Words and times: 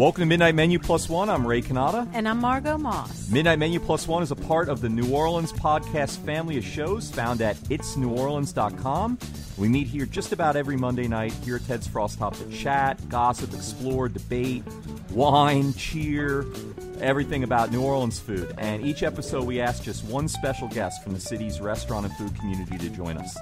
Welcome 0.00 0.22
to 0.22 0.26
Midnight 0.26 0.54
Menu 0.54 0.78
Plus 0.78 1.10
One. 1.10 1.28
I'm 1.28 1.46
Ray 1.46 1.60
Canada. 1.60 2.08
And 2.14 2.26
I'm 2.26 2.40
Margot 2.40 2.78
Moss. 2.78 3.28
Midnight 3.28 3.58
Menu 3.58 3.78
Plus 3.78 4.08
One 4.08 4.22
is 4.22 4.30
a 4.30 4.34
part 4.34 4.70
of 4.70 4.80
the 4.80 4.88
New 4.88 5.14
Orleans 5.14 5.52
podcast 5.52 6.16
family 6.24 6.56
of 6.56 6.64
shows 6.64 7.10
found 7.10 7.42
at 7.42 7.56
itsneworleans.com. 7.64 9.18
We 9.58 9.68
meet 9.68 9.88
here 9.88 10.06
just 10.06 10.32
about 10.32 10.56
every 10.56 10.78
Monday 10.78 11.06
night 11.06 11.32
here 11.44 11.56
at 11.56 11.66
Ted's 11.66 11.86
Frost 11.86 12.18
Top 12.18 12.34
to 12.38 12.48
chat, 12.48 13.10
gossip, 13.10 13.52
explore, 13.52 14.08
debate, 14.08 14.64
wine, 15.10 15.74
cheer, 15.74 16.46
everything 17.02 17.44
about 17.44 17.70
New 17.70 17.82
Orleans 17.82 18.18
food. 18.18 18.54
And 18.56 18.82
each 18.82 19.02
episode, 19.02 19.44
we 19.44 19.60
ask 19.60 19.82
just 19.82 20.02
one 20.06 20.28
special 20.28 20.68
guest 20.68 21.04
from 21.04 21.12
the 21.12 21.20
city's 21.20 21.60
restaurant 21.60 22.06
and 22.06 22.16
food 22.16 22.34
community 22.38 22.78
to 22.78 22.88
join 22.88 23.18
us. 23.18 23.36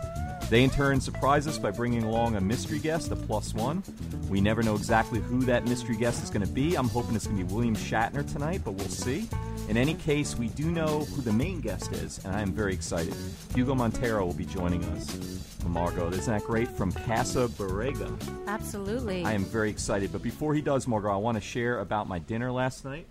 They 0.51 0.65
in 0.65 0.71
turn 0.71 0.99
surprise 0.99 1.47
us 1.47 1.59
by 1.59 1.71
bringing 1.71 2.05
along 2.05 2.37
a 2.37 2.41
mystery 2.41 2.79
guest, 2.79 3.13
a 3.13 3.17
plus 3.17 3.53
one. 3.53 3.83
We 4.31 4.41
never 4.41 4.63
know 4.63 4.75
exactly 4.75 5.21
who 5.21 5.41
that 5.43 5.67
mystery 5.67 5.97
guest 5.97 6.25
is 6.25 6.31
going 6.31 6.47
to 6.47 6.53
be. 6.53 6.75
I'm 6.75 6.89
hoping 6.89 7.15
it's 7.15 7.27
going 7.27 7.39
to 7.39 7.45
be 7.45 7.53
William 7.53 7.77
Shatner 7.77 8.31
tonight, 8.33 8.63
but 8.65 8.73
we'll 8.73 8.89
see. 8.89 9.29
In 9.69 9.77
any 9.77 9.93
case, 9.93 10.37
we 10.39 10.49
do 10.49 10.71
know 10.71 11.01
who 11.01 11.21
the 11.21 11.33
main 11.33 11.61
guest 11.61 11.93
is, 11.93 12.25
and 12.25 12.35
I 12.35 12.41
am 12.41 12.53
very 12.53 12.73
excited. 12.73 13.15
Hugo 13.55 13.75
Montero 13.75 14.25
will 14.25 14.33
be 14.33 14.47
joining 14.47 14.83
us. 14.85 15.19
Margot, 15.67 16.09
isn't 16.09 16.33
that 16.33 16.45
great? 16.45 16.69
From 16.69 16.93
Casa 16.93 17.49
Borrega. 17.49 18.11
Absolutely. 18.47 19.27
I 19.27 19.33
am 19.33 19.45
very 19.45 19.69
excited. 19.69 20.11
But 20.13 20.23
before 20.23 20.55
he 20.55 20.63
does, 20.63 20.89
Margot, 20.89 21.11
I 21.11 21.17
want 21.17 21.37
to 21.37 21.43
share 21.43 21.81
about 21.81 22.09
my 22.09 22.21
dinner 22.21 22.51
last 22.51 22.87
night. 22.87 23.05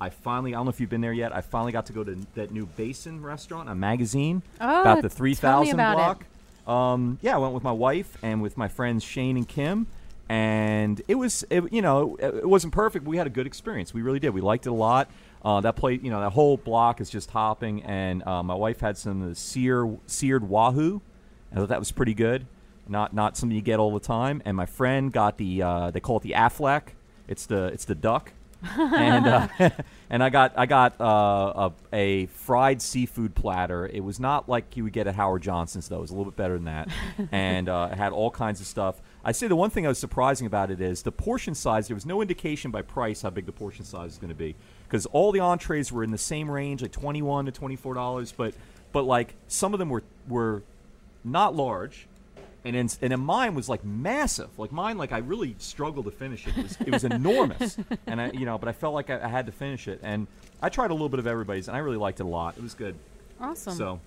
I 0.00 0.10
finally, 0.10 0.54
I 0.54 0.58
don't 0.58 0.66
know 0.66 0.70
if 0.70 0.78
you've 0.78 0.90
been 0.90 1.00
there 1.00 1.12
yet. 1.12 1.34
I 1.34 1.40
finally 1.40 1.72
got 1.72 1.86
to 1.86 1.92
go 1.92 2.04
to 2.04 2.16
that 2.36 2.52
new 2.52 2.66
Basin 2.66 3.22
restaurant, 3.22 3.68
a 3.68 3.74
magazine 3.74 4.42
oh, 4.60 4.82
about 4.82 5.02
the 5.02 5.08
three 5.08 5.34
thousand 5.34 5.78
block. 5.78 6.20
It. 6.20 6.26
Um, 6.66 7.18
yeah, 7.22 7.34
I 7.34 7.38
went 7.38 7.54
with 7.54 7.62
my 7.62 7.72
wife 7.72 8.18
and 8.22 8.42
with 8.42 8.56
my 8.56 8.68
friends 8.68 9.04
Shane 9.04 9.36
and 9.36 9.46
Kim, 9.46 9.86
and 10.28 11.00
it 11.06 11.14
was, 11.14 11.44
it, 11.50 11.72
you 11.72 11.82
know, 11.82 12.16
it, 12.20 12.48
wasn't 12.48 12.72
perfect. 12.72 13.04
we 13.04 13.16
had 13.16 13.26
a 13.26 13.30
good 13.30 13.46
experience. 13.46 13.94
We 13.94 14.02
really 14.02 14.18
did. 14.18 14.30
We 14.30 14.40
liked 14.40 14.66
it 14.66 14.70
a 14.70 14.74
lot. 14.74 15.08
Uh, 15.44 15.60
that 15.60 15.76
plate, 15.76 16.02
you 16.02 16.10
know, 16.10 16.20
that 16.20 16.30
whole 16.30 16.56
block 16.56 17.00
is 17.00 17.08
just 17.08 17.30
hopping. 17.30 17.82
And 17.84 18.26
uh, 18.26 18.42
my 18.42 18.54
wife 18.54 18.80
had 18.80 18.98
some 18.98 19.34
sear, 19.34 19.96
seared 20.06 20.48
wahoo. 20.48 21.00
I 21.52 21.56
thought 21.56 21.68
that 21.68 21.78
was 21.78 21.92
pretty 21.92 22.14
good. 22.14 22.46
Not 22.88 23.14
not 23.14 23.36
something 23.36 23.54
you 23.54 23.62
get 23.62 23.78
all 23.78 23.92
the 23.92 24.00
time. 24.00 24.42
And 24.44 24.56
my 24.56 24.66
friend 24.66 25.12
got 25.12 25.38
the 25.38 25.62
uh, 25.62 25.90
they 25.90 26.00
call 26.00 26.18
it 26.18 26.22
the 26.22 26.32
Aflac. 26.32 26.94
It's 27.28 27.46
the 27.46 27.66
it's 27.66 27.84
the 27.84 27.94
duck 27.94 28.32
and 28.78 29.26
uh, 29.26 29.48
and 30.10 30.22
I 30.22 30.30
got 30.30 30.54
I 30.56 30.66
got 30.66 31.00
uh, 31.00 31.70
a, 31.92 31.94
a, 31.94 32.26
fried 32.26 32.80
seafood 32.80 33.34
platter. 33.34 33.86
It 33.86 34.02
was 34.02 34.18
not 34.18 34.48
like 34.48 34.76
you 34.76 34.84
would 34.84 34.92
get 34.92 35.06
at 35.06 35.14
Howard 35.14 35.42
Johnson's 35.42 35.88
though. 35.88 35.98
It 35.98 36.02
was 36.02 36.10
a 36.10 36.14
little 36.14 36.30
bit 36.30 36.36
better 36.36 36.54
than 36.54 36.64
that, 36.64 36.88
and 37.32 37.68
uh, 37.68 37.90
it 37.92 37.96
had 37.96 38.12
all 38.12 38.30
kinds 38.30 38.60
of 38.60 38.66
stuff. 38.66 39.00
I 39.24 39.32
say 39.32 39.48
the 39.48 39.56
one 39.56 39.70
thing 39.70 39.84
I 39.84 39.88
was 39.88 39.98
surprising 39.98 40.46
about 40.46 40.70
it 40.70 40.80
is 40.80 41.02
the 41.02 41.12
portion 41.12 41.54
size. 41.54 41.88
There 41.88 41.94
was 41.94 42.06
no 42.06 42.22
indication 42.22 42.70
by 42.70 42.82
price 42.82 43.22
how 43.22 43.30
big 43.30 43.46
the 43.46 43.52
portion 43.52 43.84
size 43.84 44.12
is 44.12 44.18
going 44.18 44.30
to 44.30 44.34
be 44.34 44.54
because 44.84 45.06
all 45.06 45.32
the 45.32 45.40
entrees 45.40 45.92
were 45.92 46.04
in 46.04 46.10
the 46.10 46.18
same 46.18 46.50
range, 46.50 46.82
like 46.82 46.92
twenty 46.92 47.22
one 47.22 47.46
to 47.46 47.52
twenty 47.52 47.76
four 47.76 47.94
dollars. 47.94 48.32
But 48.32 48.54
but 48.92 49.02
like 49.02 49.34
some 49.48 49.74
of 49.74 49.78
them 49.78 49.90
were 49.90 50.04
were 50.28 50.62
not 51.24 51.54
large 51.54 52.06
and 52.66 52.76
in, 52.76 52.88
and 53.00 53.12
in 53.12 53.20
mine 53.20 53.54
was 53.54 53.68
like 53.68 53.84
massive. 53.84 54.58
Like 54.58 54.72
mine, 54.72 54.98
like 54.98 55.12
I 55.12 55.18
really 55.18 55.54
struggled 55.58 56.04
to 56.06 56.10
finish 56.10 56.46
it. 56.46 56.56
It 56.56 56.62
was, 56.62 56.76
it 56.80 56.90
was 56.90 57.04
enormous, 57.04 57.78
and 58.06 58.20
I, 58.20 58.30
you 58.32 58.44
know, 58.44 58.58
but 58.58 58.68
I 58.68 58.72
felt 58.72 58.94
like 58.94 59.08
I, 59.08 59.24
I, 59.24 59.28
had 59.28 59.46
to 59.46 59.52
finish 59.52 59.88
it. 59.88 60.00
And 60.02 60.26
I 60.60 60.68
tried 60.68 60.90
a 60.90 60.94
little 60.94 61.08
bit 61.08 61.20
of 61.20 61.26
everybody's, 61.26 61.68
and 61.68 61.76
I 61.76 61.80
really 61.80 61.96
liked 61.96 62.20
it 62.20 62.24
a 62.24 62.28
lot. 62.28 62.56
It 62.56 62.62
was 62.62 62.74
good. 62.74 62.96
Awesome. 63.40 63.74
So, 63.74 64.00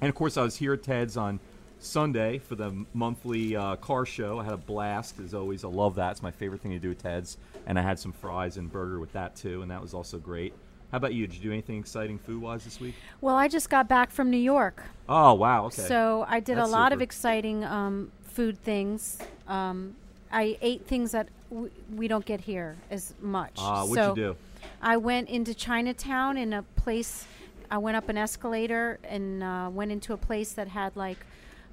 and 0.00 0.08
of 0.08 0.14
course, 0.14 0.36
I 0.36 0.42
was 0.42 0.56
here 0.56 0.74
at 0.74 0.82
Ted's 0.82 1.16
on 1.16 1.40
Sunday 1.80 2.38
for 2.38 2.54
the 2.54 2.84
monthly 2.94 3.56
uh, 3.56 3.76
car 3.76 4.06
show. 4.06 4.38
I 4.38 4.44
had 4.44 4.54
a 4.54 4.58
blast, 4.58 5.18
as 5.18 5.34
always. 5.34 5.64
I 5.64 5.68
love 5.68 5.96
that. 5.96 6.12
It's 6.12 6.22
my 6.22 6.30
favorite 6.30 6.60
thing 6.60 6.72
to 6.72 6.78
do 6.78 6.92
at 6.92 6.98
Ted's, 6.98 7.36
and 7.66 7.78
I 7.78 7.82
had 7.82 7.98
some 7.98 8.12
fries 8.12 8.56
and 8.56 8.70
burger 8.70 9.00
with 9.00 9.12
that 9.12 9.36
too, 9.36 9.62
and 9.62 9.70
that 9.70 9.82
was 9.82 9.94
also 9.94 10.18
great. 10.18 10.54
How 10.90 10.96
about 10.96 11.12
you? 11.12 11.26
Did 11.26 11.36
you 11.36 11.42
do 11.42 11.52
anything 11.52 11.78
exciting 11.78 12.18
food 12.18 12.40
wise 12.40 12.64
this 12.64 12.80
week? 12.80 12.94
Well, 13.20 13.36
I 13.36 13.48
just 13.48 13.68
got 13.68 13.88
back 13.88 14.10
from 14.10 14.30
New 14.30 14.38
York. 14.38 14.82
Oh 15.08 15.34
wow! 15.34 15.66
Okay. 15.66 15.82
So 15.82 16.24
I 16.28 16.40
did 16.40 16.56
That's 16.56 16.68
a 16.68 16.72
lot 16.72 16.92
super. 16.92 16.94
of 16.94 17.02
exciting 17.02 17.64
um, 17.64 18.10
food 18.22 18.62
things. 18.62 19.18
Um, 19.46 19.96
I 20.32 20.56
ate 20.62 20.86
things 20.86 21.12
that 21.12 21.28
w- 21.50 21.70
we 21.94 22.08
don't 22.08 22.24
get 22.24 22.40
here 22.40 22.76
as 22.90 23.12
much. 23.20 23.52
Ah, 23.58 23.82
uh, 23.82 23.86
what'd 23.86 24.04
so 24.04 24.08
you 24.10 24.14
do? 24.14 24.36
I 24.80 24.96
went 24.96 25.28
into 25.28 25.54
Chinatown 25.54 26.38
in 26.38 26.52
a 26.54 26.62
place. 26.76 27.26
I 27.70 27.76
went 27.78 27.96
up 27.98 28.08
an 28.08 28.16
escalator 28.16 28.98
and 29.04 29.42
uh, 29.42 29.68
went 29.70 29.92
into 29.92 30.14
a 30.14 30.16
place 30.16 30.52
that 30.52 30.68
had 30.68 30.96
like 30.96 31.18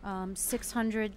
um, 0.03 0.35
600 0.35 1.13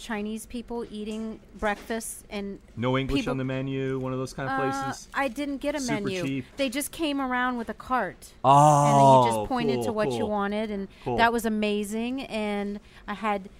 Chinese 0.00 0.46
people 0.46 0.84
eating 0.90 1.38
breakfast 1.58 2.24
and 2.30 2.58
no 2.76 2.96
English 2.96 3.20
people, 3.20 3.30
on 3.32 3.36
the 3.36 3.44
menu. 3.44 3.98
One 3.98 4.12
of 4.12 4.18
those 4.18 4.32
kind 4.32 4.48
of 4.48 4.56
places. 4.58 5.08
Uh, 5.14 5.18
I 5.20 5.28
didn't 5.28 5.58
get 5.58 5.74
a 5.74 5.80
Super 5.80 6.00
menu. 6.00 6.22
Cheap. 6.22 6.44
They 6.56 6.70
just 6.70 6.90
came 6.90 7.20
around 7.20 7.58
with 7.58 7.68
a 7.68 7.74
cart. 7.74 8.32
Oh, 8.42 8.86
and 8.86 8.96
then 8.96 9.32
you 9.34 9.38
just 9.38 9.48
pointed 9.48 9.76
cool, 9.76 9.84
to 9.84 9.92
what 9.92 10.08
cool. 10.08 10.18
you 10.18 10.26
wanted, 10.26 10.70
and 10.70 10.88
Cool. 11.04 11.18
that 11.18 11.32
was 11.32 11.44
amazing. 11.44 12.22
And 12.22 12.80
I 13.06 13.14
had 13.14 13.50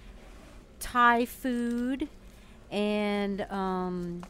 Thai 0.79 1.25
food 1.25 2.09
and 2.71 3.41
um, 3.51 4.23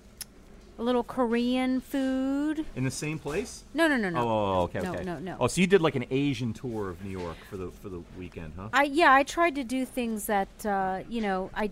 a 0.77 0.83
little 0.83 1.03
Korean 1.03 1.79
food. 1.79 2.65
In 2.75 2.83
the 2.83 2.91
same 2.91 3.19
place? 3.19 3.63
No, 3.73 3.87
no, 3.87 3.95
no, 3.95 4.09
no. 4.09 4.19
Oh, 4.19 4.27
oh, 4.27 4.53
oh, 4.53 4.61
okay, 4.63 4.79
no, 4.81 4.93
no, 5.01 5.19
no. 5.19 5.37
Oh, 5.39 5.47
so 5.47 5.61
you 5.61 5.67
did 5.67 5.81
like 5.81 5.95
an 5.95 6.05
Asian 6.11 6.51
tour 6.53 6.89
of 6.89 7.03
New 7.05 7.11
York 7.11 7.37
for 7.49 7.55
the 7.55 7.71
for 7.71 7.87
the 7.87 8.01
weekend, 8.17 8.53
huh? 8.57 8.69
I 8.73 8.83
yeah, 8.83 9.13
I 9.13 9.23
tried 9.23 9.55
to 9.55 9.63
do 9.63 9.85
things 9.85 10.25
that 10.25 10.65
uh, 10.65 11.03
you 11.07 11.21
know 11.21 11.51
I, 11.55 11.71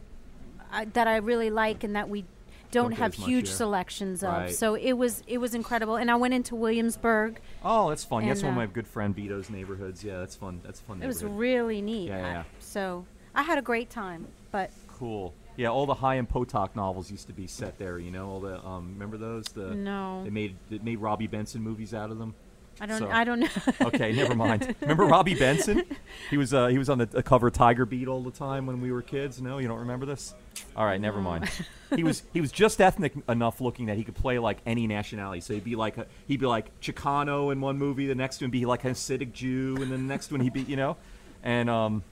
I 0.72 0.86
that 0.86 1.08
I 1.08 1.18
really 1.18 1.50
like 1.50 1.84
and 1.84 1.96
that 1.96 2.10
we 2.10 2.26
don't, 2.72 2.90
Don't 2.90 2.92
have 2.94 3.16
huge 3.16 3.48
here. 3.48 3.56
selections 3.56 4.22
of. 4.24 4.32
Right. 4.32 4.54
So 4.56 4.76
it 4.76 4.94
was 4.94 5.24
it 5.28 5.40
was 5.40 5.56
incredible. 5.56 5.96
And 5.96 6.12
I 6.12 6.16
went 6.16 6.34
into 6.36 6.56
Williamsburg. 6.56 7.40
Oh, 7.64 7.90
that's 7.90 8.04
fun. 8.04 8.28
that's 8.28 8.42
And, 8.42 8.50
one 8.50 8.58
of 8.58 8.64
uh, 8.64 8.68
my 8.68 8.74
good 8.74 8.88
friend 8.88 9.16
Vito's 9.16 9.50
neighborhoods. 9.50 10.04
Yeah, 10.04 10.20
that's 10.20 10.36
fun. 10.36 10.62
That's 10.64 10.80
a 10.80 10.84
fun. 10.84 11.02
It 11.02 11.08
was 11.08 11.24
really 11.24 11.82
neat. 11.82 12.10
Yeah, 12.10 12.20
yeah, 12.20 12.40
I- 12.42 12.46
so 12.60 13.06
I 13.34 13.42
had 13.42 13.58
a 13.58 13.62
great 13.64 13.90
time. 13.90 14.28
But 14.52 14.72
cool. 14.88 15.34
Yeah, 15.58 15.68
all 15.70 15.86
the 15.86 15.94
Chaim 15.96 16.26
Potok 16.26 16.76
novels 16.76 17.12
used 17.12 17.28
to 17.28 17.34
be 17.34 17.46
set 17.48 17.78
there. 17.78 18.00
You 18.00 18.12
know, 18.12 18.30
all 18.30 18.40
the 18.40 18.64
um, 18.66 18.92
remember 18.94 19.18
those? 19.18 19.46
The 19.46 19.74
No. 19.76 20.24
they 20.24 20.30
made 20.30 20.56
they 20.70 20.78
made 20.80 21.00
Robby 21.00 21.28
Benson 21.28 21.62
movies 21.62 21.94
out 21.94 22.12
of 22.12 22.18
them. 22.20 22.34
I 22.82 22.86
don't 22.86 23.00
So- 23.00 23.10
I 23.10 23.24
don't 23.24 23.40
know. 23.40 23.48
Okay, 23.82 24.12
never 24.14 24.36
mind. 24.36 24.76
Remember 24.82 25.06
Robby 25.06 25.34
Benson? 25.36 25.84
He 26.30 26.38
was 26.38 26.54
uh, 26.54 26.68
he 26.68 26.78
was 26.78 26.90
on 26.90 26.98
the, 26.98 27.06
the 27.06 27.24
cover 27.24 27.48
of 27.48 27.54
Tiger 27.54 27.86
Beat 27.86 28.08
all 28.08 28.22
the 28.24 28.32
time 28.32 28.66
when 28.66 28.82
we 28.82 28.92
were 28.92 29.02
kids. 29.02 29.42
No, 29.42 29.58
you 29.58 29.68
don't 29.68 29.80
remember 29.80 30.06
this? 30.06 30.34
All 30.76 30.86
right, 30.86 31.00
never 31.00 31.20
mind. 31.22 31.50
He 31.96 32.04
was 32.04 32.24
he 32.34 32.42
was 32.42 32.52
just 32.52 32.80
ethnic 32.82 33.14
enough 33.28 33.60
looking 33.62 33.88
that 33.88 33.98
he 33.98 34.04
could 34.04 34.16
play 34.16 34.40
like 34.40 34.60
any 34.66 34.88
nationality. 34.88 35.42
So 35.42 35.54
he'd 35.54 35.64
be 35.64 35.76
like 35.76 35.98
a, 35.98 36.06
he'd 36.28 36.40
be 36.40 36.46
like 36.46 36.80
Chicano 36.82 37.52
in 37.52 37.60
one 37.62 37.78
movie, 37.78 38.08
the 38.08 38.16
next 38.16 38.42
one 38.42 38.50
be 38.50 38.66
like 38.66 38.86
a 38.86 38.90
Hasidic 38.90 39.34
Jew, 39.34 39.76
and 39.82 39.92
then 39.92 40.08
the 40.08 40.14
next 40.14 40.32
one 40.32 40.40
he'd 40.42 40.54
be 40.54 40.62
you 40.62 40.76
know, 40.76 40.98
and 41.44 41.70
um, 41.70 42.04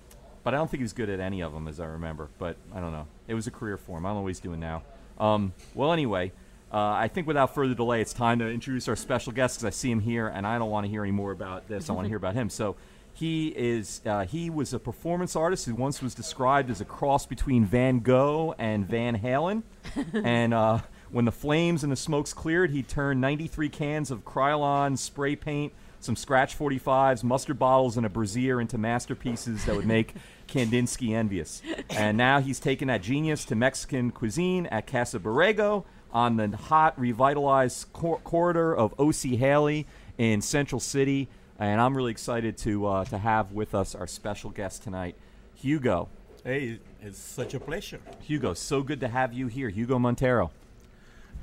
but 0.43 0.53
I 0.53 0.57
don't 0.57 0.69
think 0.69 0.79
he 0.79 0.83
was 0.85 0.93
good 0.93 1.09
at 1.09 1.19
any 1.19 1.41
of 1.41 1.53
them 1.53 1.67
as 1.67 1.79
I 1.79 1.85
remember. 1.85 2.29
But 2.39 2.57
I 2.73 2.79
don't 2.79 2.91
know. 2.91 3.07
It 3.27 3.33
was 3.35 3.47
a 3.47 3.51
career 3.51 3.77
for 3.77 3.97
him. 3.97 4.05
I 4.05 4.09
don't 4.09 4.17
know 4.17 4.21
what 4.23 4.29
he's 4.29 4.39
doing 4.39 4.59
now. 4.59 4.83
Um, 5.19 5.53
well, 5.75 5.93
anyway. 5.93 6.31
Uh, 6.71 6.77
I 6.77 7.07
think 7.07 7.27
without 7.27 7.55
further 7.55 7.73
delay, 7.73 8.01
it's 8.01 8.13
time 8.13 8.39
to 8.39 8.49
introduce 8.49 8.87
our 8.87 8.95
special 8.95 9.31
guest 9.31 9.57
because 9.57 9.65
I 9.65 9.69
see 9.69 9.89
him 9.89 10.01
here, 10.01 10.27
and 10.27 10.45
I 10.45 10.57
don't 10.57 10.69
want 10.69 10.85
to 10.85 10.89
hear 10.89 11.03
any 11.03 11.13
more 11.13 11.31
about 11.31 11.67
this. 11.67 11.89
I 11.89 11.93
want 11.93 12.05
to 12.05 12.09
hear 12.09 12.17
about 12.17 12.33
him. 12.33 12.49
So, 12.49 12.75
he 13.17 13.47
is 13.47 14.01
uh, 14.05 14.25
he 14.25 14.51
was 14.51 14.73
a 14.73 14.79
performance 14.79 15.35
artist 15.35 15.65
who 15.65 15.73
once 15.73 16.03
was 16.03 16.13
described 16.13 16.69
as 16.69 16.81
a 16.81 16.85
cross 16.85 17.25
between 17.25 17.65
Van 17.65 17.99
Gogh 17.99 18.53
and 18.59 18.87
Van 18.87 19.17
Halen. 19.17 19.63
and 20.13 20.53
uh, 20.53 20.81
when 21.09 21.25
the 21.25 21.31
flames 21.31 21.81
and 21.83 21.91
the 21.91 21.95
smokes 21.95 22.31
cleared, 22.31 22.69
he 22.69 22.83
turned 22.83 23.19
93 23.19 23.69
cans 23.69 24.11
of 24.11 24.23
Krylon 24.23 24.99
spray 24.99 25.35
paint, 25.35 25.73
some 25.99 26.15
Scratch 26.15 26.57
45s, 26.59 27.23
mustard 27.23 27.57
bottles, 27.57 27.97
and 27.97 28.05
a 28.05 28.09
brazier 28.09 28.61
into 28.61 28.77
masterpieces 28.77 29.65
that 29.65 29.75
would 29.75 29.87
make 29.87 30.13
Kandinsky 30.47 31.15
envious. 31.15 31.63
And 31.89 32.17
now 32.17 32.39
he's 32.39 32.59
taken 32.59 32.87
that 32.89 33.01
genius 33.01 33.45
to 33.45 33.55
Mexican 33.55 34.11
cuisine 34.11 34.67
at 34.67 34.85
Casa 34.85 35.19
Borrega 35.19 35.83
on 36.13 36.37
the 36.37 36.55
hot, 36.55 36.99
revitalized 36.99 37.91
cor- 37.93 38.19
corridor 38.19 38.75
of 38.75 38.93
O.C. 38.99 39.35
Haley 39.35 39.85
in 40.17 40.41
Central 40.41 40.79
City. 40.79 41.27
And 41.59 41.81
I'm 41.81 41.95
really 41.97 42.11
excited 42.11 42.57
to 42.59 42.85
uh, 42.85 43.05
to 43.05 43.17
have 43.17 43.51
with 43.51 43.73
us 43.73 43.95
our 43.95 44.07
special 44.07 44.51
guest 44.51 44.83
tonight, 44.83 45.15
Hugo. 45.55 46.09
Hey, 46.43 46.79
it's 47.01 47.17
such 47.17 47.53
a 47.53 47.59
pleasure. 47.59 47.99
Hugo, 48.21 48.53
so 48.53 48.83
good 48.83 48.99
to 48.99 49.07
have 49.07 49.33
you 49.33 49.47
here, 49.47 49.69
Hugo 49.69 49.97
Montero. 49.97 50.51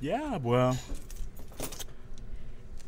Yeah, 0.01 0.39
well, 0.39 0.79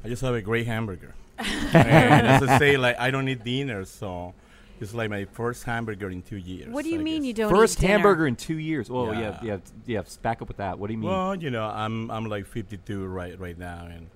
I 0.05 0.09
just 0.09 0.23
have 0.23 0.35
a 0.35 0.43
great 0.43 0.67
hamburger. 0.67 1.15
and 1.39 2.27
as 2.27 2.43
I 2.43 2.59
say, 2.59 2.77
like 2.77 2.99
I 2.99 3.11
don't 3.11 3.29
eat 3.29 3.45
dinner, 3.45 3.85
so 3.85 4.35
it's 4.81 4.95
like 4.95 5.11
my 5.11 5.25
first 5.25 5.65
hamburger 5.65 6.11
in 6.11 6.23
two 6.23 6.37
years. 6.37 6.69
what 6.69 6.85
do 6.85 6.91
you 6.91 7.01
I 7.01 7.03
mean 7.03 7.23
guess. 7.23 7.27
you 7.29 7.33
don't 7.35 7.51
First 7.51 7.83
eat 7.83 7.87
hamburger 7.87 8.27
in 8.27 8.37
two 8.37 8.59
years. 8.59 8.89
Oh, 8.91 9.13
yeah, 9.13 9.21
Yeah. 9.21 9.39
yeah, 9.43 9.57
yeah. 9.87 10.03
Back 10.23 10.43
up 10.43 10.49
with 10.49 10.59
that. 10.59 10.79
What 10.79 10.89
do 10.89 10.93
you 10.95 10.99
mean? 10.99 11.11
Well, 11.11 11.35
you 11.35 11.51
know, 11.51 11.65
I'm 11.65 12.11
I'm 12.11 12.27
like 12.27 12.47
52 12.47 13.05
right 13.07 13.39
right 13.39 13.59
now, 13.59 13.87
and 13.91 14.09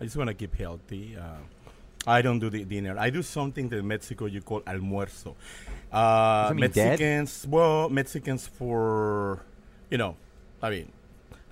I 0.00 0.04
just 0.04 0.16
want 0.16 0.28
to 0.28 0.34
keep 0.34 0.54
healthy. 0.56 1.16
Uh, 1.16 1.36
I 2.06 2.20
don't 2.22 2.40
do 2.40 2.50
the 2.50 2.64
dinner. 2.64 2.96
I 2.98 3.10
do 3.10 3.22
something 3.22 3.68
that 3.68 3.78
in 3.78 3.86
Mexico 3.86 4.26
you 4.26 4.40
call 4.40 4.60
almuerzo. 4.62 5.34
Uh, 5.92 6.48
that 6.48 6.56
mean 6.56 6.70
dead? 6.70 6.98
Mexicans, 6.98 7.46
well, 7.48 7.88
Mexicans 7.88 8.46
for, 8.48 9.44
you 9.90 9.98
know, 9.98 10.16
I 10.60 10.70
mean, 10.70 10.90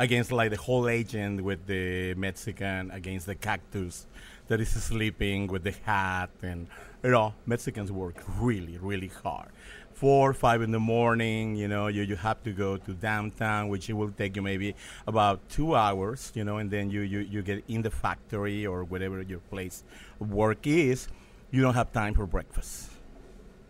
against 0.00 0.32
like 0.32 0.50
the 0.50 0.56
whole 0.56 0.88
agent 0.88 1.42
with 1.44 1.66
the 1.66 2.14
Mexican 2.14 2.90
against 2.90 3.26
the 3.26 3.34
cactus 3.36 4.06
that 4.48 4.60
is 4.60 4.70
sleeping 4.70 5.46
with 5.46 5.62
the 5.62 5.74
hat 5.84 6.30
and 6.42 6.66
you 7.02 7.10
know 7.10 7.34
Mexicans 7.46 7.90
work 7.92 8.22
really 8.38 8.78
really 8.78 9.08
hard. 9.22 9.48
Four 9.92 10.32
five 10.32 10.62
in 10.62 10.70
the 10.70 10.80
morning, 10.80 11.56
you 11.56 11.68
know, 11.68 11.88
you, 11.88 12.02
you 12.02 12.16
have 12.16 12.42
to 12.44 12.52
go 12.52 12.78
to 12.78 12.94
downtown, 12.94 13.68
which 13.68 13.90
it 13.90 13.92
will 13.92 14.10
take 14.10 14.34
you 14.34 14.40
maybe 14.40 14.74
about 15.06 15.46
two 15.50 15.74
hours, 15.76 16.32
you 16.34 16.42
know, 16.42 16.56
and 16.56 16.70
then 16.70 16.88
you, 16.90 17.02
you, 17.02 17.18
you 17.18 17.42
get 17.42 17.62
in 17.68 17.82
the 17.82 17.90
factory 17.90 18.64
or 18.66 18.82
whatever 18.84 19.20
your 19.20 19.40
place 19.50 19.84
of 20.18 20.32
work 20.32 20.66
is. 20.66 21.08
You 21.50 21.60
don't 21.60 21.74
have 21.74 21.92
time 21.92 22.14
for 22.14 22.24
breakfast. 22.24 22.88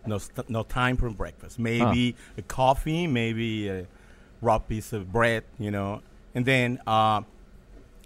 No, 0.06 0.18
st- 0.18 0.48
no 0.48 0.62
time 0.62 0.96
for 0.96 1.10
breakfast. 1.10 1.58
Maybe 1.58 2.14
a 2.38 2.42
coffee, 2.42 3.08
maybe 3.08 3.68
a 3.68 3.86
raw 4.40 4.58
piece 4.58 4.92
of 4.92 5.10
bread, 5.10 5.42
you 5.58 5.72
know, 5.72 6.00
and 6.34 6.46
then 6.46 6.78
uh, 6.86 7.22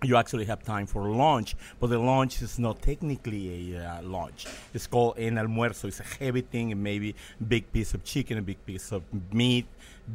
you 0.05 0.17
actually 0.17 0.45
have 0.47 0.63
time 0.63 0.87
for 0.87 1.09
lunch, 1.09 1.57
but 1.81 1.89
the 1.89 1.99
lunch 1.99 2.43
is 2.43 2.59
not 2.59 2.81
technically 2.83 3.75
a 3.75 3.99
uh, 3.99 4.03
lunch. 4.03 4.47
It's 4.73 4.87
called 4.87 5.19
an 5.19 5.35
almuerzo. 5.37 5.85
It's 5.89 6.01
a 6.01 6.25
heavy 6.25 6.43
thing, 6.43 6.81
maybe 6.83 7.15
big 7.47 7.71
piece 7.73 7.95
of 7.95 8.05
chicken, 8.05 8.39
a 8.39 8.43
big 8.43 8.65
piece 8.67 8.93
of 8.93 9.03
meat, 9.33 9.67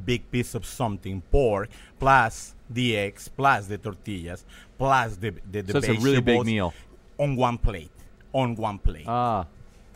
big 0.06 0.30
piece 0.32 0.56
of 0.56 0.66
something, 0.66 1.22
pork, 1.32 1.70
plus 2.00 2.56
the 2.70 2.98
eggs, 2.98 3.28
plus 3.28 3.68
the 3.68 3.78
tortillas, 3.78 4.46
plus 4.78 5.16
the 5.18 5.34
the, 5.52 5.62
the 5.62 5.72
So 5.74 5.78
it's 5.80 5.88
a 5.88 6.06
really 6.06 6.22
big 6.22 6.46
meal. 6.46 6.74
on 7.18 7.36
one 7.36 7.58
plate. 7.58 7.92
On 8.32 8.56
one 8.56 8.78
plate 8.78 9.06
Ah, 9.08 9.48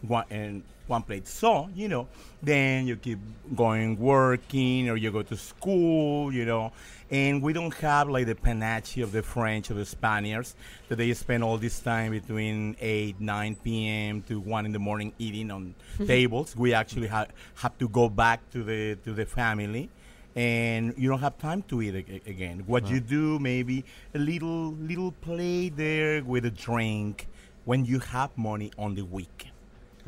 one 0.01 0.25
and 0.31 0.63
one 0.87 1.03
plate. 1.03 1.27
So 1.27 1.69
you 1.75 1.87
know, 1.87 2.07
then 2.41 2.87
you 2.87 2.95
keep 2.95 3.19
going 3.55 3.97
working, 3.99 4.89
or 4.89 4.97
you 4.97 5.11
go 5.11 5.21
to 5.21 5.37
school, 5.37 6.33
you 6.33 6.45
know, 6.45 6.71
and 7.13 7.43
we 7.43 7.53
don't 7.53 7.73
have 7.75 8.09
like 8.09 8.25
the 8.25 8.33
panache 8.35 8.97
of 8.97 9.11
the 9.11 9.21
French 9.21 9.69
or 9.69 9.75
the 9.75 9.85
Spaniards 9.85 10.55
that 10.89 10.95
they 10.95 11.13
spend 11.13 11.43
all 11.43 11.59
this 11.59 11.79
time 11.79 12.11
between 12.11 12.75
eight, 12.81 13.21
nine 13.21 13.55
p.m. 13.63 14.23
to 14.23 14.39
one 14.39 14.65
in 14.65 14.71
the 14.71 14.79
morning 14.79 15.13
eating 15.19 15.51
on 15.51 15.75
mm-hmm. 15.75 16.07
tables. 16.07 16.55
We 16.57 16.73
actually 16.73 17.07
ha- 17.07 17.27
have 17.55 17.77
to 17.77 17.87
go 17.87 18.09
back 18.09 18.39
to 18.51 18.63
the 18.63 18.95
to 19.05 19.13
the 19.13 19.25
family. 19.25 19.89
And 20.35 20.95
you 20.97 21.07
don't 21.11 21.19
have 21.19 21.37
time 21.37 21.61
to 21.69 21.83
eat 21.83 21.93
ag- 21.93 22.23
again. 22.25 22.63
What 22.65 22.89
you 22.89 22.99
do, 22.99 23.37
maybe 23.37 23.85
a 24.15 24.17
little 24.17 24.73
little 24.73 25.11
play 25.11 25.69
there 25.69 26.23
with 26.23 26.45
a 26.45 26.51
drink 26.67 27.27
when 27.65 27.85
you 27.85 27.99
have 27.99 28.35
money 28.35 28.71
on 28.79 28.95
the 28.95 29.03
weekend. 29.03 29.51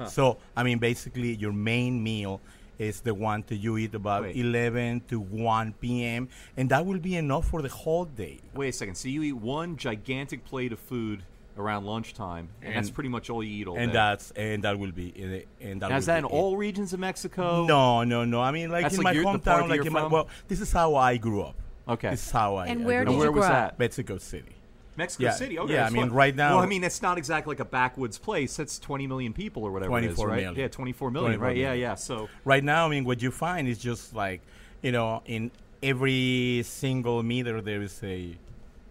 So, 0.07 0.39
I 0.57 0.63
mean, 0.63 0.79
basically, 0.79 1.35
your 1.35 1.53
main 1.53 2.03
meal 2.03 2.41
is 2.79 3.01
the 3.01 3.13
one 3.13 3.43
that 3.47 3.55
you 3.55 3.77
eat 3.77 3.93
about 3.95 4.23
Wait. 4.23 4.35
11 4.35 5.01
to 5.09 5.19
1 5.19 5.73
p.m., 5.81 6.29
and 6.57 6.69
that 6.69 6.85
will 6.85 6.99
be 6.99 7.15
enough 7.15 7.47
for 7.49 7.61
the 7.61 7.69
whole 7.69 8.05
day. 8.05 8.39
wait 8.53 8.69
a 8.69 8.73
second. 8.73 8.95
So 8.95 9.07
you 9.07 9.23
eat 9.23 9.33
one 9.33 9.77
gigantic 9.77 10.45
plate 10.45 10.71
of 10.73 10.79
food 10.79 11.23
around 11.57 11.85
lunchtime, 11.85 12.49
and, 12.61 12.75
that's 12.75 12.89
pretty 12.89 13.07
much 13.09 13.29
all 13.29 13.41
you 13.41 13.61
eat 13.61 13.67
all 13.67 13.77
And 13.77 13.91
day. 13.91 13.95
that's 13.95 14.31
and 14.31 14.63
that 14.65 14.77
will 14.77 14.91
be 14.91 15.45
and 15.61 15.81
that. 15.81 15.89
Now, 15.89 15.95
is 15.97 16.05
that 16.07 16.19
in 16.19 16.25
it. 16.25 16.31
all 16.31 16.57
regions 16.57 16.91
of 16.93 16.99
Mexico? 16.99 17.65
No, 17.65 18.03
no, 18.03 18.25
no. 18.25 18.41
I 18.41 18.51
mean, 18.51 18.69
like 18.69 18.83
That's 18.83 18.97
in 18.97 19.03
like 19.03 19.15
my 19.15 19.21
your- 19.21 19.31
the 19.33 19.39
part 19.39 19.63
hometown, 19.63 19.69
like 19.69 19.77
you're 19.77 19.87
in 19.87 19.93
my 19.93 20.07
well, 20.07 20.27
this 20.49 20.59
is 20.59 20.71
how 20.71 20.95
I 20.95 21.17
grew 21.17 21.41
up. 21.43 21.55
Okay. 21.87 22.09
This 22.09 22.25
is 22.25 22.31
how 22.31 22.55
I. 22.55 22.65
And 22.67 22.81
I 22.81 22.85
where 22.85 23.05
grew 23.05 23.13
did 23.13 23.15
up. 23.15 23.19
where 23.19 23.27
you 23.27 23.31
was 23.33 23.45
grow 23.45 23.53
that? 23.55 23.73
up? 23.73 23.79
Mexico 23.79 24.17
City. 24.17 24.54
Mexico 24.97 25.25
Yeah, 25.25 25.31
City. 25.31 25.59
Okay, 25.59 25.73
yeah, 25.73 25.85
I 25.85 25.89
mean, 25.89 26.09
right 26.09 26.35
now- 26.35 26.55
Well, 26.55 26.63
I 26.63 26.67
mean, 26.67 26.83
it's 26.83 27.01
not 27.01 27.17
exactly 27.17 27.51
like 27.51 27.59
a 27.59 27.65
backwoods 27.65 28.17
place. 28.17 28.55
That's 28.57 28.79
20 28.79 29.07
million 29.07 29.33
people 29.33 29.63
or 29.63 29.71
whatever 29.71 29.97
it 29.97 30.05
is, 30.05 30.15
24 30.15 30.27
right? 30.27 30.35
million. 30.43 30.55
Yeah, 30.55 30.67
24 30.67 31.11
million, 31.11 31.31
24 31.33 31.47
right? 31.47 31.57
Yeah, 31.57 31.63
million. 31.71 31.81
yeah. 31.81 31.95
So 31.95 32.29
Right 32.45 32.63
now, 32.63 32.85
I 32.85 32.89
mean, 32.89 33.03
what 33.05 33.21
you 33.21 33.31
find 33.31 33.67
is 33.67 33.77
just 33.77 34.15
like, 34.15 34.41
you 34.81 34.91
know, 34.91 35.21
in 35.25 35.51
every 35.83 36.63
single 36.65 37.21
meter 37.23 37.61
there 37.61 37.81
is 37.81 38.01
a 38.03 38.35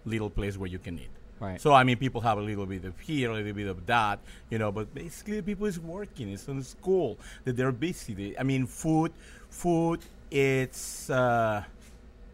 little 0.04 0.30
place 0.30 0.56
where 0.58 0.68
you 0.68 0.78
can 0.78 0.98
eat. 0.98 1.08
Right. 1.40 1.60
So 1.60 1.72
I 1.72 1.82
mean, 1.84 1.96
people 1.96 2.20
have 2.20 2.38
a 2.38 2.40
little 2.40 2.64
bit 2.64 2.84
of 2.84 2.98
here, 3.00 3.30
a 3.30 3.34
little 3.34 3.52
bit 3.52 3.66
of 3.66 3.84
that, 3.86 4.20
you 4.50 4.58
know. 4.58 4.70
But 4.70 4.94
basically, 4.94 5.42
people 5.42 5.66
is 5.66 5.80
working. 5.80 6.28
It's 6.30 6.46
in 6.48 6.62
school 6.62 7.18
that 7.44 7.56
they're 7.56 7.72
busy. 7.72 8.14
They, 8.14 8.38
I 8.38 8.44
mean, 8.44 8.66
food, 8.66 9.12
food. 9.50 10.00
It's 10.30 11.10
uh, 11.10 11.64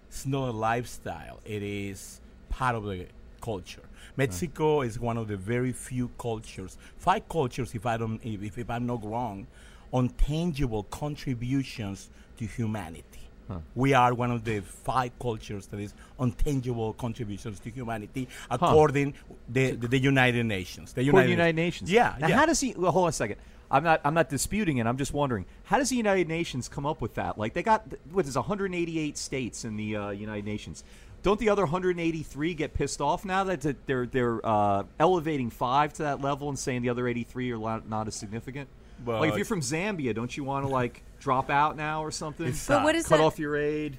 it's 0.08 0.26
not 0.26 0.48
a 0.50 0.52
lifestyle. 0.52 1.40
It 1.44 1.62
is 1.62 2.20
part 2.50 2.74
of 2.76 2.84
the 2.84 3.06
culture. 3.40 3.82
Mexico 4.16 4.82
is 4.82 4.98
one 4.98 5.16
of 5.16 5.28
the 5.28 5.36
very 5.36 5.72
few 5.72 6.10
cultures, 6.18 6.76
five 6.98 7.28
cultures, 7.28 7.74
if 7.74 7.86
I 7.86 7.96
don't, 7.96 8.20
if, 8.24 8.58
if 8.58 8.68
I'm 8.70 8.86
not 8.86 9.04
wrong, 9.04 9.46
on 9.92 10.08
tangible 10.10 10.84
contributions 10.84 12.10
to 12.38 12.46
humanity. 12.46 13.06
We 13.74 13.94
are 13.94 14.14
one 14.14 14.30
of 14.30 14.44
the 14.44 14.60
five 14.60 15.10
cultures 15.18 15.66
that 15.68 15.80
is 15.80 15.92
on 16.20 16.30
tangible 16.32 16.92
contributions 16.92 17.58
to 17.60 17.70
humanity, 17.70 18.28
according 18.48 19.14
the, 19.48 19.72
the, 19.72 19.88
the 19.88 19.98
United 19.98 20.46
Nations. 20.46 20.92
The 20.92 21.02
the 21.02 21.30
United 21.30 21.56
Nations. 21.56 21.90
Yeah, 21.90 22.14
Now, 22.20 22.28
yeah. 22.28 22.36
how 22.36 22.46
does 22.46 22.60
he? 22.60 22.74
Well, 22.76 22.92
hold 22.92 23.04
on 23.04 23.08
a 23.08 23.12
second. 23.12 23.38
I'm 23.68 23.82
not. 23.84 24.00
I'm 24.04 24.14
not 24.14 24.28
disputing 24.28 24.78
it. 24.78 24.86
I'm 24.86 24.96
just 24.96 25.12
wondering 25.12 25.46
how 25.64 25.78
does 25.78 25.90
the 25.90 25.96
United 25.96 26.28
Nations 26.28 26.68
come 26.68 26.86
up 26.86 27.00
with 27.00 27.14
that? 27.14 27.38
Like 27.38 27.54
they 27.54 27.62
got 27.62 27.84
what 28.12 28.26
is 28.26 28.36
188 28.36 29.16
states 29.18 29.64
in 29.64 29.76
the 29.76 29.96
uh, 29.96 30.10
United 30.10 30.44
Nations. 30.44 30.84
Don't 31.22 31.38
the 31.38 31.50
other 31.50 31.62
183 31.62 32.54
get 32.54 32.72
pissed 32.72 33.00
off 33.00 33.24
now 33.24 33.44
that 33.44 33.60
that 33.62 33.86
they're 33.86 34.06
they're 34.06 34.44
uh, 34.44 34.84
elevating 34.98 35.50
five 35.50 35.92
to 35.94 36.04
that 36.04 36.20
level 36.20 36.48
and 36.48 36.58
saying 36.58 36.82
the 36.82 36.88
other 36.88 37.06
83 37.06 37.52
are 37.52 37.82
not 37.88 38.06
as 38.06 38.14
significant? 38.14 38.68
Well, 39.04 39.20
like 39.20 39.30
if 39.30 39.36
you're 39.36 39.44
from 39.44 39.60
Zambia, 39.60 40.14
don't 40.14 40.34
you 40.34 40.44
want 40.44 40.66
to 40.66 40.72
like 40.72 41.02
drop 41.20 41.50
out 41.50 41.76
now 41.76 42.02
or 42.02 42.10
something? 42.10 42.54
But 42.68 42.84
what 42.84 42.94
is 42.94 43.06
Cut 43.06 43.18
that? 43.18 43.22
off 43.22 43.38
your 43.38 43.56
aid, 43.56 43.98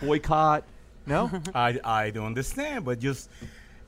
boycott? 0.00 0.64
No. 1.06 1.30
I, 1.54 1.78
I 1.84 2.10
don't 2.10 2.26
understand, 2.26 2.84
but 2.84 2.98
just, 2.98 3.28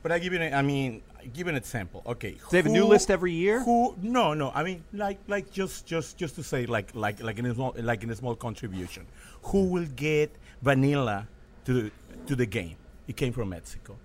but 0.03 0.11
I 0.11 0.19
give 0.19 0.33
you, 0.33 0.41
an, 0.41 0.53
I 0.53 0.61
mean, 0.61 1.01
I 1.19 1.25
give 1.27 1.47
you 1.47 1.51
an 1.51 1.55
example. 1.55 2.03
Okay, 2.05 2.37
they 2.51 2.57
have 2.57 2.65
a 2.65 2.69
new 2.69 2.85
list 2.85 3.09
every 3.09 3.31
year? 3.31 3.61
Who? 3.63 3.95
No, 4.01 4.33
no. 4.33 4.51
I 4.53 4.63
mean, 4.63 4.83
like, 4.93 5.19
like 5.27 5.51
just, 5.51 5.85
just, 5.85 6.17
just 6.17 6.35
to 6.35 6.43
say, 6.43 6.65
like, 6.65 6.93
like, 6.95 7.21
like 7.21 7.39
in 7.39 7.45
a 7.45 7.53
small, 7.53 7.73
like 7.77 8.03
in 8.03 8.09
a 8.09 8.15
small 8.15 8.35
contribution, 8.35 9.05
who 9.43 9.65
will 9.65 9.87
get 9.95 10.35
vanilla 10.61 11.27
to 11.65 11.73
the, 11.73 11.91
to 12.27 12.35
the 12.35 12.45
game? 12.45 12.77
It 13.07 13.15
came 13.17 13.33
from 13.33 13.49
Mexico. 13.49 13.97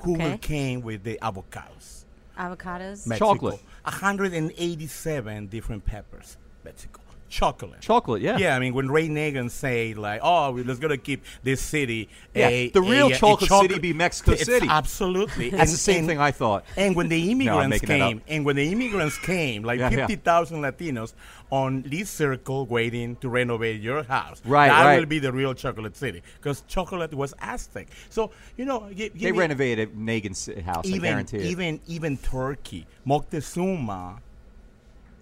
Who 0.00 0.14
Okay. 0.14 0.38
came 0.38 0.82
with 0.82 1.04
the 1.04 1.18
avocados? 1.22 2.04
Avocados. 2.36 3.06
Mexico. 3.06 3.34
Chocolate. 3.34 3.60
187 3.84 5.46
different 5.46 5.84
peppers. 5.84 6.36
Mexico. 6.64 7.00
Chocolate. 7.32 7.80
Chocolate, 7.80 8.20
yeah. 8.20 8.36
Yeah, 8.36 8.54
I 8.54 8.58
mean, 8.58 8.74
when 8.74 8.90
Ray 8.90 9.08
Nagin 9.08 9.50
say 9.50 9.94
like, 9.94 10.20
"Oh, 10.22 10.50
we- 10.52 10.64
let's 10.64 10.78
gonna 10.78 10.98
keep 10.98 11.24
this 11.42 11.62
city," 11.62 12.10
Yeah, 12.34 12.48
a, 12.48 12.68
the 12.68 12.82
real 12.82 13.06
a- 13.08 13.12
a 13.12 13.16
chocolate 13.16 13.48
chocolate- 13.48 13.70
city 13.70 13.80
be 13.80 13.94
Mexico 13.94 14.32
It's 14.32 14.44
City. 14.44 14.66
Absolutely, 14.68 15.48
That's 15.48 15.70
the 15.72 15.78
same 15.78 16.06
thing 16.06 16.18
I 16.20 16.30
thought. 16.30 16.66
And 16.76 16.94
when 16.94 17.08
the 17.08 17.30
immigrants 17.32 17.82
up. 17.82 17.86
came, 17.88 18.20
and 18.28 18.44
when 18.44 18.56
the 18.56 18.70
immigrants 18.70 19.16
came, 19.16 19.62
like 19.62 19.80
Yeah, 19.80 19.88
yeah. 19.88 19.96
fifty 20.06 20.16
thousand 20.16 20.60
Latinos 20.60 21.14
on 21.50 21.80
this 21.86 22.10
circle 22.10 22.66
waiting 22.66 23.16
to 23.22 23.30
renovate 23.30 23.80
your 23.80 24.02
house, 24.02 24.42
Right, 24.44 24.68
that 24.68 24.84
right. 24.84 24.98
will 24.98 25.06
be 25.06 25.18
the 25.18 25.32
real 25.32 25.54
chocolate 25.54 25.96
city 25.96 26.22
because 26.36 26.62
chocolate 26.68 27.14
was 27.14 27.32
Aztec. 27.40 27.88
So 28.10 28.30
you 28.58 28.66
know, 28.66 28.90
gi- 28.90 29.08
give 29.08 29.18
They 29.22 29.32
me- 29.32 29.38
renovated 29.38 29.96
Nagin's 29.96 30.50
house. 30.66 30.84
Even 30.84 31.26
even 31.32 31.80
even 31.86 32.18
Turkey. 32.18 32.86
Moctezuma 33.06 34.18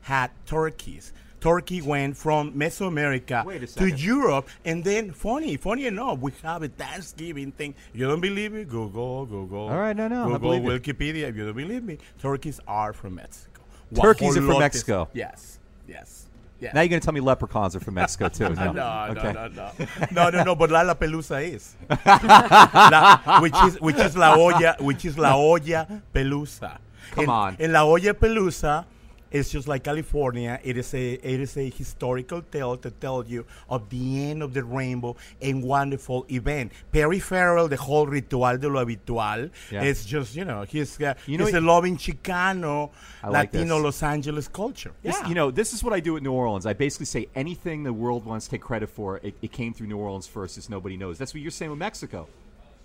had 0.02 0.32
turkeys. 0.44 1.12
Turkey 1.40 1.80
went 1.80 2.16
from 2.16 2.52
Mesoamerica 2.52 3.74
to. 3.76 3.90
Europe, 3.90 4.48
and 4.64 4.84
then 4.84 5.12
funny, 5.12 5.56
funny 5.56 5.86
enough, 5.86 6.18
we 6.18 6.32
have 6.42 6.62
a 6.62 6.68
Thanksgiving 6.68 7.52
thing. 7.52 7.74
You 7.92 8.06
don't 8.06 8.20
believe 8.20 8.52
me? 8.52 8.64
Google, 8.64 9.26
Google. 9.26 9.68
All 9.68 9.78
right, 9.78 9.96
no, 9.96 10.08
no, 10.08 10.22
I 10.22 10.24
Google 10.24 10.38
believe 10.38 10.64
you. 10.64 10.70
Wikipedia. 10.70 11.28
If 11.28 11.36
you 11.36 11.46
don't 11.46 11.56
believe 11.56 11.82
me, 11.82 11.98
turkeys 12.20 12.60
are 12.68 12.92
from 12.92 13.14
Mexico. 13.16 13.62
Turkeys 13.94 14.36
are 14.36 14.42
from 14.42 14.58
Mexico. 14.58 15.08
Yes, 15.14 15.58
yes, 15.88 16.26
yes. 16.60 16.74
Now 16.74 16.82
you're 16.82 16.88
going 16.88 17.00
to 17.00 17.04
tell 17.04 17.14
me 17.14 17.20
leprechauns 17.20 17.74
are 17.74 17.80
from 17.80 17.94
Mexico 17.94 18.28
too? 18.28 18.54
No, 18.54 18.72
no, 18.72 19.06
okay. 19.10 19.32
no, 19.32 19.48
no, 19.48 19.72
no, 19.78 19.86
no, 20.12 20.30
no, 20.30 20.44
no. 20.44 20.54
But 20.54 20.70
La 20.70 20.82
La 20.82 20.94
Pelusa 20.94 21.42
is, 21.42 21.74
La- 22.06 23.40
which 23.40 23.56
is 23.64 23.80
which 23.80 23.96
is 23.96 24.16
la 24.16 24.34
olla, 24.34 24.76
which 24.78 25.04
is 25.04 25.18
la 25.18 25.34
olla 25.34 26.02
pelusa. 26.14 26.78
Come 27.12 27.24
and, 27.24 27.30
on. 27.30 27.56
And 27.58 27.72
Lollapalooza 27.72 28.84
is 29.30 29.50
just 29.50 29.68
like 29.68 29.84
California. 29.84 30.58
It 30.64 30.76
is 30.76 30.92
a 30.94 31.12
it 31.14 31.40
is 31.40 31.56
a 31.56 31.68
historical 31.70 32.42
tale 32.42 32.76
to 32.78 32.90
tell 32.90 33.24
you 33.26 33.44
of 33.68 33.88
the 33.90 34.30
end 34.30 34.42
of 34.42 34.54
the 34.54 34.64
rainbow 34.64 35.16
and 35.40 35.62
wonderful 35.62 36.26
event. 36.30 36.72
Farrell, 36.92 37.68
the 37.68 37.76
whole 37.76 38.06
ritual 38.06 38.56
de 38.58 38.68
lo 38.68 38.80
habitual, 38.84 39.50
Yeah. 39.70 39.82
is 39.82 40.04
just 40.04 40.34
you 40.36 40.44
know 40.44 40.62
he's 40.62 41.00
uh, 41.00 41.14
You 41.26 41.38
know 41.38 41.46
he's 41.46 41.54
a 41.54 41.60
loving 41.60 41.96
Chicano, 41.96 42.90
like 43.22 43.52
Latino 43.54 43.76
this. 43.76 43.84
Los 43.84 44.02
Angeles 44.02 44.48
culture. 44.48 44.92
This- 45.02 45.16
yeah. 45.20 45.28
you 45.28 45.34
know, 45.34 45.50
this 45.50 45.72
is 45.72 45.82
what 45.84 45.92
I 45.92 46.00
do 46.00 46.16
at 46.16 46.22
New 46.22 46.32
Orleans. 46.32 46.66
I 46.66 46.72
basically 46.72 47.06
say 47.06 47.28
anything 47.34 47.82
the 47.84 47.92
world 47.92 48.24
wants 48.24 48.46
to 48.46 48.50
take 48.52 48.62
credit 48.62 48.88
for, 48.90 49.18
it, 49.22 49.34
it 49.42 49.52
came 49.52 49.72
through 49.74 49.86
New 49.88 49.98
Orleans 49.98 50.26
first, 50.26 50.54
just 50.56 50.70
nobody 50.70 50.96
knows. 50.96 51.18
That's 51.18 51.32
what 51.34 51.40
you're 51.42 51.50
saying 51.50 51.70
with 51.70 51.78
Mexico. 51.78 52.28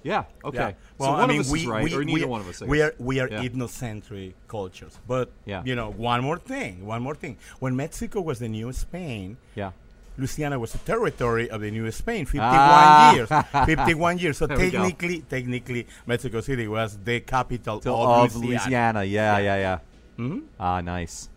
Yeah. 0.05 0.25
Okay. 0.45 0.57
Yeah. 0.57 0.71
so 1.01 1.11
one 1.11 1.19
I 1.21 1.25
mean, 1.25 1.39
of 1.41 1.45
us 1.47 1.51
we, 1.51 1.59
is 1.61 1.65
right, 1.67 1.83
we, 1.83 1.95
or 1.95 2.03
neither 2.05 2.27
we, 2.27 2.33
one 2.35 2.41
of 2.41 2.47
us. 2.47 2.61
I 2.61 2.65
we 2.65 2.81
are 2.85 2.93
we 2.99 3.19
are 3.19 3.27
Yeah. 3.27 3.41
ethnocentric 3.43 4.33
cultures, 4.47 4.93
but 5.07 5.31
Yeah. 5.45 5.63
you 5.65 5.75
know, 5.75 5.89
one 5.89 6.21
more 6.21 6.37
thing, 6.37 6.85
one 6.85 7.01
more 7.01 7.15
thing. 7.15 7.37
When 7.59 7.75
Mexico 7.75 8.21
was 8.21 8.37
the 8.37 8.47
new 8.47 8.71
Spain, 8.71 9.37
Yeah. 9.55 9.71
Louisiana 10.17 10.57
was 10.59 10.73
a 10.75 10.77
territory 10.77 11.49
of 11.49 11.59
the 11.59 11.71
New 11.71 11.91
Spain, 11.91 12.23
51 12.25 12.47
Ah. 12.47 13.13
years. 13.15 13.29
51 13.65 14.17
years. 14.19 14.37
So 14.37 14.45
There 14.47 14.55
go. 14.57 14.63
technically, 14.69 15.21
technically, 15.27 15.87
Mexico 16.05 16.39
City 16.39 16.67
was 16.69 16.97
the 17.03 17.19
capital 17.19 17.81
So 17.81 17.91
of, 17.97 18.31
of 18.31 18.35
Louisiana. 18.37 19.03
Yeah, 19.03 19.39
yeah, 19.39 19.57
yeah. 19.65 19.77
hmm 20.15 20.39
Ah, 20.57 20.79
nice. 20.79 21.27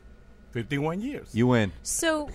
51 0.53 1.01
years. 1.01 1.29
You 1.35 1.49
win. 1.49 1.73
So, 1.83 2.31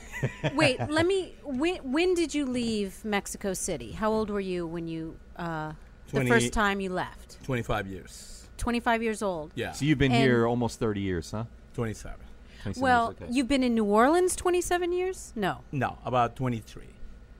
wait, 0.55 0.79
let 0.89 1.05
me. 1.05 1.33
When, 1.45 1.77
when 1.95 2.13
did 2.13 2.35
you 2.35 2.45
leave 2.45 3.05
Mexico 3.05 3.53
City? 3.53 3.91
How 3.93 4.11
old 4.11 4.29
were 4.29 4.43
you 4.53 4.67
when 4.67 4.87
you 4.87 5.15
uh, 5.37 5.71
the 6.13 6.25
first 6.25 6.53
time 6.53 6.79
you 6.79 6.89
left? 6.89 7.43
25 7.43 7.87
years. 7.87 8.29
Twenty 8.57 8.79
five 8.79 9.01
years 9.03 9.21
old. 9.21 9.51
Yeah. 9.55 9.71
So 9.73 9.83
you've 9.83 9.97
been 9.97 10.11
And- 10.13 10.21
here 10.23 10.47
almost 10.47 10.79
30 10.79 11.01
years, 11.01 11.31
huh? 11.31 11.45
27. 11.73 12.15
27 12.61 12.81
Well, 12.81 13.07
years, 13.07 13.21
okay. 13.23 13.31
you've 13.33 13.47
been 13.49 13.63
in 13.63 13.75
New 13.75 13.83
Orleans 13.83 14.35
twenty 14.37 14.61
seven 14.61 14.93
years. 14.93 15.33
No, 15.35 15.61
No, 15.73 15.97
about 16.05 16.35
23. 16.37 16.83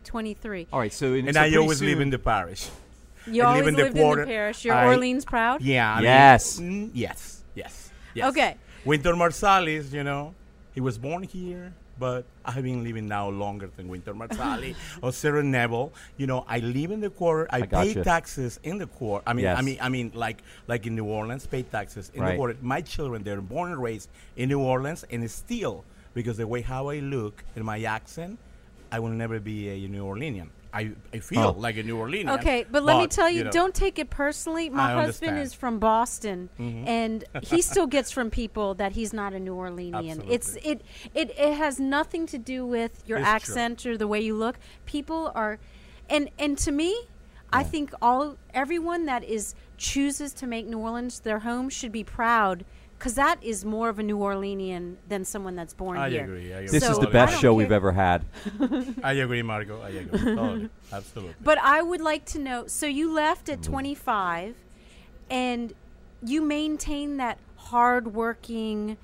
twenty 0.03 0.34
three. 0.34 0.68
All 0.74 0.80
right, 0.80 0.92
so 0.92 1.13
in, 1.13 1.27
And 1.27 1.36
so 1.36 1.39
I 1.39 1.44
pretty 1.46 1.58
always 1.58 1.82
live 1.82 2.01
in 2.01 2.10
the 2.10 2.20
parish. 2.20 2.68
You 3.25 3.44
I 3.44 3.46
live 3.46 3.46
always 3.46 3.68
in 3.70 3.74
the 3.75 3.84
lived 3.84 3.96
quarter. 3.96 4.22
in 4.24 4.27
the 4.27 4.34
parish. 4.34 4.65
You're 4.65 4.75
I- 4.75 4.86
Orleans 4.88 5.24
proud. 5.24 5.62
Yeah. 5.62 5.89
I 5.94 5.96
mean, 5.96 6.03
Yes. 6.03 6.60
mm, 6.60 6.89
yes. 6.94 7.44
Yes. 7.56 7.89
Yes. 8.15 8.30
Okay. 8.32 8.58
Wynton 8.84 9.15
Marsalis, 9.15 9.94
you 9.94 10.03
know, 10.03 10.34
he 10.74 10.82
was 10.82 10.98
born 10.98 11.24
here, 11.24 11.72
but 12.03 12.25
I 12.43 12.51
have 12.51 12.65
been 12.65 12.83
living 12.83 13.07
now 13.07 13.29
longer 13.29 13.69
than 13.77 13.88
Wynton 13.88 14.19
Marsali 14.19 14.75
or 15.01 15.13
Aaron 15.24 15.51
Neville. 15.51 15.93
You 16.17 16.27
know, 16.27 16.43
I 16.50 16.60
live 16.60 16.91
in 16.91 17.00
the 17.00 17.10
quarter. 17.10 17.48
I, 17.50 17.60
I 17.60 17.65
pay 17.65 17.93
taxes 17.93 18.60
in 18.62 18.77
the 18.77 18.88
quarter. 18.88 19.24
I 19.25 19.31
mean, 19.31 19.48
I 19.48 19.62
mean, 19.62 19.77
I 19.79 19.88
mean, 19.88 20.12
like 20.13 20.43
like 20.67 20.86
in 20.86 20.95
New 20.95 21.05
Orleans, 21.05 21.48
pay 21.48 21.63
taxes 21.63 22.12
in 22.13 22.25
the 22.25 22.36
quarter. 22.36 22.57
My 22.62 22.81
children, 22.81 23.24
they're 23.24 23.39
born 23.39 23.72
and 23.72 23.81
raised 23.81 24.10
in 24.36 24.50
New 24.50 24.60
Orleans, 24.60 25.05
and 25.12 25.31
still 25.31 25.86
because 26.13 26.36
the 26.36 26.45
way 26.45 26.60
how 26.60 26.89
I 26.89 27.00
look 27.00 27.41
and 27.55 27.63
my 27.63 27.81
accent, 27.83 28.38
I 28.91 29.00
will 29.00 29.15
never 29.24 29.39
be 29.39 29.57
a 29.69 29.88
New 29.88 30.03
Orleanian. 30.03 30.50
I, 30.74 30.92
I 31.13 31.20
feel 31.20 31.39
Oh. 31.42 31.51
like 31.51 31.77
a 31.77 31.84
New 31.84 31.98
Orleanian. 31.98 32.39
Okay, 32.39 32.65
but 32.70 32.84
let 32.84 32.98
me 32.98 33.06
tell 33.08 33.30
you, 33.30 33.44
know, 33.44 33.51
don't 33.51 33.75
take 33.75 34.00
it 34.00 34.10
personally. 34.10 34.70
My 34.70 34.92
I 34.94 35.03
husband 35.06 35.32
understand. 35.32 35.36
Mm-hmm. 35.38 35.44
is 35.44 35.53
from 35.53 35.80
Boston, 35.80 36.50
and 36.58 37.24
he 37.44 37.62
still 37.72 37.86
gets 37.88 38.10
from 38.12 38.32
people 38.32 38.74
that 38.75 38.94
he's 38.94 39.13
not 39.13 39.34
a 39.34 39.39
New 39.39 39.56
Orleanian. 39.56 40.25
It's 40.27 40.56
it, 40.63 40.82
it 41.13 41.30
it 41.38 41.53
has 41.53 41.80
nothing 41.80 42.25
to 42.27 42.38
do 42.39 42.65
with 42.65 43.03
your 43.06 43.20
It's 43.20 43.27
true. 43.27 43.36
accent 43.36 43.86
or 43.86 43.98
the 43.98 44.08
way 44.08 44.20
you 44.22 44.36
look. 44.36 44.58
People 44.86 45.32
are, 45.36 45.60
and 46.10 46.30
and 46.39 46.58
to 46.60 46.72
me, 46.72 46.98
I 47.51 47.62
think 47.63 47.94
all 48.01 48.38
everyone 48.53 49.06
that 49.06 49.24
is 49.24 49.53
chooses 49.77 50.34
to 50.34 50.48
make 50.48 50.65
New 50.65 50.80
Orleans 50.80 51.20
their 51.20 51.39
home 51.39 51.70
should 51.70 51.92
be 51.92 52.03
proud. 52.03 52.65
Because 53.03 53.15
that 53.15 53.43
is 53.43 53.65
more 53.65 53.89
of 53.89 54.00
a 54.00 54.03
New 54.03 54.17
Orleanian 54.19 54.95
than 55.10 55.25
someone 55.25 55.57
that's 55.57 55.74
born 55.74 55.98
I 55.98 56.10
here. 56.10 56.24
agree. 56.24 56.53
I 56.53 56.60
agree. 56.60 56.67
This 56.79 56.88
is 56.89 56.98
the 57.00 57.07
best 57.07 57.33
show 57.33 57.41
care. 57.50 57.53
we've 57.53 57.72
ever 57.74 57.91
had. 57.91 58.24
I 59.03 59.12
agree, 59.12 59.41
Marco. 59.41 59.81
I 59.81 59.89
agree. 59.89 60.19
totally. 60.19 60.69
Absolutely. 60.93 61.36
But 61.43 61.57
I 61.57 61.81
would 61.81 62.00
like 62.00 62.24
to 62.27 62.39
know. 62.39 62.65
So 62.67 62.86
you 62.86 63.12
left 63.12 63.48
Mm-hmm. 63.48 63.60
at 63.60 63.63
25, 63.63 64.55
and 65.29 65.74
you 66.25 66.41
maintain 66.41 67.17
that 67.17 67.39
hard-working, 67.57 68.95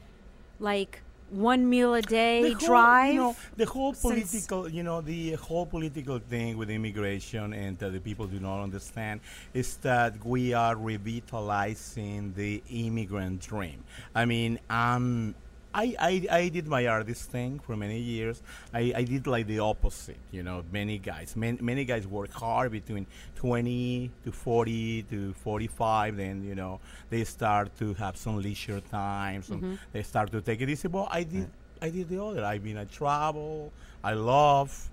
like 0.62 1.02
one 1.32 1.70
meal 1.70 1.94
a 1.94 2.02
day 2.02 2.54
whole, 2.54 2.68
drive. 2.68 3.14
You 3.14 3.20
know, 3.20 3.36
the 3.58 3.66
whole 3.66 3.94
political, 3.94 4.70
you 4.70 4.84
know, 4.84 5.02
the 5.02 5.34
whole 5.34 5.66
political 5.66 6.20
thing 6.20 6.58
with 6.58 6.70
immigration 6.70 7.54
and 7.54 7.78
that 7.80 7.92
the 7.92 8.00
people 8.00 8.28
do 8.28 8.40
not 8.40 8.62
understand 8.64 9.22
is 9.54 9.78
that 9.78 10.24
we 10.26 10.54
are 10.54 10.76
revitalizing 10.76 12.34
the 12.36 12.62
immigrant 12.70 13.42
dream. 13.42 13.84
I 14.16 14.26
mean, 14.26 14.60
um, 14.70 15.36
I, 15.74 15.96
I, 16.00 16.28
I 16.32 16.50
did 16.50 16.68
my 16.68 16.88
artist 16.88 17.30
thing 17.30 17.60
for 17.60 17.76
many 17.76 18.00
years. 18.00 18.42
I, 18.74 18.92
I 18.96 19.04
did 19.04 19.28
like 19.28 19.46
the 19.46 19.60
opposite, 19.60 20.18
you 20.32 20.42
know, 20.42 20.64
many 20.72 20.98
guys. 20.98 21.36
Man, 21.36 21.60
many 21.62 21.86
guys 21.86 22.08
work 22.08 22.32
hard 22.32 22.72
between 22.72 23.06
20 23.36 24.10
to 24.26 24.32
40 24.32 25.04
to 25.04 25.34
45. 25.34 26.18
Then, 26.18 26.44
you 26.44 26.56
know, 26.56 26.80
they 27.10 27.24
start 27.24 27.78
to 27.80 27.94
have 27.96 28.18
some 28.18 28.42
leisure 28.42 28.82
times 28.82 29.50
and 29.50 29.62
mm-hmm. 29.62 29.76
they 29.94 30.02
start 30.02 30.32
to 30.32 30.42
take 30.42 30.62
it 30.62 30.70
easy. 30.70 30.88
But 30.88 31.10
I 31.12 31.24
did, 31.24 31.50
I 31.82 31.90
did 31.90 32.10
the 32.10 32.24
other. 32.24 32.44
I 32.44 32.58
mean, 32.58 32.78
I 32.78 32.86
travel, 32.86 33.72
I 34.04 34.14
love, 34.14 34.90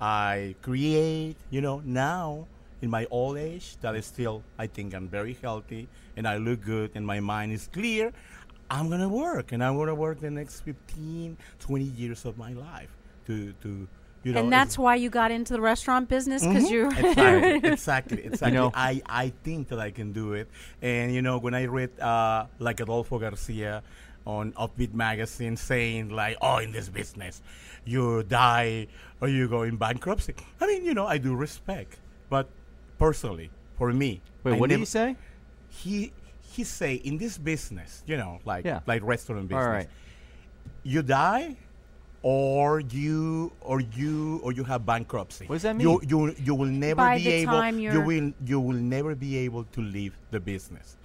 I 0.00 0.56
create, 0.60 1.36
you 1.50 1.60
know, 1.60 1.82
now 1.84 2.46
in 2.82 2.90
my 2.90 3.06
old 3.10 3.38
age 3.38 3.76
that 3.80 3.94
is 3.94 4.06
still, 4.06 4.42
I 4.58 4.66
think 4.66 4.94
I'm 4.94 5.08
very 5.08 5.36
healthy 5.40 5.88
and 6.16 6.26
I 6.26 6.36
look 6.36 6.62
good 6.62 6.90
and 6.94 7.06
my 7.06 7.20
mind 7.20 7.52
is 7.52 7.68
clear. 7.72 8.12
I'm 8.70 8.90
gonna 8.90 9.08
work, 9.08 9.52
and 9.52 9.62
I'm 9.62 9.76
gonna 9.76 9.94
work 9.94 10.20
the 10.20 10.30
next 10.30 10.60
15, 10.60 11.36
20 11.60 11.84
years 11.84 12.24
of 12.24 12.36
my 12.38 12.52
life 12.52 12.90
to, 13.26 13.52
to 13.62 13.86
you 14.24 14.32
know. 14.32 14.40
and 14.40 14.52
that's 14.52 14.76
why 14.76 14.96
you 14.96 15.08
got 15.10 15.30
into 15.30 15.52
the 15.52 15.60
restaurant 15.60 16.08
business 16.08 16.44
because 16.44 16.64
Mhm. 16.64 16.70
you're 16.70 16.88
exactly, 16.90 17.70
exactly, 17.72 18.24
exactly. 18.24 18.56
know- 18.58 18.72
I, 18.74 19.02
I 19.06 19.32
think 19.44 19.68
that 19.68 19.78
I 19.78 19.90
can 19.92 20.12
do 20.12 20.32
it, 20.34 20.48
and 20.82 21.14
you 21.14 21.22
know, 21.22 21.38
when 21.38 21.54
I 21.54 21.66
read 21.66 21.98
uh, 22.00 22.46
like 22.58 22.80
Adolfo 22.80 23.18
Garcia 23.18 23.82
on 24.26 24.52
Upbeat 24.54 24.92
magazine 24.94 25.56
saying 25.56 26.08
like, 26.10 26.36
"Oh, 26.42 26.58
in 26.58 26.72
this 26.72 26.88
business, 26.88 27.42
you 27.84 28.24
die 28.24 28.88
or 29.20 29.28
you 29.28 29.46
go 29.48 29.62
in 29.62 29.76
bankruptcy." 29.76 30.34
I 30.60 30.66
mean, 30.66 30.84
you 30.84 30.94
know, 30.94 31.06
I 31.06 31.18
do 31.18 31.36
respect, 31.36 31.98
but 32.28 32.48
personally, 32.98 33.50
for 33.78 33.92
me, 33.92 34.20
Wait, 34.42 34.54
I 34.54 34.58
what 34.58 34.68
did 34.70 34.74
never- 34.74 34.80
he 34.80 34.86
say? 34.86 35.16
he 35.68 36.12
he 36.56 36.64
say 36.64 36.94
in 37.08 37.18
this 37.18 37.36
business, 37.38 38.02
you 38.06 38.16
know, 38.16 38.40
like 38.44 38.64
Yeah. 38.64 38.80
like 38.86 39.02
restaurant 39.04 39.48
business, 39.48 39.66
right. 39.66 39.88
you 40.82 41.02
die 41.02 41.56
or 42.22 42.80
you 42.80 43.52
or 43.60 43.80
you 43.80 44.40
or 44.42 44.50
you 44.52 44.64
have 44.64 44.84
bankruptcy. 44.86 45.46
What 45.46 45.56
does 45.56 45.62
that 45.62 45.78
You 45.80 45.88
mean? 46.00 46.08
you 46.08 46.26
you 46.28 46.34
you 46.46 46.54
will 46.54 46.72
never 46.86 46.96
By 46.96 47.18
be 47.18 47.24
the 47.24 47.30
able 47.42 47.52
time 47.52 47.78
you 47.78 47.92
you're- 47.92 48.06
will 48.10 48.32
you 48.44 48.58
will 48.60 48.80
never 48.96 49.14
be 49.14 49.36
able 49.46 49.64
to 49.76 49.80
leave 49.80 50.14
the 50.30 50.40
business. 50.40 50.96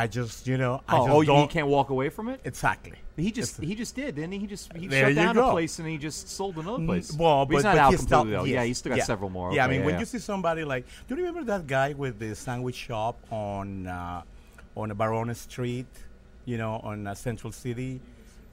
I 0.00 0.06
just 0.06 0.46
you 0.46 0.58
know 0.58 0.82
I 0.86 0.96
Oh, 0.96 0.98
just 0.98 1.10
oh 1.14 1.20
you, 1.22 1.26
don't 1.26 1.42
you 1.42 1.48
can't 1.48 1.66
walk 1.76 1.88
away 1.90 2.10
from 2.10 2.28
it? 2.28 2.40
exactly. 2.44 2.98
He 3.16 3.32
just 3.32 3.54
It's- 3.58 3.68
he 3.70 3.74
just 3.74 3.94
did, 3.96 4.14
didn't 4.16 4.32
he? 4.32 4.38
He 4.44 4.46
just 4.46 4.72
he 4.76 4.88
shut 4.88 5.14
down 5.14 5.34
go. 5.34 5.48
a 5.48 5.50
place 5.52 5.78
and 5.80 5.88
he 5.88 5.96
just 5.98 6.28
sold 6.28 6.56
another 6.58 6.78
Mm, 6.82 6.86
place. 6.86 7.08
Well, 7.12 7.46
but, 7.46 7.54
he's 7.54 7.64
not 7.64 7.74
but 7.74 7.80
out 7.84 7.90
he's 7.92 8.02
still- 8.02 8.18
completely 8.20 8.36
though. 8.38 8.44
Yeah, 8.54 8.60
yes, 8.60 8.66
he's 8.68 8.78
still 8.78 8.90
got 8.90 8.98
yeah. 8.98 9.04
several 9.12 9.30
more. 9.30 9.48
Yeah, 9.52 9.62
I 9.62 9.64
Okay, 9.66 9.76
mean 9.78 9.84
when 9.86 9.94
yeah. 9.94 10.00
you 10.00 10.06
see 10.06 10.18
somebody 10.32 10.62
like, 10.72 10.84
do 11.08 11.14
you 11.14 11.24
remember 11.24 11.42
that 11.52 11.66
guy 11.66 11.94
with 11.94 12.18
the 12.20 12.34
sandwich 12.36 12.76
shop 12.76 13.16
on 13.32 13.86
uh, 13.88 14.22
on 14.78 14.90
a 14.90 14.94
Barona 14.94 15.34
Street, 15.34 15.86
you 16.44 16.56
know, 16.58 16.80
on 16.84 17.06
uh, 17.06 17.14
Central 17.14 17.52
City? 17.52 18.00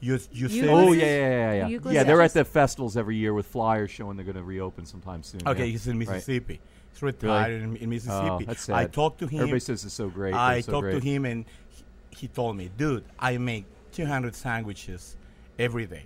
You 0.00 0.14
you 0.32 0.48
You 0.48 0.48
say 0.48 0.68
Oh 0.68 0.92
Ulysses? 0.92 1.02
yeah, 1.02 1.06
yeah, 1.06 1.52
yeah, 1.52 1.68
yeah. 1.68 1.92
Yeah, 1.92 2.02
they're 2.04 2.20
at 2.20 2.34
the 2.34 2.44
festivals 2.44 2.96
every 2.96 3.16
year 3.16 3.32
with 3.32 3.46
flyers 3.46 3.90
showing 3.90 4.16
they're 4.16 4.26
going 4.26 4.36
to 4.36 4.42
reopen 4.42 4.84
sometime 4.84 5.22
soon. 5.22 5.40
Okay, 5.46 5.60
yeah. 5.60 5.70
he's 5.72 5.86
in 5.86 5.98
Right. 5.98 6.08
Mississippi. 6.08 6.60
He's 6.92 7.02
retired 7.02 7.62
in, 7.62 7.76
in 7.76 7.88
Mississippi. 7.88 8.28
Oh, 8.30 8.40
that's 8.46 8.68
I 8.68 8.86
talked 8.86 9.20
to 9.20 9.26
him. 9.26 9.40
Everybody 9.40 9.60
says 9.60 9.84
it's 9.84 9.94
so 9.94 10.08
great. 10.08 10.34
I 10.34 10.60
so 10.60 10.72
talked 10.72 10.90
to 10.90 11.00
him, 11.00 11.24
and 11.24 11.44
he, 11.70 11.84
he 12.10 12.28
told 12.28 12.56
me, 12.56 12.70
"Dude, 12.76 13.04
I 13.18 13.38
make 13.38 13.64
200 13.92 14.34
sandwiches 14.34 15.16
every 15.58 15.86
day. 15.86 16.04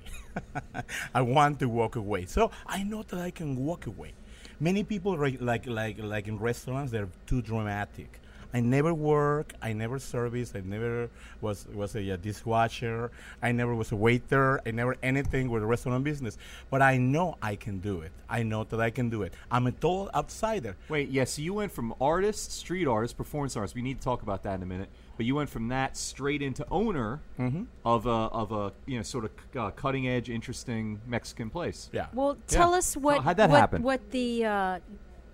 I 1.14 1.22
want 1.22 1.58
to 1.58 1.68
walk 1.68 1.96
away, 1.96 2.26
so 2.26 2.52
I 2.66 2.84
know 2.84 3.02
that 3.02 3.18
I 3.18 3.30
can 3.30 3.56
walk 3.56 3.86
away. 3.86 4.12
Many 4.60 4.84
people 4.84 5.16
re- 5.18 5.38
like 5.40 5.66
like 5.66 5.98
like 5.98 6.28
in 6.28 6.38
restaurants, 6.38 6.92
they're 6.92 7.08
too 7.26 7.42
dramatic. 7.42 8.19
I 8.52 8.60
never 8.60 8.92
work. 8.92 9.52
I 9.62 9.72
never 9.72 9.98
service. 9.98 10.52
I 10.54 10.60
never 10.60 11.08
was 11.40 11.66
was 11.72 11.94
a, 11.94 12.12
uh 12.12 12.16
dishwasher. 12.16 13.10
I 13.42 13.52
never 13.52 13.74
was 13.74 13.92
a 13.92 13.96
waiter. 13.96 14.60
I 14.66 14.70
never 14.72 14.96
anything 15.02 15.50
with 15.50 15.62
the 15.62 15.66
restaurant 15.66 16.02
business. 16.04 16.36
But 16.70 16.82
I 16.82 16.96
know 16.96 17.36
I 17.42 17.56
can 17.56 17.78
do 17.78 18.00
it. 18.00 18.12
I 18.28 18.42
know 18.42 18.64
that 18.64 18.80
I 18.80 18.90
can 18.90 19.08
do 19.10 19.22
it. 19.22 19.34
I'm 19.50 19.66
a 19.66 19.72
total 19.72 20.10
outsider. 20.14 20.76
Wait, 20.88 21.10
yeah. 21.10 21.24
So 21.24 21.42
you 21.42 21.54
went 21.54 21.72
from 21.72 21.94
artist, 22.00 22.52
street 22.52 22.86
artist, 22.86 23.16
performance 23.16 23.56
artist. 23.56 23.74
We 23.74 23.82
need 23.82 23.98
to 23.98 24.04
talk 24.04 24.22
about 24.22 24.42
that 24.44 24.54
in 24.56 24.62
a 24.62 24.66
minute. 24.66 24.88
But 25.16 25.26
you 25.26 25.34
went 25.34 25.50
from 25.50 25.68
that 25.68 25.96
straight 25.96 26.42
into 26.42 26.64
owner 26.70 27.20
Mm-hmm. 27.38 27.64
of 27.84 28.06
a 28.06 28.10
of 28.10 28.52
a 28.52 28.72
you 28.86 28.96
know 28.98 29.02
sort 29.02 29.24
of 29.26 29.30
uh, 29.56 29.70
cutting 29.70 30.06
edge, 30.08 30.28
interesting 30.28 31.00
Mexican 31.06 31.48
place. 31.50 31.88
Yeah. 31.92 32.06
Well, 32.12 32.36
tell 32.46 32.72
Yeah. 32.72 32.78
us 32.78 32.96
what 32.96 33.22
how'd 33.22 33.36
that 33.38 33.48
what, 33.50 33.60
happen? 33.60 33.82
what 33.82 34.10
the 34.10 34.44
uh, 34.44 34.78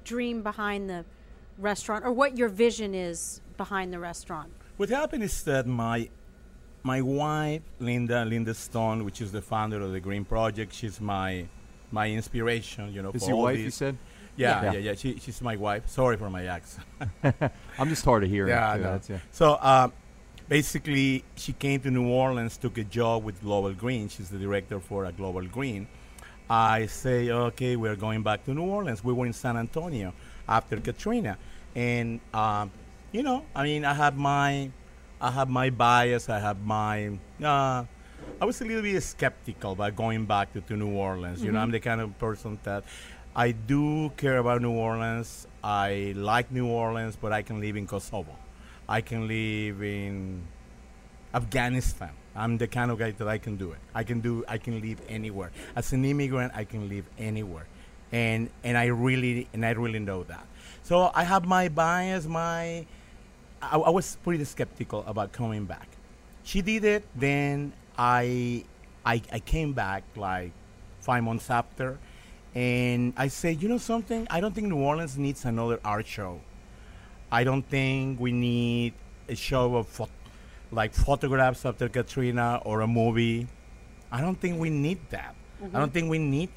dream 0.05 0.43
behind 0.43 0.89
the 0.91 1.05
restaurant 1.59 2.05
or 2.05 2.13
what 2.13 2.37
your 2.37 2.49
vision 2.49 2.95
is 2.95 3.41
behind 3.57 3.93
the 3.93 3.99
restaurant. 3.99 4.53
What 4.77 4.89
happened 4.91 5.23
is 5.23 5.43
that 5.45 5.67
my 5.67 6.09
my 6.83 7.01
wife, 7.01 7.63
Linda 7.81 8.25
Linda 8.25 8.55
Stone, 8.55 9.05
which 9.05 9.21
is 9.21 9.33
the 9.33 9.43
founder 9.43 9.81
of 9.81 9.93
the 9.93 10.01
Green 10.01 10.25
Project, 10.25 10.73
she's 10.73 11.01
my 11.01 11.47
my 11.91 12.11
inspiration. 12.11 12.93
You 12.93 13.03
know, 13.03 13.11
Is 13.13 13.23
for 13.23 13.29
your 13.31 13.39
all 13.39 13.45
wife? 13.45 13.59
You 13.59 13.71
said. 13.71 13.97
Yeah, 14.37 14.63
Yeah. 14.65 14.73
yeah, 14.73 14.79
yeah. 14.79 14.95
She, 14.95 15.19
she's 15.19 15.41
my 15.41 15.57
wife. 15.57 15.89
Sorry 15.89 16.19
for 16.19 16.29
my 16.29 16.45
accent. 16.45 16.87
I'm 17.79 17.89
just 17.89 18.05
hard 18.05 18.23
of 18.23 18.29
hearing. 18.29 18.51
Yeah, 18.51 18.71
I 18.71 18.77
know. 18.77 18.83
That's- 18.83 19.09
yeah. 19.09 19.19
So 19.31 19.53
uh, 19.55 19.89
basically, 20.49 21.25
she 21.37 21.55
came 21.55 21.81
to 21.81 21.91
New 21.91 22.09
Orleans, 22.09 22.59
took 22.59 22.77
a 22.77 22.85
job 22.85 23.25
with 23.25 23.41
Global 23.41 23.73
Green. 23.73 24.09
She's 24.09 24.29
the 24.29 24.39
director 24.39 24.79
for 24.79 25.07
a 25.07 25.13
Global 25.13 25.47
Green. 25.47 25.89
I 26.51 26.85
say, 26.87 27.31
okay, 27.31 27.77
we're 27.77 27.97
going 27.97 28.23
back 28.23 28.45
to 28.45 28.53
New 28.55 28.63
Orleans. 28.67 29.03
We 29.03 29.13
were 29.15 29.27
in 29.27 29.33
San 29.33 29.57
Antonio 29.57 30.13
after 30.49 30.77
Katrina, 30.81 31.39
and 31.75 32.21
um, 32.35 32.71
you 33.13 33.23
know, 33.23 33.45
I 33.55 33.65
mean, 33.65 33.85
I 33.85 33.95
have 33.95 34.17
my, 34.17 34.71
I 35.21 35.31
have 35.31 35.49
my 35.49 35.71
bias. 35.71 36.29
I 36.29 36.39
have 36.39 36.61
my, 36.63 37.19
uh, 37.43 37.85
I 38.41 38.45
was 38.45 38.61
a 38.61 38.65
little 38.65 38.83
bit 38.83 39.03
skeptical 39.03 39.73
about 39.73 39.97
going 39.97 40.27
back 40.27 40.53
to, 40.53 40.61
to 40.63 40.77
New 40.77 40.95
Orleans. 40.95 41.43
You 41.43 41.53
know, 41.53 41.61
I'm 41.61 41.71
the 41.71 41.81
kind 41.81 42.01
of 42.01 42.19
person 42.19 42.59
that 42.65 42.85
I 43.35 43.53
do 43.53 44.11
care 44.17 44.39
about 44.39 44.63
New 44.63 44.73
Orleans. 44.73 45.47
I 45.63 46.15
like 46.17 46.51
New 46.51 46.67
Orleans, 46.67 47.17
but 47.17 47.33
I 47.33 47.43
can 47.43 47.61
live 47.61 47.77
in 47.77 47.87
Kosovo. 47.87 48.37
I 48.89 49.01
can 49.01 49.27
live 49.29 49.83
in 49.83 50.43
Afghanistan. 51.35 52.11
I'm 52.35 52.59
the 52.59 52.67
kind 52.67 52.91
of 52.91 52.99
guy 52.99 53.13
that 53.13 53.29
I 53.29 53.39
can 53.39 53.57
do 53.57 53.73
it. 53.73 53.79
I 53.95 54.05
can 54.05 54.21
do. 54.21 54.45
I 54.47 54.59
can 54.59 54.81
live 54.81 55.01
anywhere. 55.09 55.51
As 55.75 55.93
an 55.93 56.05
immigrant, 56.05 56.53
I 56.55 56.65
can 56.65 56.89
live 56.89 57.07
anywhere, 57.19 57.67
and 58.17 58.49
and 58.65 58.79
I 58.79 58.87
really 58.87 59.47
and 59.53 59.65
I 59.65 59.73
really 59.73 59.99
know 59.99 60.25
that. 60.25 60.47
So 60.83 61.11
I 61.15 61.25
have 61.25 61.45
my 61.45 61.69
bias. 61.69 62.27
My 62.27 62.87
I, 63.61 63.77
I 63.77 63.91
was 63.91 64.17
pretty 64.25 64.45
skeptical 64.45 65.05
about 65.07 65.33
coming 65.33 65.65
back. 65.67 65.89
She 66.43 66.63
did 66.63 66.85
it. 66.85 67.05
Then 67.15 67.73
I 67.99 68.65
I 69.05 69.21
I 69.31 69.41
came 69.41 69.73
back 69.73 70.03
like 70.17 70.53
five 71.01 71.23
months 71.25 71.51
after, 71.51 71.99
and 72.55 73.13
I 73.17 73.29
said, 73.29 73.63
you 73.63 73.69
know 73.69 73.83
something? 73.93 74.27
I 74.31 74.41
don't 74.41 74.55
think 74.55 74.69
New 74.69 74.81
Orleans 74.81 75.19
needs 75.19 75.45
another 75.45 75.79
art 75.85 76.07
show. 76.07 76.41
I 77.31 77.45
don't 77.45 77.67
think 77.69 78.19
we 78.19 78.33
need 78.33 78.95
a 79.29 79.35
show 79.35 79.77
of 79.77 79.89
pho- 79.89 80.17
like 80.71 80.95
photographs 80.95 81.67
after 81.67 81.89
Katrina 81.89 82.63
or 82.65 82.81
a 82.81 82.87
movie. 82.87 83.47
I 84.11 84.21
don't 84.25 84.41
think 84.41 84.59
we 84.59 84.71
need 84.71 85.01
that. 85.11 85.35
I 85.59 85.65
don't 85.65 85.73
mm-hmm. 85.73 85.93
think 85.93 86.11
we 86.11 86.19
need 86.19 86.51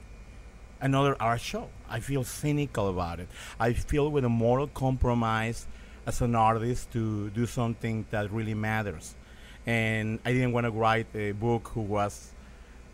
another 0.82 1.16
art 1.20 1.42
show. 1.42 1.70
I 1.90 2.00
feel 2.00 2.24
cynical 2.24 2.90
about 2.90 3.20
it. 3.20 3.28
I 3.60 3.74
feel 3.74 4.10
with 4.12 4.26
a 4.26 4.30
moral 4.30 4.68
compromise 4.68 5.68
as 6.06 6.22
an 6.22 6.36
artist 6.36 6.92
to 6.92 7.30
do 7.32 7.46
something 7.46 8.06
that 8.12 8.32
really 8.32 8.54
matters. 8.54 9.16
And 9.66 10.20
I 10.26 10.34
didn't 10.34 10.54
want 10.54 10.66
to 10.66 10.72
write 10.72 11.08
a 11.14 11.32
book 11.34 11.72
who 11.74 11.82
was 11.82 12.32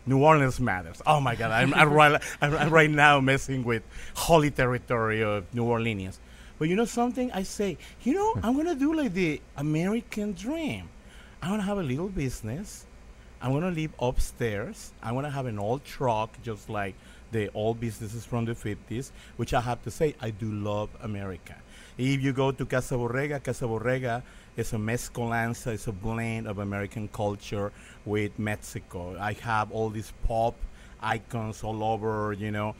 New 0.04 0.22
Orleans 0.22 0.60
matters. 0.60 1.02
Oh 1.06 1.20
my 1.20 1.34
God, 1.34 1.50
I'm, 1.50 1.74
I'm, 1.74 1.92
right, 1.92 2.22
I'm, 2.40 2.70
right 2.70 2.90
now 2.90 3.20
messing 3.20 3.64
with 3.64 3.82
holy 4.14 4.50
territory 4.50 5.22
of 5.22 5.52
New 5.54 5.64
Orleans. 5.64 6.20
But 6.58 6.68
you 6.68 6.76
know 6.76 6.84
something? 6.84 7.30
I 7.32 7.42
say, 7.42 7.76
you 8.02 8.14
know, 8.14 8.34
I'm 8.42 8.54
going 8.54 8.66
to 8.66 8.74
do 8.74 8.94
like 8.94 9.12
the 9.12 9.40
American 9.56 10.32
dream. 10.32 10.88
I'm 11.42 11.50
going 11.50 11.60
to 11.60 11.66
have 11.66 11.78
a 11.78 11.82
little 11.82 12.08
business. 12.08 12.86
I'm 13.42 13.50
going 13.50 13.62
to 13.62 13.70
live 13.70 13.92
upstairs. 13.98 14.92
I'm 15.02 15.12
going 15.14 15.24
to 15.24 15.30
have 15.30 15.46
an 15.46 15.58
old 15.58 15.84
truck, 15.84 16.40
just 16.42 16.70
like 16.70 16.94
the 17.32 17.50
old 17.54 17.80
businesses 17.80 18.24
from 18.24 18.44
the 18.44 18.52
50s, 18.52 19.10
which 19.36 19.54
I 19.54 19.60
have 19.60 19.82
to 19.84 19.90
say, 19.90 20.14
I 20.20 20.30
do 20.30 20.50
love 20.50 20.90
America. 21.02 21.56
If 21.98 22.22
you 22.22 22.32
go 22.32 22.52
to 22.52 22.66
Casa 22.66 22.94
Borrega, 22.94 23.42
Casa 23.42 23.64
Borrega 23.64 24.22
is 24.56 24.72
a 24.72 24.76
mezcolanza, 24.76 25.68
it's 25.68 25.86
a 25.86 25.92
blend 25.92 26.46
of 26.46 26.58
American 26.58 27.08
culture 27.08 27.72
with 28.04 28.38
Mexico. 28.38 29.16
I 29.18 29.32
have 29.34 29.72
all 29.72 29.90
these 29.90 30.12
pop 30.26 30.54
icons 31.00 31.62
all 31.62 31.82
over, 31.82 32.32
you 32.32 32.50
know. 32.50 32.74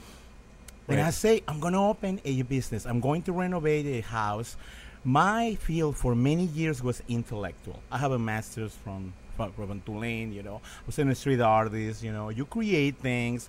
When 0.86 1.00
I 1.00 1.10
say 1.10 1.42
I'm 1.48 1.58
going 1.60 1.72
to 1.72 1.80
open 1.80 2.20
a 2.24 2.42
business, 2.42 2.86
I'm 2.86 3.00
going 3.00 3.22
to 3.22 3.32
renovate 3.32 3.86
a 3.86 4.00
house, 4.02 4.56
my 5.02 5.54
field 5.54 5.96
for 5.96 6.14
many 6.14 6.46
years 6.46 6.82
was 6.82 7.02
intellectual. 7.08 7.80
I 7.90 7.98
have 7.98 8.12
a 8.12 8.18
master's 8.18 8.74
from, 8.74 9.12
from, 9.36 9.52
from 9.52 9.80
Tulane, 9.82 10.32
you 10.32 10.42
know. 10.42 10.60
I 10.64 10.82
was 10.86 10.98
a 10.98 11.14
street 11.14 11.40
artist, 11.40 12.02
you 12.02 12.12
know. 12.12 12.28
You 12.28 12.44
create 12.44 12.96
things. 12.98 13.48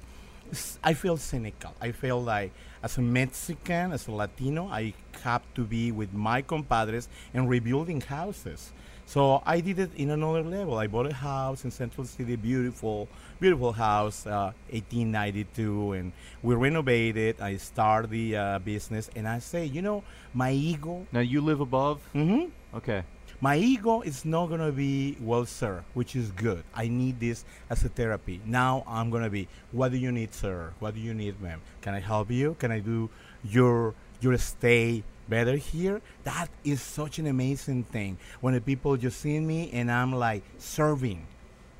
I 0.83 0.93
feel 0.93 1.17
cynical. 1.17 1.73
I 1.81 1.91
feel 1.91 2.21
like 2.23 2.51
as 2.81 2.97
a 2.97 3.01
Mexican, 3.01 3.91
as 3.91 4.07
a 4.07 4.11
Latino, 4.11 4.67
I 4.67 4.93
have 5.23 5.41
to 5.55 5.63
be 5.63 5.91
with 5.91 6.13
my 6.13 6.41
compadres 6.41 7.09
and 7.33 7.49
rebuilding 7.49 8.01
houses. 8.01 8.71
So 9.05 9.41
I 9.45 9.61
did 9.61 9.79
it 9.79 9.91
in 9.95 10.09
another 10.09 10.43
level. 10.43 10.77
I 10.77 10.87
bought 10.87 11.09
a 11.09 11.13
house 11.13 11.63
in 11.63 11.71
Central 11.71 12.05
City, 12.05 12.35
beautiful, 12.35 13.07
beautiful 13.39 13.71
house, 13.71 14.27
uh, 14.27 14.51
1892, 14.69 15.93
and 15.93 16.11
we 16.43 16.55
renovated. 16.55 17.39
I 17.39 17.57
started 17.57 18.09
the 18.09 18.35
uh, 18.35 18.59
business, 18.59 19.09
and 19.15 19.27
I 19.27 19.39
say, 19.39 19.65
you 19.65 19.81
know, 19.81 20.03
my 20.33 20.51
ego, 20.51 21.07
Now 21.11 21.21
you 21.21 21.41
live 21.41 21.61
above. 21.61 22.01
hmm 22.13 22.45
Okay. 22.73 23.03
My 23.39 23.55
ego 23.55 24.01
is 24.01 24.25
not 24.25 24.47
gonna 24.49 24.71
be 24.71 25.15
well, 25.21 25.45
sir, 25.45 25.83
which 25.93 26.15
is 26.15 26.31
good. 26.31 26.63
I 26.73 26.87
need 26.87 27.19
this 27.19 27.45
as 27.69 27.83
a 27.85 27.89
therapy. 27.89 28.41
Now 28.45 28.83
I'm 28.87 29.11
gonna 29.11 29.29
be. 29.29 29.47
What 29.71 29.91
do 29.91 29.97
you 29.97 30.11
need, 30.11 30.33
sir? 30.33 30.73
What 30.79 30.95
do 30.95 30.99
you 30.99 31.13
need, 31.13 31.39
ma'am? 31.39 31.61
Can 31.81 31.93
I 31.93 31.99
help 31.99 32.31
you? 32.31 32.55
Can 32.57 32.71
I 32.71 32.79
do 32.79 33.09
your 33.43 33.93
your 34.21 34.37
stay 34.37 35.03
better 35.29 35.55
here? 35.55 36.01
That 36.23 36.49
is 36.63 36.81
such 36.81 37.19
an 37.19 37.27
amazing 37.27 37.83
thing. 37.83 38.17
When 38.41 38.55
the 38.55 38.61
people 38.61 38.97
just 38.97 39.21
see 39.21 39.39
me 39.39 39.69
and 39.71 39.91
I'm 39.91 40.13
like 40.13 40.43
serving, 40.57 41.27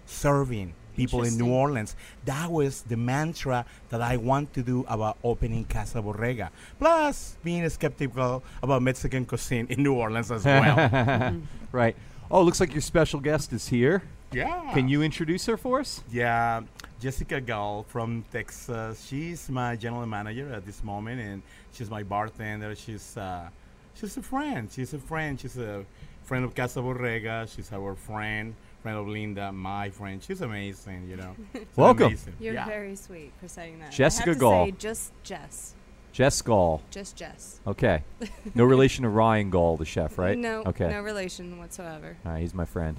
serving 0.05 0.73
people 0.97 1.23
in 1.23 1.37
New 1.37 1.49
Orleans. 1.49 1.95
That 2.25 2.51
was 2.51 2.81
the 2.81 2.97
mantra 2.97 3.65
that 3.89 4.01
I 4.01 4.17
want 4.17 4.53
to 4.55 4.61
do 4.61 4.85
about 4.89 5.17
opening 5.23 5.63
Casa 5.65 6.01
Borrega. 6.01 6.49
Plus, 6.79 7.37
being 7.43 7.67
skeptical 7.69 8.43
about 8.61 8.81
Mexican 8.81 9.25
cuisine 9.25 9.67
in 9.69 9.83
New 9.83 9.93
Orleans 9.93 10.31
as 10.31 10.43
well. 10.43 11.37
right. 11.71 11.95
Oh, 12.29 12.41
looks 12.41 12.59
like 12.59 12.73
your 12.73 12.81
special 12.81 13.21
guest 13.21 13.53
is 13.53 13.69
here. 13.69 14.03
Yeah. 14.31 14.73
Can 14.73 14.89
you 14.89 15.01
introduce 15.01 15.45
her 15.45 15.55
for 15.55 15.79
us? 15.79 16.03
Yeah, 16.11 16.61
Jessica 16.99 17.39
Gall 17.39 17.83
from 17.87 18.25
Texas. 18.31 19.05
She's 19.07 19.49
my 19.49 19.77
general 19.77 20.05
manager 20.05 20.51
at 20.51 20.65
this 20.65 20.83
moment, 20.83 21.21
and 21.21 21.41
she's 21.71 21.89
my 21.89 22.03
bartender. 22.03 22.75
She's 22.75 23.15
uh, 23.15 23.47
she's 23.95 24.17
a 24.17 24.21
friend. 24.21 24.69
She's 24.69 24.93
a 24.93 24.99
friend. 24.99 25.39
She's 25.39 25.57
a 25.57 25.85
friend 26.25 26.43
of 26.43 26.53
Casa 26.53 26.79
Borrega. 26.79 27.47
She's 27.53 27.71
our 27.71 27.95
friend, 27.95 28.53
friend 28.87 28.99
of 28.99 29.07
Linda, 29.09 29.51
my 29.51 29.89
friend. 29.89 30.23
She's 30.23 30.39
amazing. 30.39 31.09
You 31.09 31.17
know. 31.17 31.35
She's 31.53 31.65
Welcome. 31.75 32.07
amazing. 32.07 32.35
You're 32.39 32.53
yeah. 32.53 32.65
very 32.65 32.95
sweet 32.95 33.33
for 33.39 33.49
saying 33.49 33.79
that. 33.79 33.91
Jessica 33.91 34.29
I 34.29 34.29
have 34.29 34.35
to 34.37 34.39
Gall. 34.39 34.65
Say 34.65 34.71
just 34.71 35.11
Jess. 35.23 35.75
Jess 36.13 36.41
Gall. 36.41 36.81
Just 36.89 37.15
Jess. 37.17 37.59
Okay. 37.67 38.03
No 38.55 38.63
relation 38.63 39.03
to 39.03 39.09
Ryan 39.09 39.49
Gall, 39.49 39.75
the 39.75 39.85
chef, 39.85 40.17
right? 40.17 40.37
No. 40.37 40.63
Okay. 40.65 40.89
No 40.89 41.01
relation 41.01 41.59
whatsoever. 41.59 42.15
All 42.25 42.31
right, 42.31 42.41
he's 42.41 42.53
my 42.53 42.63
friend. 42.63 42.97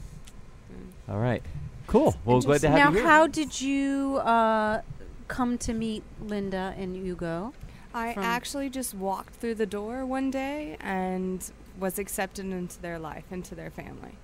Mm. 0.70 1.12
All 1.12 1.18
right. 1.18 1.42
Cool. 1.87 2.14
Well, 2.24 2.40
glad 2.42 2.61
to 2.61 2.68
have 2.68 2.79
now, 2.79 2.90
you 2.90 2.96
here. 2.96 3.07
how 3.07 3.27
did 3.27 3.61
you 3.61 4.18
uh, 4.18 4.83
come 5.27 5.57
to 5.59 5.72
meet 5.72 6.03
Linda 6.20 6.74
and 6.77 6.94
Hugo? 6.94 7.55
I 7.94 8.11
actually 8.11 8.68
just 8.68 8.94
walked 8.94 9.35
through 9.37 9.55
the 9.55 9.66
door 9.66 10.05
one 10.05 10.31
day 10.31 10.77
and 10.81 11.51
was 11.81 11.98
accepted 11.98 12.44
into 12.44 12.81
their 12.83 12.98
life, 12.98 13.24
into 13.31 13.55
their 13.55 13.70
family. 13.70 14.18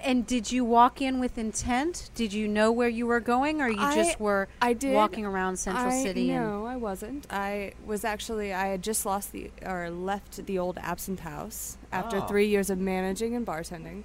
And 0.00 0.24
did 0.26 0.52
you 0.52 0.64
walk 0.64 1.02
in 1.02 1.18
with 1.18 1.36
intent? 1.38 2.10
Did 2.14 2.32
you 2.32 2.46
know 2.46 2.70
where 2.70 2.88
you 2.88 3.06
were 3.06 3.18
going, 3.20 3.60
or 3.60 3.68
you 3.68 3.80
I- 3.80 3.94
just 3.94 4.20
were 4.20 4.48
I 4.62 4.72
did 4.72 4.94
walking 4.94 5.26
around 5.26 5.56
Central 5.58 5.88
I, 5.92 6.02
City? 6.02 6.30
and 6.30 6.44
No, 6.46 6.66
I 6.66 6.76
wasn't. 6.76 7.26
I 7.30 7.72
was 7.84 8.04
actually 8.04 8.52
I 8.54 8.68
had 8.68 8.82
just 8.82 9.04
lost 9.04 9.32
the 9.32 9.50
or 9.66 9.90
left 9.90 10.46
the 10.46 10.56
old 10.58 10.78
absinthe 10.78 11.20
house 11.20 11.78
after 11.90 12.18
Oh. 12.18 12.26
three 12.28 12.46
years 12.46 12.70
of 12.70 12.78
managing 12.78 13.34
and 13.34 13.44
bartending, 13.44 14.04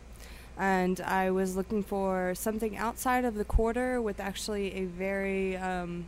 and 0.57 0.99
I 1.01 1.29
was 1.29 1.55
looking 1.55 1.83
for 1.83 2.33
something 2.35 2.75
outside 2.75 3.23
of 3.23 3.35
the 3.35 3.45
quarter 3.45 4.01
with 4.01 4.19
actually 4.19 4.73
a 4.73 4.85
very 4.85 5.55
um, 5.57 6.07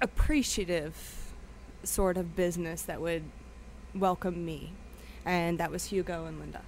appreciative 0.00 1.32
sort 1.84 2.16
of 2.16 2.36
business 2.36 2.82
that 2.82 3.00
would 3.00 3.22
welcome 3.94 4.44
me, 4.44 4.72
and 5.24 5.58
that 5.58 5.70
was 5.70 5.86
Hugo 5.86 6.26
and 6.26 6.38
Linda. 6.38 6.60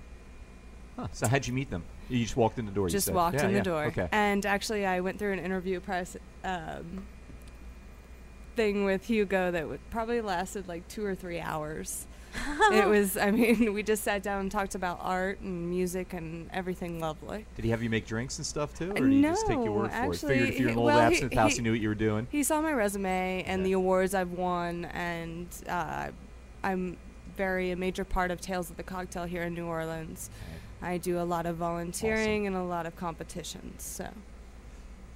Huh, 0.97 1.09
so 1.13 1.27
how'd 1.29 1.47
you 1.47 1.53
meet 1.53 1.71
them? 1.71 1.83
You 2.09 2.23
just 2.23 2.37
walked 2.37 2.59
in 2.59 2.67
the 2.67 2.73
door. 2.73 2.89
you 2.89 2.93
just 2.93 3.07
said. 3.07 3.15
walked 3.15 3.37
Yeah, 3.37 3.47
in 3.49 3.55
the 3.55 3.61
door. 3.63 3.85
Okay. 3.87 4.09
And 4.13 4.45
actually, 4.47 4.85
I 4.87 5.01
went 5.01 5.19
through 5.19 5.33
an 5.33 5.39
interview 5.39 5.81
press 5.81 6.17
um, 6.45 7.07
thing 8.57 8.85
with 8.85 9.05
Hugo 9.07 9.51
that 9.51 9.69
would 9.69 9.81
probably 9.91 10.21
lasted 10.21 10.69
like 10.69 10.87
two 10.89 11.05
or 11.05 11.15
three 11.15 11.41
hours. 11.41 12.07
it 12.73 12.89
was, 12.89 13.17
I 13.17 13.31
mean, 13.31 13.73
we 13.75 13.83
just 13.85 14.03
sat 14.03 14.23
down 14.23 14.41
and 14.41 14.51
talked 14.51 14.75
about 14.75 14.99
art 15.01 15.39
and 15.41 15.71
music 15.71 16.13
and 16.13 16.51
everything 16.53 16.99
lovely. 17.01 17.47
Did 17.55 17.65
he 17.65 17.71
have 17.71 17.81
you 17.83 17.89
make 17.91 18.07
drinks 18.07 18.39
and 18.39 18.47
stuff 18.47 18.75
too, 18.75 18.91
or 18.91 18.95
did 18.95 19.13
he 19.13 19.23
just 19.23 19.47
take 19.47 19.57
your 19.57 19.67
No, 19.67 19.73
word 19.73 19.91
for 19.93 19.97
it? 19.97 20.01
actually, 20.01 20.35
Figured 20.35 20.49
if 20.51 20.61
you're 20.61 20.69
an 20.71 20.77
old 20.77 20.87
well, 20.87 21.11
he- 21.11 21.35
house, 21.35 21.53
he- 21.53 21.57
you 21.59 21.63
knew 21.63 21.71
what 21.73 21.81
you 21.81 21.89
were 21.89 21.95
doing. 21.95 22.27
He 22.31 22.43
saw 22.43 22.61
my 22.61 22.73
resume 22.73 23.45
and 23.47 23.61
Yeah. 23.61 23.65
the 23.67 23.73
awards 23.75 24.15
I've 24.15 24.33
won, 24.33 24.87
and 24.87 25.47
uh, 25.69 26.09
I'm 26.65 26.97
very 27.37 27.71
a 27.71 27.77
major 27.77 28.05
part 28.05 28.31
of 28.33 28.41
Tales 28.41 28.69
of 28.69 28.77
the 28.77 28.83
Cocktail 28.83 29.25
here 29.25 29.43
in 29.43 29.55
New 29.55 29.67
Orleans. 29.67 30.29
I 30.85 30.99
do 30.99 31.19
a 31.19 31.25
lot 31.25 31.47
of 31.47 31.57
volunteering 31.57 32.47
and 32.47 32.55
a 32.55 32.63
lot 32.63 32.85
of 32.85 32.95
competitions. 32.95 33.83
So 33.83 34.09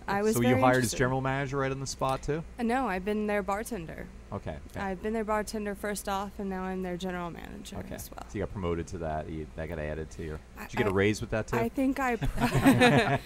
I 0.06 0.22
was 0.22 0.34
so 0.36 0.40
you 0.40 0.48
very 0.48 0.60
hired 0.62 0.84
as 0.84 0.94
general 0.94 1.20
manager 1.20 1.58
right 1.58 1.70
on 1.70 1.80
the 1.80 1.86
spot 1.86 2.22
too? 2.22 2.42
Uh, 2.58 2.62
no, 2.62 2.88
I've 2.88 3.04
been 3.04 3.26
their 3.26 3.42
bartender. 3.42 4.06
Okay. 4.32 4.56
okay. 4.70 4.80
I've 4.80 5.02
been 5.02 5.12
their 5.12 5.24
bartender 5.24 5.74
first 5.74 6.08
off, 6.08 6.32
and 6.38 6.48
now 6.50 6.62
I'm 6.62 6.82
their 6.82 6.96
general 6.96 7.30
manager 7.30 7.76
Okay. 7.78 7.94
as 7.94 8.10
well. 8.10 8.24
So 8.28 8.38
you 8.38 8.44
got 8.44 8.52
promoted 8.52 8.86
to 8.88 8.98
that. 8.98 9.28
You, 9.28 9.46
that 9.56 9.68
got 9.68 9.78
added 9.78 10.10
to 10.12 10.22
your. 10.22 10.38
I- 10.58 10.62
Did 10.64 10.72
you 10.72 10.76
get 10.78 10.86
a 10.86 10.90
I- 10.90 10.94
raise 10.94 11.20
with 11.20 11.30
that 11.30 11.46
too? 11.48 11.58
I 11.58 11.68
think 11.68 11.98
I, 12.00 12.12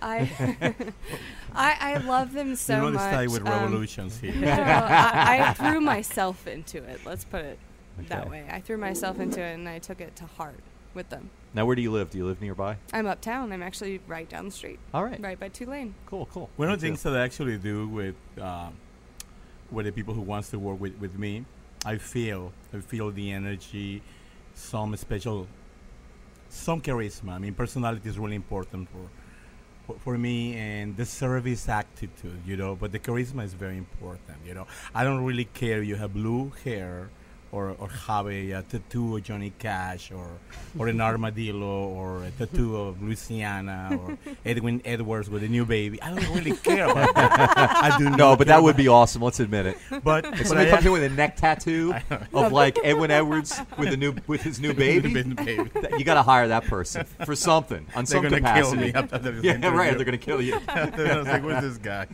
I, 0.00 0.74
I, 1.54 1.76
I 1.80 1.96
love 1.98 2.32
them 2.32 2.56
so 2.56 2.74
you 2.76 2.80
know 2.82 2.86
the 2.90 2.92
much. 2.98 3.10
style 3.10 3.30
with 3.30 3.46
um, 3.46 3.62
revolutions 3.62 4.18
here. 4.18 4.34
no, 4.34 4.50
I, 4.50 5.48
I 5.48 5.52
threw 5.54 5.80
myself 5.80 6.46
into 6.46 6.82
it. 6.82 7.00
Let's 7.06 7.24
put 7.24 7.44
it 7.44 7.58
that 8.08 8.28
way. 8.30 8.44
I 8.50 8.60
threw 8.60 8.76
myself 8.76 9.18
into 9.20 9.40
it, 9.40 9.54
and 9.54 9.68
I 9.68 9.78
took 9.78 10.00
it 10.00 10.16
to 10.16 10.24
heart. 10.24 10.60
With 10.94 11.08
them. 11.10 11.30
Now, 11.52 11.66
where 11.66 11.76
do 11.76 11.82
you 11.82 11.92
live? 11.92 12.10
Do 12.10 12.18
you 12.18 12.26
live 12.26 12.40
nearby? 12.40 12.76
I'm 12.92 13.06
uptown. 13.06 13.52
I'm 13.52 13.62
actually 13.62 14.00
right 14.08 14.28
down 14.28 14.46
the 14.46 14.50
street, 14.50 14.78
All 14.92 15.04
right. 15.04 15.20
right 15.20 15.38
by 15.38 15.48
Tulane. 15.48 15.94
Cool, 16.06 16.26
cool. 16.32 16.50
One 16.56 16.68
Me 16.68 16.74
of 16.74 16.80
the 16.80 16.86
things 16.86 17.02
that 17.04 17.14
I 17.16 17.22
actually 17.22 17.58
do 17.58 17.88
with 17.88 18.16
uh, 18.40 18.70
with 19.70 19.86
the 19.86 19.92
people 19.92 20.14
who 20.14 20.20
wants 20.20 20.50
to 20.50 20.58
work 20.58 20.80
with, 20.80 20.94
with 20.98 21.18
me, 21.18 21.44
I 21.84 21.96
feel 21.98 22.52
I 22.72 22.78
feel 22.78 23.10
the 23.10 23.30
energy, 23.30 24.02
some 24.54 24.96
special, 24.96 25.46
some 26.48 26.80
charisma. 26.80 27.32
I 27.32 27.38
mean, 27.38 27.54
personality 27.54 28.08
is 28.08 28.18
really 28.18 28.36
important 28.36 28.88
for, 28.90 29.08
for 29.86 29.98
for 30.00 30.18
me, 30.18 30.56
and 30.56 30.96
the 30.96 31.04
service 31.06 31.68
attitude, 31.68 32.40
you 32.46 32.56
know. 32.56 32.74
But 32.74 32.90
the 32.92 32.98
charisma 32.98 33.44
is 33.44 33.54
very 33.54 33.76
important, 33.78 34.38
you 34.46 34.54
know. 34.54 34.66
I 34.94 35.04
don't 35.04 35.24
really 35.24 35.44
care 35.46 35.82
you 35.82 35.96
have 35.96 36.14
blue 36.14 36.52
hair. 36.64 37.10
Or, 37.54 37.76
or 37.78 37.88
have 38.08 38.26
a, 38.26 38.52
uh 38.54 38.62
tattoo 38.68 39.16
of 39.16 39.22
Johnny 39.22 39.52
Cash 39.60 40.10
or 40.10 40.26
or 40.76 40.88
an 40.88 41.00
armadillo 41.00 41.86
or 41.88 42.24
a 42.24 42.30
tattoo 42.32 42.76
of 42.76 43.00
Louisiana 43.00 43.96
or 44.02 44.18
Edwin 44.44 44.82
Edwards 44.84 45.30
with 45.30 45.44
a 45.44 45.48
new 45.48 45.64
baby. 45.64 46.02
I 46.02 46.08
don't 46.12 46.28
really 46.34 46.56
care 46.56 46.88
about 46.90 47.14
that. 47.14 47.70
I 47.86 47.96
do 47.96 48.10
No, 48.10 48.34
but 48.34 48.48
that 48.48 48.60
would 48.60 48.76
be 48.76 48.88
awesome. 48.88 49.22
Let's 49.22 49.38
admit 49.38 49.66
it. 49.66 49.78
But, 50.02 50.24
If 50.40 50.48
somebody 50.48 50.68
I- 50.68 50.74
comes 50.74 50.86
in 50.86 50.90
with 50.92 51.04
a 51.04 51.10
neck 51.10 51.36
tattoo 51.36 51.94
of 52.34 52.50
like 52.52 52.76
Edwin 52.82 53.12
Edwards 53.12 53.60
with 53.78 53.92
a 53.92 53.96
new 53.96 54.16
with 54.26 54.42
his 54.42 54.58
new 54.58 54.74
baby, 54.74 55.12
Been 55.14 55.34
baby. 55.36 55.70
th- 55.70 55.94
you 55.96 56.04
got 56.04 56.14
to 56.14 56.22
hire 56.22 56.48
that 56.48 56.64
person 56.64 57.04
for 57.24 57.36
something 57.36 57.86
on 57.94 58.04
They're 58.04 58.20
some 58.20 58.22
gonna 58.24 58.40
kill 58.40 58.72
capacity. 58.72 59.32
me 59.32 59.42
yeah, 59.46 59.54
interview. 59.54 59.78
right. 59.78 59.94
They're 59.96 60.04
gonna 60.04 60.18
kill 60.18 60.42
you. 60.42 60.58
I 60.66 60.86
was 61.18 61.28
like, 61.28 61.42
who's 61.42 61.60
this 61.62 61.78
guy? 61.78 62.06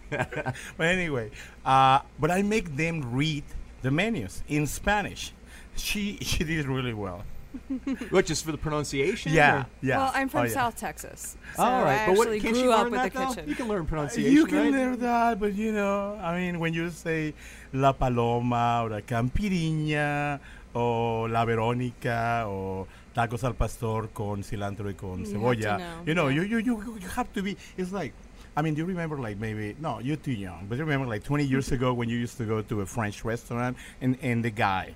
but 0.77 0.87
anyway, 0.87 1.31
uh, 1.65 2.01
but 2.19 2.31
I 2.31 2.43
make 2.43 2.77
them 2.77 3.11
read 3.15 3.45
the 3.83 3.91
menus 3.91 4.43
in 4.49 4.67
Spanish. 4.67 5.33
She 5.77 6.19
she 6.21 6.45
did 6.45 6.67
really 6.67 6.95
well. 6.95 7.25
What, 8.11 8.27
just 8.27 8.45
for 8.45 8.53
the 8.53 8.59
pronunciation? 8.59 9.33
Yeah, 9.33 9.63
or- 9.63 9.67
yeah. 9.83 9.97
Well, 9.99 10.13
I'm 10.15 10.29
from 10.29 10.43
Oh, 10.43 10.45
yeah. 10.45 10.53
South 10.55 10.77
Texas, 10.77 11.37
so 11.57 11.63
All 11.65 11.83
right, 11.83 12.03
I 12.03 12.07
but 12.07 12.17
what, 12.19 12.29
actually 12.29 12.41
can't 12.41 12.55
grew 12.55 12.63
you 12.65 12.73
up 12.73 12.83
learn 12.85 12.93
with 12.93 13.13
the 13.13 13.19
though? 13.19 13.27
kitchen. 13.35 13.49
You 13.49 13.55
can 13.57 13.69
learn 13.69 13.87
pronunciation. 13.87 14.33
You 14.33 14.47
can 14.47 14.59
right? 14.59 14.73
learn 14.73 14.99
that, 15.01 15.41
but 15.41 15.55
you 15.55 15.73
know, 15.73 16.15
I 16.23 16.37
mean, 16.39 16.61
when 16.61 16.75
you 16.75 16.91
say 16.91 17.35
La 17.73 17.93
Paloma 17.93 18.83
or 18.85 18.91
la 18.91 19.01
Campiriña 19.01 20.39
or 20.75 21.29
La 21.29 21.45
Verónica 21.45 22.47
or 22.49 22.87
tacos 23.15 23.43
al 23.45 23.55
pastor 23.55 24.09
con 24.15 24.43
cilantro 24.45 24.89
y 24.89 24.95
con 24.95 25.25
You 25.25 25.41
have 25.41 25.57
to 25.61 25.67
cebolla, 25.67 25.79
know, 25.79 26.03
you 26.07 26.15
know, 26.15 26.29
yeah. 26.29 26.43
you, 26.43 26.43
you, 26.43 26.59
you, 26.59 26.99
you 27.01 27.09
have 27.09 27.33
to 27.33 27.43
be, 27.43 27.57
it's 27.77 27.91
like, 27.93 28.13
I 28.57 28.63
mean, 28.63 28.75
do 28.75 28.81
you 28.81 28.87
remember 28.87 29.19
like 29.19 29.39
maybe, 29.39 29.77
no, 29.81 30.01
you're 30.01 30.17
too 30.17 30.33
young, 30.33 30.67
but 30.69 30.77
you 30.79 30.85
remember 30.85 31.07
like 31.07 31.23
20 31.25 31.45
years 31.45 31.71
ago 31.77 31.93
when 31.93 32.09
you 32.09 32.19
used 32.19 32.37
to 32.39 32.45
go 32.45 32.63
to 32.63 32.81
a 32.81 32.87
French 32.87 33.25
restaurant 33.25 33.77
and, 34.01 34.19
and 34.23 34.45
the 34.45 34.51
guy, 34.51 34.95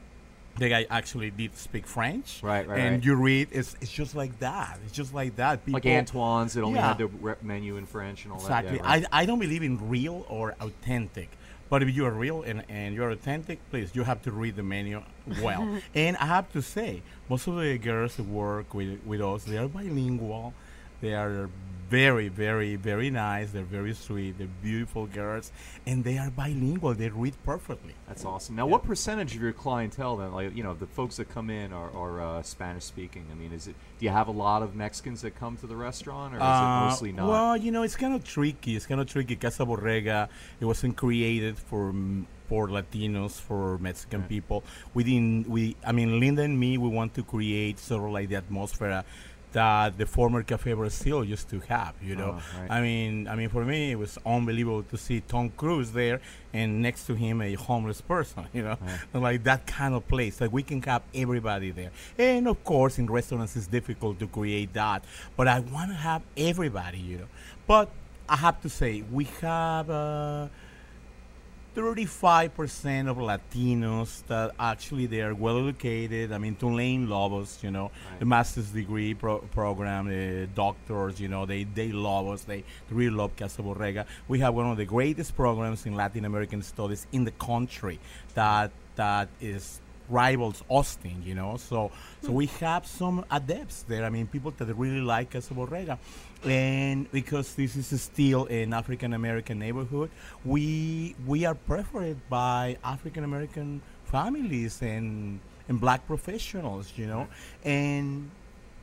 the 0.58 0.68
guy 0.68 0.86
actually 0.90 1.30
did 1.30 1.56
speak 1.56 1.86
French. 1.86 2.40
Right, 2.42 2.66
right, 2.68 2.78
And 2.78 2.94
right. 2.96 3.04
you 3.04 3.14
read, 3.16 3.48
it's, 3.50 3.74
it's 3.80 3.90
just 3.90 4.14
like 4.14 4.38
that. 4.38 4.78
It's 4.84 4.92
just 4.92 5.12
like 5.14 5.36
that. 5.36 5.64
People, 5.64 5.78
like 5.78 5.86
Antoine's 5.86 6.54
that 6.54 6.62
only 6.62 6.78
Yeah. 6.78 6.88
had 6.94 6.98
the 6.98 7.36
menu 7.42 7.76
in 7.76 7.86
French 7.86 8.24
and 8.24 8.32
all 8.32 8.38
Exactly. 8.40 8.78
that. 8.78 8.84
Yeah, 8.84 8.90
right. 8.90 9.06
I, 9.12 9.22
I 9.22 9.26
don't 9.26 9.40
believe 9.40 9.62
in 9.64 9.88
real 9.88 10.24
or 10.28 10.54
authentic. 10.60 11.28
But 11.70 11.82
if 11.82 11.94
you 11.96 12.04
are 12.06 12.12
real 12.12 12.42
and, 12.42 12.62
and 12.68 12.94
you're 12.94 13.10
authentic, 13.10 13.58
please, 13.70 13.90
you 13.94 14.04
have 14.04 14.22
to 14.22 14.30
read 14.30 14.54
the 14.54 14.62
menu 14.62 15.02
well. 15.42 15.80
and 15.94 16.16
I 16.18 16.26
have 16.26 16.52
to 16.52 16.62
say, 16.62 17.02
most 17.28 17.48
of 17.48 17.56
the 17.56 17.76
girls 17.78 18.14
who 18.16 18.22
work 18.22 18.74
with, 18.74 19.00
with 19.04 19.20
us, 19.22 19.44
they 19.44 19.56
are 19.58 19.66
bilingual. 19.66 20.54
They 21.00 21.14
are 21.14 21.48
very, 21.94 22.28
very, 22.28 22.74
very 22.76 23.11
nice. 23.11 23.46
They're 23.52 23.72
very 23.78 23.94
sweet. 23.94 24.33
They're 24.38 24.57
beautiful 24.62 25.07
girls. 25.07 25.52
And 25.87 26.02
they 26.02 26.16
are 26.18 26.30
bilingual. 26.30 26.94
They 26.94 27.09
read 27.09 27.35
perfectly. 27.44 27.94
That's 28.09 28.24
awesome. 28.24 28.57
Now, 28.57 28.66
Yeah. 28.66 28.72
what 28.72 28.83
percentage 28.85 29.33
of 29.37 29.40
your 29.46 29.52
clientele 29.52 30.16
then, 30.16 30.33
like 30.33 30.57
you 30.59 30.62
know, 30.66 30.74
the 30.74 30.87
folks 30.98 31.14
that 31.18 31.28
come 31.37 31.48
in 31.50 31.72
are, 31.72 31.90
are 32.02 32.14
uh, 32.20 32.42
Spanish 32.42 32.85
speaking? 32.85 33.24
I 33.33 33.35
mean, 33.35 33.52
is 33.52 33.66
it? 33.68 33.74
Do 33.98 34.02
you 34.07 34.12
have 34.20 34.28
a 34.28 34.37
lot 34.46 34.61
of 34.62 34.74
Mexicans 34.74 35.20
that 35.22 35.35
come 35.42 35.57
to 35.59 35.66
the 35.72 35.76
restaurant, 35.88 36.35
or 36.35 36.38
is 36.38 36.42
Uh, 36.42 36.62
it 36.64 36.87
mostly 36.88 37.12
not? 37.12 37.28
Well, 37.28 37.57
you 37.64 37.70
know, 37.74 37.83
it's 37.87 37.96
kind 38.04 38.14
of 38.14 38.24
tricky. 38.24 38.74
It's 38.76 38.87
kind 38.87 39.00
of 39.00 39.07
tricky. 39.14 39.37
Casa 39.37 39.64
Borrega, 39.64 40.28
it 40.61 40.64
wasn't 40.64 40.96
created 40.96 41.54
for 41.59 41.92
mm, 41.92 42.24
for 42.48 42.68
Latinos, 42.68 43.40
for 43.40 43.78
Mexican 43.78 44.20
Right. 44.20 44.28
people. 44.28 44.59
We 44.92 45.02
didn't. 45.04 45.48
We, 45.48 45.76
I 45.87 45.92
mean, 45.92 46.20
Linda 46.20 46.42
and 46.42 46.57
me, 46.64 46.76
we 46.76 46.88
want 46.88 47.14
to 47.14 47.22
create 47.22 47.78
sort 47.78 48.04
of 48.04 48.11
like 48.18 48.28
the 48.28 48.37
atmosphere 48.44 49.02
that 49.54 49.96
the 49.98 50.06
former 50.06 50.42
Cafe 50.42 50.72
Brazil 50.74 51.24
used 51.24 51.48
to 51.50 51.58
have. 51.68 51.94
You 52.02 52.16
know, 52.16 52.32
Oh, 52.38 52.60
right. 52.60 52.70
I 52.70 52.80
mean, 52.82 53.26
I 53.28 53.34
mean, 53.36 53.48
for 53.48 53.64
me, 53.64 53.92
it 53.92 53.98
was 53.98 54.18
unbelievable 54.26 54.82
to 54.92 54.96
see 54.98 55.20
Tom 55.20 55.50
Cruise 55.56 55.90
there, 55.92 56.20
and 56.52 56.82
next 56.82 57.06
to 57.06 57.14
him 57.14 57.40
a 57.40 57.54
homeless 57.54 58.00
person. 58.00 58.44
You 58.52 58.62
know, 58.68 58.76
Right. 59.14 59.22
like 59.28 59.44
that 59.44 59.66
kind 59.66 59.94
of 59.94 60.06
place. 60.14 60.40
Like 60.40 60.52
we 60.52 60.62
can 60.62 60.82
have 60.82 61.02
everybody 61.14 61.70
there, 61.70 61.90
and 62.18 62.46
of 62.48 62.62
course, 62.64 62.98
in 62.98 63.06
restaurants, 63.06 63.56
it's 63.56 63.66
difficult 63.78 64.18
to 64.20 64.26
create 64.26 64.72
that. 64.74 65.04
But 65.36 65.48
I 65.48 65.60
want 65.60 65.88
to 65.90 65.96
have 65.96 66.22
everybody. 66.36 66.98
You 66.98 67.18
know, 67.18 67.28
but 67.66 67.88
I 68.28 68.36
have 68.36 68.60
to 68.62 68.68
say, 68.68 69.02
we 69.10 69.24
have. 69.40 69.88
Uh, 69.90 70.48
35% 71.74 73.08
of 73.08 73.16
Latinos 73.18 74.24
that 74.26 74.52
actually 74.58 75.06
they 75.06 75.20
are 75.22 75.34
well 75.34 75.58
educated. 75.68 76.32
I 76.32 76.38
mean, 76.38 76.54
Tulane 76.56 77.08
love 77.08 77.32
us, 77.32 77.62
you 77.62 77.70
know, 77.70 77.90
Right. 78.10 78.18
the 78.20 78.24
master's 78.26 78.70
degree 78.70 79.14
pro- 79.14 79.38
program, 79.38 80.08
the 80.08 80.46
doctors, 80.54 81.20
you 81.20 81.28
know, 81.28 81.46
they, 81.46 81.64
they 81.64 81.92
love 81.92 82.28
us. 82.28 82.42
They 82.44 82.64
really 82.90 83.14
love 83.14 83.37
Casa 83.37 83.62
Borrega. 83.62 84.06
We 84.28 84.38
have 84.40 84.54
one 84.54 84.70
of 84.70 84.76
the 84.76 84.84
greatest 84.84 85.37
programs 85.37 85.87
in 85.87 85.94
Latin 85.94 86.24
American 86.24 86.62
studies 86.62 87.06
in 87.12 87.24
the 87.24 87.32
country 87.32 87.98
that 88.34 88.70
that 88.96 89.28
is 89.40 89.80
rivals 90.08 90.62
Austin, 90.68 91.22
you 91.24 91.34
know. 91.34 91.56
So 91.56 91.90
so 92.22 92.32
we 92.32 92.46
have 92.60 92.86
some 92.86 93.24
adepts 93.30 93.82
there. 93.82 94.04
I 94.04 94.10
mean, 94.10 94.26
people 94.26 94.50
that 94.52 94.66
really 94.74 95.00
like 95.00 95.30
Casa 95.30 95.54
Borrega. 95.54 95.98
And 96.44 97.10
because 97.10 97.54
this 97.54 97.74
is 97.76 98.02
still 98.02 98.44
an 98.46 98.74
African 98.74 99.14
American 99.14 99.58
neighborhood, 99.58 100.10
we 100.44 101.14
we 101.26 101.44
are 101.44 101.54
preferred 101.54 102.18
by 102.28 102.76
African 102.84 103.24
American 103.24 103.80
families 104.04 104.82
and 104.82 105.40
and 105.68 105.80
black 105.80 106.06
professionals, 106.06 106.92
you 106.96 107.06
know. 107.06 107.26
And 107.64 108.30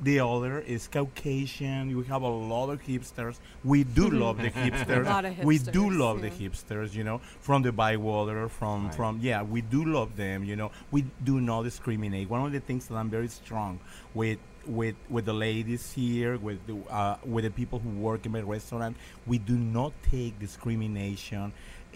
the 0.02 0.20
other 0.20 0.60
is 0.60 0.88
Caucasian. 0.88 1.96
We 1.96 2.04
have 2.06 2.24
a 2.24 2.28
lot 2.28 2.70
of 2.70 2.82
hipsters. 2.82 3.40
We 3.64 3.84
do 3.84 4.10
love 4.24 4.38
the 4.38 4.50
hipsters. 4.50 5.06
lot 5.06 5.26
of 5.26 5.38
we 5.40 5.58
do 5.60 5.90
love 5.90 6.24
yeah. 6.24 6.30
the 6.30 6.50
hipsters, 6.50 6.94
you 6.94 7.04
know, 7.04 7.20
from 7.40 7.62
the 7.62 7.72
Bywater, 7.72 8.50
from 8.50 8.86
Right. 8.86 8.96
from 8.96 9.20
yeah, 9.22 9.44
we 9.44 9.62
do 9.62 9.86
love 9.86 10.16
them, 10.16 10.44
you 10.44 10.56
know. 10.56 10.72
We 10.90 11.06
do 11.24 11.40
not 11.40 11.64
discriminate. 11.64 12.30
One 12.30 12.46
of 12.46 12.52
the 12.52 12.60
things 12.60 12.88
that 12.88 12.96
I'm 12.96 13.10
very 13.10 13.28
strong 13.28 13.80
with 14.14 14.40
with 14.66 14.96
with 15.10 15.26
the 15.26 15.34
ladies 15.34 15.92
here, 15.92 16.38
with 16.38 16.66
the 16.68 16.78
uh, 16.92 17.18
with 17.26 17.44
the 17.46 17.52
people 17.52 17.80
who 17.80 17.90
work 17.90 18.26
in 18.26 18.32
my 18.32 18.42
restaurant, 18.42 18.98
we 19.28 19.38
do 19.38 19.58
not 19.58 19.94
take 20.10 20.40
discrimination 20.40 21.44
as 21.44 21.54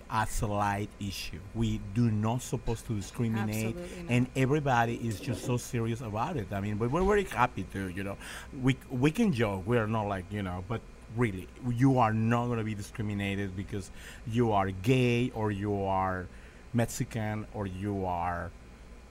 a 0.09 0.47
light 0.47 0.89
issue. 0.99 1.39
We 1.53 1.79
do 1.93 2.11
not 2.11 2.41
supposed 2.41 2.87
to 2.87 2.95
discriminate, 2.95 3.75
and 4.09 4.27
everybody 4.35 4.95
is 4.95 5.19
just 5.19 5.45
so 5.45 5.57
serious 5.57 6.01
about 6.01 6.37
it. 6.37 6.47
I 6.51 6.61
mean, 6.61 6.77
but 6.77 6.91
we're 6.91 7.03
very 7.03 7.23
happy 7.25 7.63
to, 7.73 7.87
you 7.89 8.03
know, 8.03 8.17
we 8.61 8.77
we 8.89 9.11
can 9.11 9.33
joke. 9.33 9.63
We're 9.65 9.87
not 9.87 10.07
like 10.07 10.25
you 10.31 10.43
know, 10.43 10.63
but 10.67 10.81
really, 11.15 11.47
you 11.69 11.99
are 11.99 12.13
not 12.13 12.47
going 12.47 12.59
to 12.59 12.63
be 12.63 12.75
discriminated 12.75 13.55
because 13.55 13.91
you 14.27 14.51
are 14.51 14.71
gay 14.71 15.31
or 15.33 15.51
you 15.51 15.83
are 15.83 16.27
Mexican 16.73 17.45
or 17.53 17.65
you 17.67 18.05
are 18.05 18.51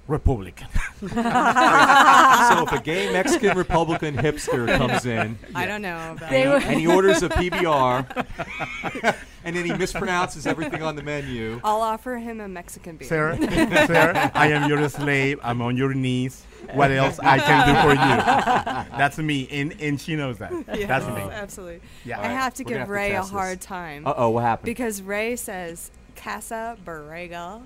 Republican. 0.07 0.69
so 1.01 1.09
if 1.09 2.73
a 2.73 2.81
gay 2.83 3.11
Mexican 3.13 3.57
Republican 3.57 4.17
hipster 4.17 4.77
comes 4.77 5.07
in 5.07 5.39
I 5.55 5.67
don't 5.67 5.81
know 5.83 6.13
about 6.13 6.33
and, 6.33 6.63
he, 6.63 6.69
and 6.69 6.81
he 6.81 6.87
orders 6.87 7.23
a 7.23 7.31
PBR, 7.31 9.17
and 9.45 9.55
then 9.57 9.65
he 9.65 9.73
mispronounces 9.73 10.47
everything 10.47 10.83
on 10.83 10.97
the 10.97 11.03
menu, 11.03 11.61
I'll 11.65 11.81
offer 11.83 12.17
him 12.19 12.41
a 12.41 12.49
Mexican 12.49 12.97
beer. 12.97 13.09
sir, 13.09 13.37
sir, 13.87 14.31
I 14.35 14.49
am 14.49 14.69
your 14.69 14.89
slave. 14.89 15.39
I'm 15.43 15.61
on 15.63 15.77
your 15.77 15.95
knees. 15.95 16.45
What 16.73 16.91
else 16.91 17.19
I 17.19 17.39
can 17.39 17.69
do 17.69 17.81
for 17.83 17.93
you? 17.93 18.99
That's 18.99 19.19
me, 19.19 19.47
and 19.51 19.75
and 19.81 20.01
she 20.01 20.17
knows 20.17 20.39
that. 20.39 20.51
Yeah, 20.75 20.87
That's 20.87 21.07
me. 21.07 21.21
absolutely. 21.31 21.81
Yeah. 22.05 22.21
I 22.21 22.27
have 22.29 22.55
to 22.55 22.65
We're 22.65 22.69
give 22.71 22.79
have 22.79 22.87
to 22.89 22.93
Ray 22.93 23.11
a 23.11 23.15
test 23.17 23.27
this. 23.29 23.33
hard 23.33 23.61
time 23.61 24.07
uh 24.07 24.15
oh, 24.17 24.31
what 24.31 24.43
happened? 24.45 24.65
because 24.67 25.03
Ray 25.03 25.37
says 25.37 25.91
Casa 26.17 26.77
Borrega. 26.85 27.63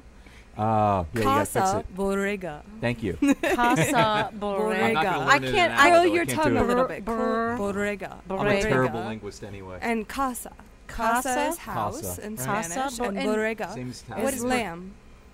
Uh, 0.56 1.04
yeah, 1.14 1.20
you 1.20 1.22
gotta 1.22 1.46
Casa. 1.46 1.84
Borrega. 1.96 2.62
Thank 2.80 3.04
you. 3.04 3.16
Casa 3.54 3.96
I'm 4.32 4.40
Borrega. 4.40 4.96
I 4.96 5.16
learn 5.36 5.44
it 5.44 5.46
in 5.48 5.54
can't. 5.54 5.72
an 5.72 5.78
I 5.78 5.90
hour, 5.90 5.90
Grow 5.90 6.02
though. 6.02 6.10
I 6.10 6.14
your 6.16 6.24
tongue 6.24 6.56
a 6.56 6.64
little 6.64 6.84
bit. 6.84 7.04
Bor- 7.04 7.56
Borrega. 7.56 8.16
I'm 8.28 8.46
a 8.48 8.60
terrible 8.62 9.00
linguist 9.04 9.44
anyway. 9.44 9.78
And 9.80 10.08
casa. 10.08 10.52
Casa, 10.88 11.28
Casa? 11.28 11.48
is 11.48 11.58
house 11.58 12.00
Casa, 12.00 12.22
in 12.26 12.36
right. 12.36 12.64
Spanish, 12.64 12.98
bo- 12.98 13.04
and 13.04 13.18
and- 13.18 13.28
borrega 13.28 13.88
is. 13.88 14.02
What 14.08 14.34
is 14.34 14.44
lamb. 14.44 14.92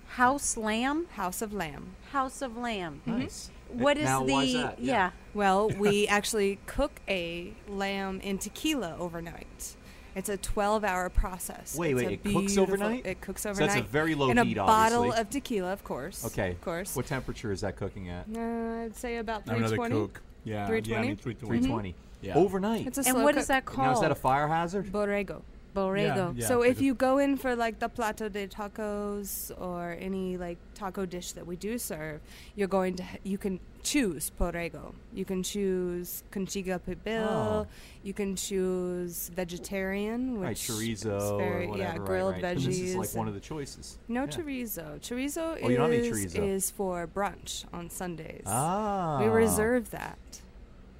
House 0.09 0.55
lamb. 0.57 1.07
House 1.13 1.41
of 1.41 1.53
lamb. 1.53 1.87
House 2.11 2.41
of 2.41 2.55
lamb. 2.57 3.01
Nice. 3.05 3.49
What 3.69 3.97
is 3.97 4.05
now, 4.05 4.23
the? 4.23 4.31
why 4.33 4.43
is 4.43 4.53
that? 4.53 4.79
yeah. 4.79 5.11
Well, 5.33 5.69
we 5.79 6.07
actually 6.07 6.59
cook 6.67 7.01
a 7.09 7.53
lamb 7.67 8.21
in 8.21 8.37
tequila 8.37 8.95
overnight. 8.99 9.75
It's 10.15 10.29
a 10.29 10.37
12-hour 10.37 11.09
process. 11.09 11.75
Wait, 11.77 11.91
It's 11.91 11.97
wait, 12.05 12.21
it 12.23 12.33
cooks 12.33 12.57
overnight? 12.57 13.05
It 13.05 13.19
cooks 13.19 13.41
So 13.41 13.49
overnight. 13.49 13.69
that's 13.73 13.81
a 13.81 13.83
very 13.83 14.15
low 14.15 14.29
in 14.29 14.37
heat, 14.37 14.53
a 14.55 14.63
bottle 14.63 14.99
obviously. 14.99 15.21
of 15.21 15.29
tequila, 15.29 15.73
of 15.73 15.83
course. 15.83 16.23
Okay. 16.27 16.51
Of 16.51 16.61
course. 16.61 16.95
What 16.95 17.05
temperature 17.07 17.51
is 17.51 17.59
that 17.61 17.75
cooking 17.75 18.07
at? 18.07 18.25
Uh, 18.33 18.83
I'd 18.85 18.95
say 18.95 19.17
about 19.17 19.41
I'm 19.49 19.59
not 19.59 19.73
a 19.73 19.75
320. 19.75 20.19
Yeah, 20.45 20.67
320? 20.67 20.81
Gianni 20.81 21.15
320. 21.15 21.67
320. 21.67 21.95
Yeah. 22.25 22.35
Overnight. 22.35 22.87
It's 22.87 22.97
a 22.97 23.01
And 23.01 23.07
slow 23.15 23.23
what 23.23 23.35
cook. 23.35 23.41
is 23.41 23.47
that 23.47 23.77
now, 23.77 23.93
is 23.93 24.01
that 24.01 24.11
a 24.11 24.15
fire 24.15 24.47
hazard? 24.47 24.91
Borrego. 24.91 25.41
Borrego. 25.75 26.33
Yeah. 26.37 26.47
so 26.47 26.61
if 26.61 26.79
you 26.81 26.93
go 26.95 27.17
in 27.17 27.35
for 27.35 27.53
like 27.53 27.79
the 27.79 27.89
plato 27.89 28.29
de 28.29 28.47
tacos 28.47 29.51
or 29.59 29.97
any 29.99 30.37
like 30.37 30.57
taco 30.73 31.05
dish 31.05 31.33
that 31.33 31.45
we 31.45 31.57
do 31.57 31.77
serve, 31.77 32.21
you're 32.55 32.69
going 32.69 32.95
to 32.95 33.03
h- 33.03 33.19
you 33.23 33.37
can 33.37 33.59
choose 33.83 34.31
borrego. 34.39 34.93
You 35.13 35.25
can 35.25 35.43
choose 35.43 36.23
cochinita 36.31 36.79
pibil. 36.79 37.27
Oh. 37.27 37.67
You 38.03 38.13
can 38.13 38.37
choose 38.37 39.29
vegetarian, 39.35 40.39
which 40.39 40.45
right, 40.45 40.57
is 40.57 41.03
chorizo 41.03 41.37
very, 41.37 41.65
or 41.65 41.69
whatever. 41.71 41.77
yeah, 41.77 41.97
right, 41.97 42.05
grilled 42.05 42.33
right. 42.35 42.43
And 42.45 42.57
veggies. 42.59 42.65
This 42.65 42.79
is 42.79 42.95
like 42.95 43.13
one 43.13 43.27
of 43.27 43.33
the 43.33 43.39
choices. 43.41 43.97
no 44.07 44.21
Yeah. 44.21 44.27
chorizo. 44.27 44.99
Chorizo 45.01 45.59
Oh, 45.61 45.67
you 45.69 45.75
don't 45.75 45.91
have 45.91 45.99
any 45.99 46.07
is 46.07 46.33
chorizo. 46.33 46.47
is 46.55 46.71
for 46.71 47.05
brunch 47.05 47.65
on 47.73 47.89
Sundays. 47.89 48.43
Ah. 48.47 49.19
We 49.21 49.27
reserve 49.27 49.91
that. 49.91 50.17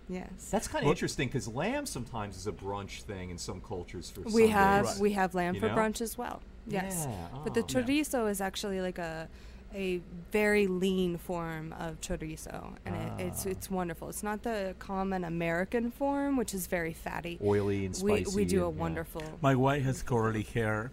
Yes. 0.07 0.27
That's 0.51 0.67
kind 0.67 0.83
of 0.83 0.85
Well- 0.85 0.91
interesting 0.93 1.27
because 1.27 1.47
lamb 1.47 1.85
sometimes 1.85 2.37
is 2.37 2.47
a 2.47 2.51
brunch 2.51 3.01
thing 3.03 3.29
in 3.31 3.37
some 3.37 3.61
cultures 3.61 4.09
for 4.09 4.21
we 4.21 4.31
Sundays. 4.31 4.49
have 4.51 4.85
Right. 4.85 4.97
we 4.99 5.11
have 5.13 5.33
lamb 5.35 5.55
You 5.55 5.61
for 5.61 5.67
know? 5.69 5.75
brunch 5.75 6.01
as 6.01 6.17
well. 6.17 6.41
Yes. 6.67 7.07
Yeah. 7.09 7.27
But 7.43 7.53
the 7.53 7.61
oh. 7.61 7.65
Yeah. 7.67 7.81
chorizo 7.81 8.29
is 8.29 8.41
actually 8.41 8.81
like 8.81 8.97
a 8.97 9.27
a 9.73 9.99
very 10.31 10.67
lean 10.67 11.17
form 11.17 11.73
of 11.77 11.99
chorizo, 11.99 12.75
and 12.85 12.95
it, 12.95 13.25
it's 13.27 13.45
Ah. 13.45 13.49
it's 13.49 13.69
wonderful. 13.69 14.07
It's 14.09 14.23
not 14.23 14.43
the 14.43 14.73
common 14.79 15.25
American 15.25 15.91
form, 15.91 16.37
which 16.37 16.53
is 16.53 16.67
very 16.67 16.93
fatty. 16.93 17.37
oily 17.43 17.85
and 17.85 17.93
We 18.01 18.23
spicy. 18.23 18.35
we 18.37 18.45
do 18.45 18.63
a 18.63 18.67
and- 18.69 18.75
yeah. 18.77 18.81
wonderful. 18.81 19.23
My 19.41 19.53
wife 19.55 19.83
has 19.83 20.01
curly 20.01 20.43
hair, 20.43 20.91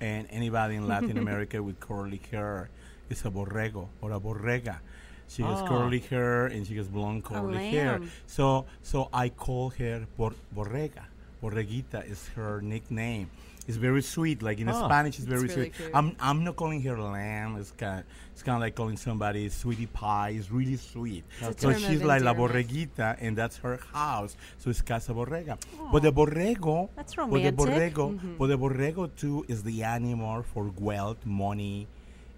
and 0.00 0.26
anybody 0.30 0.74
in 0.74 0.86
Latin 0.86 1.16
America 1.26 1.62
with 1.62 1.80
curly 1.80 2.20
hair 2.30 2.68
is 3.08 3.24
a 3.24 3.30
borrego 3.30 3.88
or 4.02 4.12
a 4.12 4.20
borrega. 4.20 4.80
She 5.28 5.42
has 5.42 5.60
Ah. 5.60 5.68
curly 5.68 6.00
hair 6.00 6.46
and 6.46 6.66
she 6.66 6.76
has 6.76 6.88
blonde 6.88 7.22
curly 7.24 7.68
hair. 7.70 8.00
So 8.26 8.64
so 8.82 9.08
I 9.12 9.28
call 9.28 9.70
her 9.78 10.06
bor- 10.16 10.34
borrega. 10.56 11.04
Borreguita 11.42 12.02
is 12.10 12.26
her 12.34 12.60
nickname. 12.60 13.30
It's 13.68 13.76
very 13.76 14.00
sweet. 14.02 14.42
Like 14.42 14.58
in 14.58 14.68
Ah. 14.70 14.86
Spanish, 14.88 15.18
it's 15.18 15.28
very 15.28 15.44
It's 15.44 15.54
really 15.54 15.70
sweet. 15.70 15.76
cute. 15.76 15.94
I'm 15.94 16.16
I'm 16.18 16.42
not 16.42 16.56
calling 16.56 16.80
her 16.88 16.96
lamb. 16.98 17.56
It's 17.60 17.70
kind 17.76 18.02
it's 18.32 18.42
kind 18.42 18.56
of 18.56 18.62
like 18.62 18.74
calling 18.74 18.96
somebody 18.96 19.48
sweetie 19.50 19.86
pie. 19.86 20.30
It's 20.38 20.50
really 20.50 20.76
sweet. 20.76 21.22
It's 21.42 21.60
So 21.62 21.72
she's 21.74 22.02
like 22.02 22.22
la 22.24 22.32
borreguita, 22.34 23.18
and 23.20 23.36
that's 23.36 23.58
her 23.58 23.76
house. 23.92 24.34
So 24.58 24.70
it's 24.70 24.80
Casa 24.80 25.12
Borrega. 25.12 25.58
But 25.92 26.02
the 26.02 26.12
borrego, 26.12 26.88
That's 26.96 27.14
but 27.14 27.28
the 27.30 27.52
borrego, 27.52 28.04
Mm-hmm. 28.16 28.36
but 28.38 28.46
the 28.48 28.58
borrego 28.58 29.10
too 29.14 29.44
is 29.48 29.62
the 29.62 29.84
animal 29.84 30.42
for 30.42 30.72
wealth, 30.80 31.20
money 31.26 31.86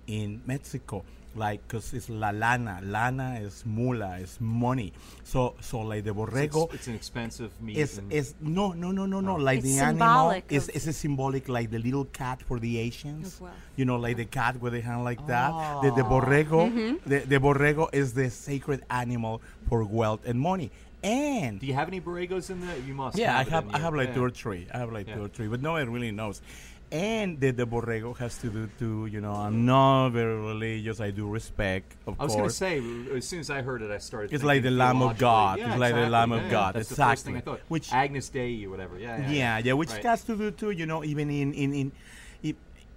in 0.08 0.42
Mexico. 0.46 1.04
Like, 1.36 1.66
cause 1.68 1.94
it's 1.94 2.08
la 2.10 2.30
lana. 2.30 2.80
Lana 2.82 3.38
is 3.40 3.62
mula, 3.64 4.16
is 4.18 4.36
money. 4.40 4.92
So, 5.22 5.54
so 5.60 5.80
like 5.80 6.02
the 6.04 6.10
borrego 6.12 6.64
ex- 6.64 6.74
it's 6.74 6.86
an 6.88 6.94
expensive 6.96 7.52
meat. 7.62 7.78
it's, 7.78 7.98
and- 7.98 8.12
is 8.12 8.34
no 8.40 8.72
no 8.72 8.90
no 8.90 9.06
no 9.06 9.20
no 9.20 9.34
Oh. 9.36 9.36
like 9.36 9.58
It's 9.58 9.68
the 9.68 9.78
animal 9.78 9.92
symbolic 10.08 10.44
is 10.50 10.68
of- 10.68 10.74
is 10.76 10.86
a 10.88 10.92
symbolic 10.92 11.48
like 11.48 11.70
the 11.70 11.78
little 11.78 12.04
cat 12.06 12.42
for 12.42 12.58
the 12.58 12.78
Asians. 12.78 13.40
Well. 13.40 13.52
You 13.76 13.84
know, 13.84 13.96
like 13.96 14.16
the 14.16 14.24
cat 14.24 14.60
with 14.60 14.72
the 14.72 14.80
hand 14.80 15.04
like 15.04 15.24
that. 15.28 15.50
The, 15.82 15.90
the 15.92 16.02
borrego, 16.02 16.68
Mm-hmm. 16.68 17.08
the, 17.08 17.18
the 17.20 17.38
borrego 17.38 17.88
is 17.94 18.12
the 18.12 18.28
sacred 18.28 18.82
animal 18.90 19.40
for 19.68 19.84
wealth 19.84 20.20
and 20.26 20.40
money. 20.40 20.70
And 21.02 21.58
do 21.60 21.66
you 21.66 21.72
have 21.74 21.88
any 21.88 22.00
borregos 22.00 22.50
in 22.50 22.60
there? 22.60 22.76
You 22.86 22.92
must. 22.92 23.16
yeah, 23.16 23.38
I 23.38 23.44
have 23.44 23.72
I 23.74 23.78
have 23.78 23.94
like 23.94 24.08
Yeah. 24.08 24.14
two 24.16 24.24
or 24.24 24.30
three. 24.30 24.66
I 24.74 24.78
have 24.78 24.92
like 24.92 25.06
Yeah. 25.08 25.14
two 25.14 25.24
or 25.24 25.28
three, 25.28 25.46
but 25.48 25.62
no 25.62 25.72
one 25.72 25.88
really 25.90 26.10
knows. 26.10 26.42
And 26.92 27.38
the, 27.38 27.52
the 27.52 27.66
borrego 27.66 28.16
has 28.18 28.36
to 28.38 28.48
do 28.50 28.68
to 28.80 29.06
you 29.06 29.20
know 29.20 29.32
I'm 29.32 29.64
not 29.64 30.08
very 30.10 30.34
religious. 30.34 31.00
I 31.00 31.10
do 31.12 31.28
respect, 31.28 31.94
of 32.06 32.16
I 32.18 32.24
was 32.24 32.34
going 32.34 32.48
to 32.48 32.54
say, 32.54 32.82
as 33.14 33.28
soon 33.28 33.38
as 33.40 33.48
I 33.48 33.62
heard 33.62 33.82
it, 33.82 33.92
I 33.92 33.98
started. 33.98 34.32
It's 34.32 34.42
like 34.42 34.62
thinking 34.62 34.72
the 34.72 34.84
Lamb 34.84 34.96
of 35.02 35.16
theologically. 35.16 35.20
God. 35.20 35.58
Yeah, 35.60 35.70
It's 35.70 35.78
like 35.80 35.92
the 35.94 35.98
exactly. 36.00 36.10
Lamb 36.12 36.32
of 36.32 36.42
Yeah, 36.42 36.50
God. 36.50 36.74
That's 36.74 36.88
the 36.88 36.94
first 36.96 37.24
thing 37.24 37.34
I 37.34 37.38
Exactly. 37.38 37.58
thought. 37.60 37.68
Which- 37.68 37.92
Agnus 37.92 38.28
Dei 38.30 38.64
or 38.64 38.70
whatever. 38.70 38.98
Yeah, 38.98 39.18
yeah. 39.18 39.30
yeah, 39.30 39.58
yeah, 39.66 39.72
which 39.74 39.90
Right. 39.90 40.02
has 40.04 40.24
to 40.24 40.36
do 40.36 40.50
too. 40.50 40.70
You 40.70 40.86
know, 40.86 41.04
even 41.04 41.30
in 41.30 41.54
in 41.54 41.74
in. 41.74 41.92
e- 42.42 42.54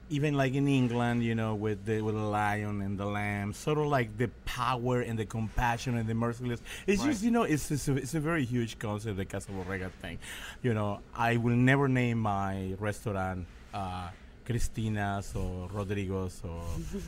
even 0.10 0.34
like 0.36 0.54
in 0.54 0.68
England, 0.68 1.24
you 1.24 1.34
know, 1.34 1.56
with 1.56 1.86
the 1.86 2.02
with 2.02 2.14
the 2.16 2.22
lion 2.22 2.82
and 2.82 3.00
the 3.00 3.06
lamb, 3.06 3.54
sort 3.54 3.78
of 3.78 3.86
like 3.88 4.16
the 4.18 4.28
power 4.46 5.02
and 5.02 5.18
the 5.18 5.26
compassion 5.26 5.98
and 5.98 6.08
the 6.10 6.14
merciless. 6.14 6.62
It's 6.86 7.02
Right. 7.02 7.12
just 7.12 7.24
you 7.24 7.32
know, 7.32 7.44
it's 7.44 7.72
it's 7.72 7.88
a, 7.88 7.96
it's 7.96 8.14
a 8.14 8.20
very 8.20 8.44
huge 8.46 8.78
concept, 8.80 9.18
the 9.18 9.26
Casa 9.26 9.52
Borrega 9.52 9.90
thing. 10.02 10.18
You 10.62 10.74
know, 10.74 11.00
I 11.16 11.38
will 11.38 11.56
never 11.56 11.88
name 11.88 12.20
my 12.20 12.76
restaurant 12.80 13.46
uh, 13.74 14.10
Cristina's 14.46 15.34
or 15.38 15.70
Rodrigo's 15.72 16.42
or 16.44 16.62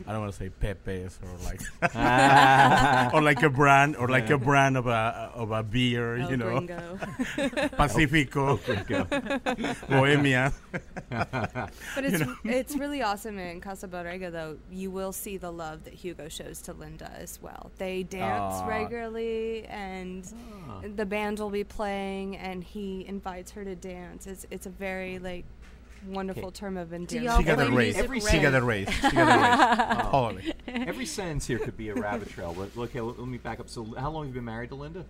I 0.08 0.14
don't 0.14 0.22
want 0.22 0.32
to 0.32 0.38
say 0.40 0.48
Pepe's 0.50 1.20
or 1.22 1.36
like 1.44 1.60
or 3.14 3.22
like 3.22 3.44
a 3.44 3.50
brand 3.50 3.98
or 3.98 4.08
like 4.08 4.30
a 4.30 4.38
brand 4.38 4.78
of 4.78 4.88
a 4.88 5.32
of 5.36 5.52
a 5.52 5.62
beer, 5.62 6.16
El 6.16 6.32
you 6.32 6.38
know, 6.38 6.66
Pacifico, 7.76 8.56
Bohemia. 9.90 10.54
But 11.10 11.72
it's 12.06 12.24
it's 12.46 12.76
really 12.78 13.02
awesome 13.02 13.38
in 13.38 13.60
Casa 13.60 13.88
Borrega 13.90 14.32
though. 14.32 14.58
You 14.72 14.90
will 14.92 15.12
see 15.12 15.36
the 15.36 15.52
love 15.52 15.84
that 15.84 15.94
Hugo 15.94 16.30
shows 16.30 16.62
to 16.64 16.74
Linda 16.74 17.12
as 17.20 17.42
well. 17.42 17.70
They 17.78 18.04
dance 18.04 18.56
Aw. 18.64 18.68
regularly, 18.68 19.66
and 19.66 20.24
Ah. 20.70 20.82
the 20.96 21.06
band 21.06 21.40
will 21.40 21.50
be 21.50 21.64
playing, 21.66 22.38
and 22.38 22.64
he 22.64 23.06
invites 23.08 23.52
her 23.52 23.66
to 23.66 23.76
dance. 23.76 24.26
It's 24.26 24.46
it's 24.52 24.66
a 24.66 24.70
very 24.72 25.20
like 25.20 25.46
wonderful 26.08 26.46
Okay. 26.46 26.56
term 26.56 26.78
of 26.78 26.92
y'all 26.92 27.02
endearment. 27.02 27.38
She 27.40 27.44
got 27.44 27.58
play 27.58 27.66
a 27.68 27.72
raise. 27.72 27.96
music 27.96 28.32
She 28.32 28.40
got 28.40 28.54
a 28.56 28.62
raise. 28.62 28.90
She 28.90 29.12
got 29.12 29.90
a 29.90 29.96
raise. 29.96 30.02
Totally. 30.12 30.54
Every 30.68 31.06
sentence 31.06 31.48
here 31.48 31.60
could 31.60 31.78
be 31.78 31.90
a 31.90 31.94
rabbit 31.96 32.30
trail. 32.30 32.56
But 32.58 32.78
okay, 32.84 33.02
let, 33.02 33.20
let 33.20 33.28
me 33.28 33.38
back 33.38 33.60
up. 33.60 33.70
So, 33.70 33.84
how 33.98 34.12
long 34.12 34.26
have 34.26 34.30
you 34.36 34.40
been 34.40 34.46
married 34.46 34.70
to 34.70 34.76
Linda? 34.76 35.06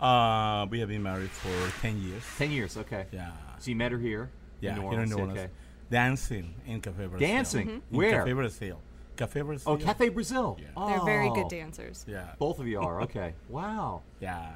Uh, 0.00 0.66
we 0.70 0.80
have 0.80 0.88
been 0.88 1.02
married 1.02 1.30
for 1.30 1.80
ten 1.80 2.00
years. 2.02 2.22
Ten 2.38 2.50
years. 2.50 2.76
Okay. 2.76 3.06
Yeah. 3.12 3.32
So 3.58 3.70
you 3.70 3.76
met 3.76 3.92
her 3.92 3.98
here. 3.98 4.30
Yeah, 4.60 4.76
in 4.76 4.82
New 4.82 4.90
here 4.90 5.00
in 5.00 5.08
New 5.10 5.16
Orleans. 5.18 5.38
Okay. 5.38 5.50
Dancing 5.90 6.54
in 6.66 6.80
Cafe 6.80 7.06
Brazil. 7.06 7.28
Dancing. 7.28 7.68
In 7.68 7.82
Where? 7.90 8.18
Cafe 8.20 8.32
Brazil. 8.32 8.80
Cafe 9.16 9.40
Brazil. 9.42 9.72
Oh, 9.72 9.76
Cafe 9.76 10.08
Brazil. 10.08 10.58
Yeah. 10.60 10.86
They're 10.86 11.04
very 11.04 11.28
Oh. 11.28 11.34
good 11.34 11.48
dancers. 11.48 12.06
Yeah. 12.08 12.32
Both 12.38 12.58
of 12.58 12.66
you 12.66 12.80
are. 12.80 13.02
Okay. 13.02 13.34
Wow. 13.50 14.02
Yeah. 14.20 14.52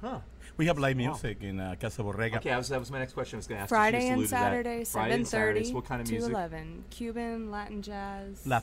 Huh. 0.00 0.18
We 0.56 0.66
have 0.66 0.78
live 0.78 0.96
Wow. 0.98 1.04
music 1.12 1.42
in 1.42 1.58
uh, 1.60 1.74
Casa 1.80 2.02
Borrega. 2.02 2.36
Okay, 2.36 2.50
that 2.50 2.58
was, 2.58 2.68
that 2.68 2.80
was 2.80 2.90
my 2.90 2.98
next 2.98 3.12
question. 3.14 3.36
I 3.36 3.38
was 3.38 3.46
going 3.46 3.58
to 3.58 3.62
ask. 3.62 3.70
you. 3.70 3.76
Friday 3.76 4.06
and 4.08 4.14
alluded 4.16 4.28
to 4.28 4.30
that. 4.34 4.40
Saturday, 4.42 4.84
seven 4.84 4.84
thirty. 4.84 4.84
seven 4.84 5.12
and 5.12 5.28
Saturdays. 5.28 5.62
thirty 5.68 5.74
What 5.74 5.84
kind 5.86 6.00
of 6.02 6.06
to 6.08 6.12
music? 6.12 6.30
eleven. 6.32 6.84
Cuban, 6.90 7.50
Latin 7.50 7.82
jazz. 7.82 8.46
La- 8.46 8.60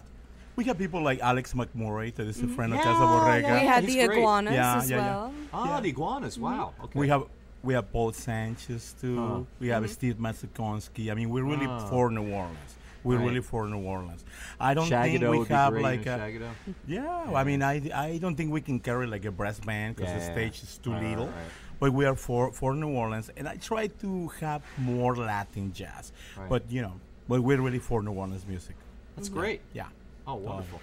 we 0.56 0.64
have 0.66 0.78
people 0.78 1.02
like 1.02 1.20
Alex 1.20 1.54
McMurray, 1.54 2.14
that 2.16 2.28
is 2.28 2.42
a 2.42 2.48
friend 2.48 2.74
of 2.74 2.80
Mm-hmm. 2.80 2.90
Yeah, 2.90 2.94
Casa 2.96 3.06
Borrega. 3.06 3.42
yeah, 3.42 3.54
we 3.60 3.66
yeah. 3.66 3.74
had 3.74 3.84
he's 3.84 3.96
the 3.96 4.06
great. 4.08 4.18
iguanas 4.20 4.54
Yeah, 4.54 4.78
as 4.78 4.90
yeah, 4.90 4.98
yeah. 4.98 5.06
well. 5.16 5.34
Ah, 5.54 5.76
Yeah. 5.76 5.80
the 5.82 5.90
iguanas. 5.90 6.40
Wow. 6.40 6.74
Okay. 6.84 7.00
We 7.00 7.08
have 7.10 7.24
we 7.64 7.74
have 7.74 7.92
Paul 7.92 8.12
Sanchez 8.14 8.96
too. 9.00 9.16
Huh. 9.18 9.40
We 9.60 9.68
have 9.70 9.90
Steve 9.90 10.16
Masakowski. 10.18 11.12
I 11.12 11.14
mean, 11.16 11.30
we're 11.30 11.44
really 11.44 11.66
Ah. 11.68 11.88
for 11.90 12.10
New 12.12 12.32
Orleans. 12.32 12.76
We're 13.04 13.18
Right. 13.18 13.26
really 13.28 13.42
for 13.42 13.68
New 13.68 13.84
Orleans. 13.84 14.26
I 14.60 14.74
don't 14.74 14.90
Shagado 14.90 15.04
think 15.12 15.22
we 15.22 15.38
would 15.40 15.48
be 15.48 15.54
have 15.54 15.74
great, 15.74 15.84
like 15.84 16.06
a, 16.06 16.18
Shagado. 16.20 16.50
Yeah, 16.88 17.32
I 17.34 17.44
mean, 17.44 17.62
I, 17.64 17.82
I 17.94 18.18
don't 18.18 18.36
think 18.36 18.52
we 18.52 18.62
can 18.62 18.80
carry 18.80 19.08
like 19.08 19.26
a 19.26 19.32
brass 19.32 19.60
band 19.60 19.96
because 19.96 20.12
Yeah, 20.12 20.20
the 20.20 20.26
yeah, 20.26 20.32
stage 20.34 20.64
is 20.64 20.78
too 20.78 20.92
Right, 20.92 21.02
right, 21.02 21.10
little. 21.10 21.28
right. 21.28 21.36
But 21.80 21.94
we 21.94 22.06
are 22.06 22.16
for 22.16 22.52
for 22.52 22.74
New 22.74 22.90
Orleans, 22.90 23.30
and 23.38 23.48
I 23.48 23.56
try 23.58 23.88
to 23.88 24.28
have 24.42 24.62
more 24.78 25.16
Latin 25.16 25.72
jazz. 25.74 26.12
Right. 26.38 26.50
But 26.50 26.64
you 26.72 26.82
know, 26.82 26.94
but 27.30 27.42
we're 27.42 27.62
really 27.62 27.80
for 27.80 28.02
New 28.02 28.14
Orleans 28.14 28.46
music. 28.48 28.76
That's 29.16 29.30
great. 29.30 29.62
Yeah. 29.74 29.88
Oh, 30.26 30.36
wonderful. 30.36 30.80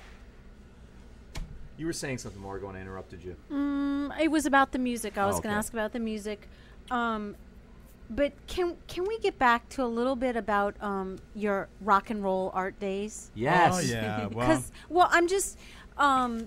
You 1.76 1.86
were 1.86 1.92
saying 1.92 2.18
something, 2.18 2.40
Margot, 2.40 2.68
and 2.68 2.78
I 2.78 2.80
interrupted 2.80 3.24
you. 3.24 3.34
Mm, 3.50 4.20
it 4.20 4.30
was 4.30 4.46
about 4.46 4.70
the 4.70 4.78
music. 4.78 5.18
I 5.18 5.26
was 5.26 5.36
Oh, 5.38 5.40
going 5.40 5.52
to 5.52 5.58
ask 5.58 5.72
about 5.72 5.92
the 5.92 5.98
music. 5.98 6.48
Um, 6.90 7.34
but 8.10 8.32
can 8.46 8.76
can 8.86 9.04
we 9.06 9.18
get 9.18 9.38
back 9.38 9.68
to 9.70 9.82
a 9.82 9.86
little 9.86 10.16
bit 10.16 10.36
about 10.36 10.74
um, 10.82 11.18
your 11.34 11.68
rock 11.80 12.10
and 12.10 12.22
roll 12.22 12.50
art 12.54 12.78
days? 12.78 13.30
Yes. 13.34 13.74
Oh 13.76 13.80
yeah. 13.80 14.26
Because 14.28 14.70
well, 14.88 15.08
I'm 15.10 15.26
just 15.28 15.58
um, 15.96 16.46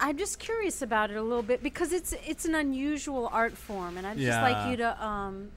I'm 0.00 0.18
just 0.18 0.38
curious 0.38 0.82
about 0.82 1.10
it 1.10 1.16
a 1.16 1.22
little 1.22 1.42
bit 1.42 1.62
because 1.62 1.92
it's 1.92 2.14
it's 2.26 2.44
an 2.44 2.54
unusual 2.54 3.28
art 3.32 3.56
form, 3.56 3.96
and 3.96 4.06
I'd 4.06 4.18
just 4.18 4.40
like 4.40 4.70
you 4.70 4.76
to 4.78 5.04
um, 5.04 5.50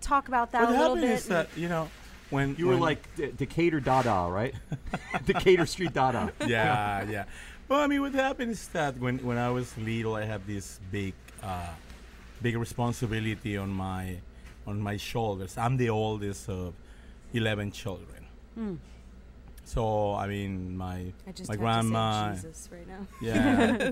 talk 0.00 0.28
about 0.28 0.52
that 0.52 0.62
what 0.62 0.68
a 0.70 0.72
little 0.72 0.96
happened 0.96 1.02
bit. 1.02 1.18
is 1.18 1.26
that 1.26 1.48
you 1.56 1.68
know 1.68 1.88
when 2.30 2.56
You 2.58 2.66
were 2.68 2.76
like 2.76 3.14
D- 3.16 3.32
Decatur 3.36 3.80
Dada, 3.80 4.28
right? 4.30 4.54
Decatur 5.26 5.66
Street 5.66 5.92
Dada. 5.92 6.32
yeah, 6.46 7.04
yeah. 7.08 7.24
Well, 7.68 7.80
I 7.80 7.86
mean, 7.86 8.00
what 8.00 8.14
happened 8.14 8.50
is 8.52 8.68
that 8.68 8.98
when, 8.98 9.18
when 9.18 9.38
I 9.38 9.50
was 9.50 9.76
little, 9.78 10.14
I 10.14 10.24
had 10.24 10.46
this 10.46 10.80
big, 10.90 11.14
uh, 11.42 11.68
big 12.42 12.56
responsibility 12.56 13.56
on 13.56 13.70
my, 13.70 14.16
on 14.66 14.80
my 14.80 14.96
shoulders. 14.96 15.56
I'm 15.56 15.76
the 15.76 15.90
oldest 15.90 16.48
of 16.48 16.74
eleven 17.32 17.70
children. 17.72 18.26
Hmm. 18.54 18.74
So 19.64 20.14
I 20.14 20.26
mean, 20.26 20.76
my 20.76 21.12
I 21.26 21.32
just 21.32 21.48
my 21.48 21.54
have 21.54 21.60
grandma, 21.60 22.30
to 22.32 22.36
say 22.36 22.42
Jesus 22.48 22.68
right 22.72 22.88
now. 22.88 23.06
yeah, 23.22 23.90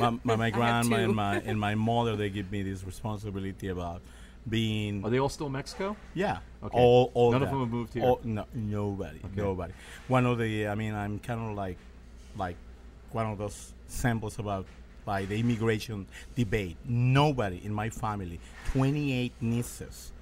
my, 0.00 0.18
my, 0.24 0.36
my 0.36 0.50
grandma 0.58 0.96
and 0.96 1.14
my 1.14 1.36
and 1.40 1.60
my 1.60 1.74
mother, 1.90 2.16
they 2.16 2.30
give 2.30 2.50
me 2.50 2.62
this 2.62 2.82
responsibility 2.84 3.68
about 3.68 4.00
being 4.48 5.04
Are 5.04 5.10
they 5.10 5.20
all 5.20 5.28
still 5.28 5.46
in 5.48 5.52
Mexico? 5.52 5.94
yeah, 6.14 6.38
Okay. 6.64 6.76
all 6.78 7.10
all 7.14 7.30
None 7.32 7.42
of 7.42 7.50
them 7.50 7.60
have 7.60 7.68
moved 7.68 7.92
here? 7.94 8.04
All- 8.04 8.20
no, 8.24 8.46
nobody, 8.54 9.20
nobody. 9.36 9.74
One 10.08 10.24
of 10.24 10.38
the, 10.38 10.66
I 10.68 10.74
mean, 10.74 10.94
I'm 10.94 11.18
kind 11.18 11.40
of 11.50 11.54
like, 11.56 11.76
like 12.36 12.56
one 13.12 13.26
of 13.26 13.36
those 13.36 13.74
samples 13.86 14.38
about 14.38 14.64
by 15.10 15.24
the 15.24 15.36
immigration 15.40 16.06
debate. 16.36 16.76
Nobody 16.86 17.60
in 17.64 17.72
my 17.74 17.90
family, 17.90 18.38
28 18.72 19.32
nieces, 19.40 20.12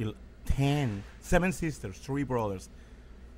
il- 0.00 0.16
10, 0.46 1.04
seven 1.20 1.52
sisters, 1.52 1.96
three 1.98 2.24
brothers, 2.24 2.68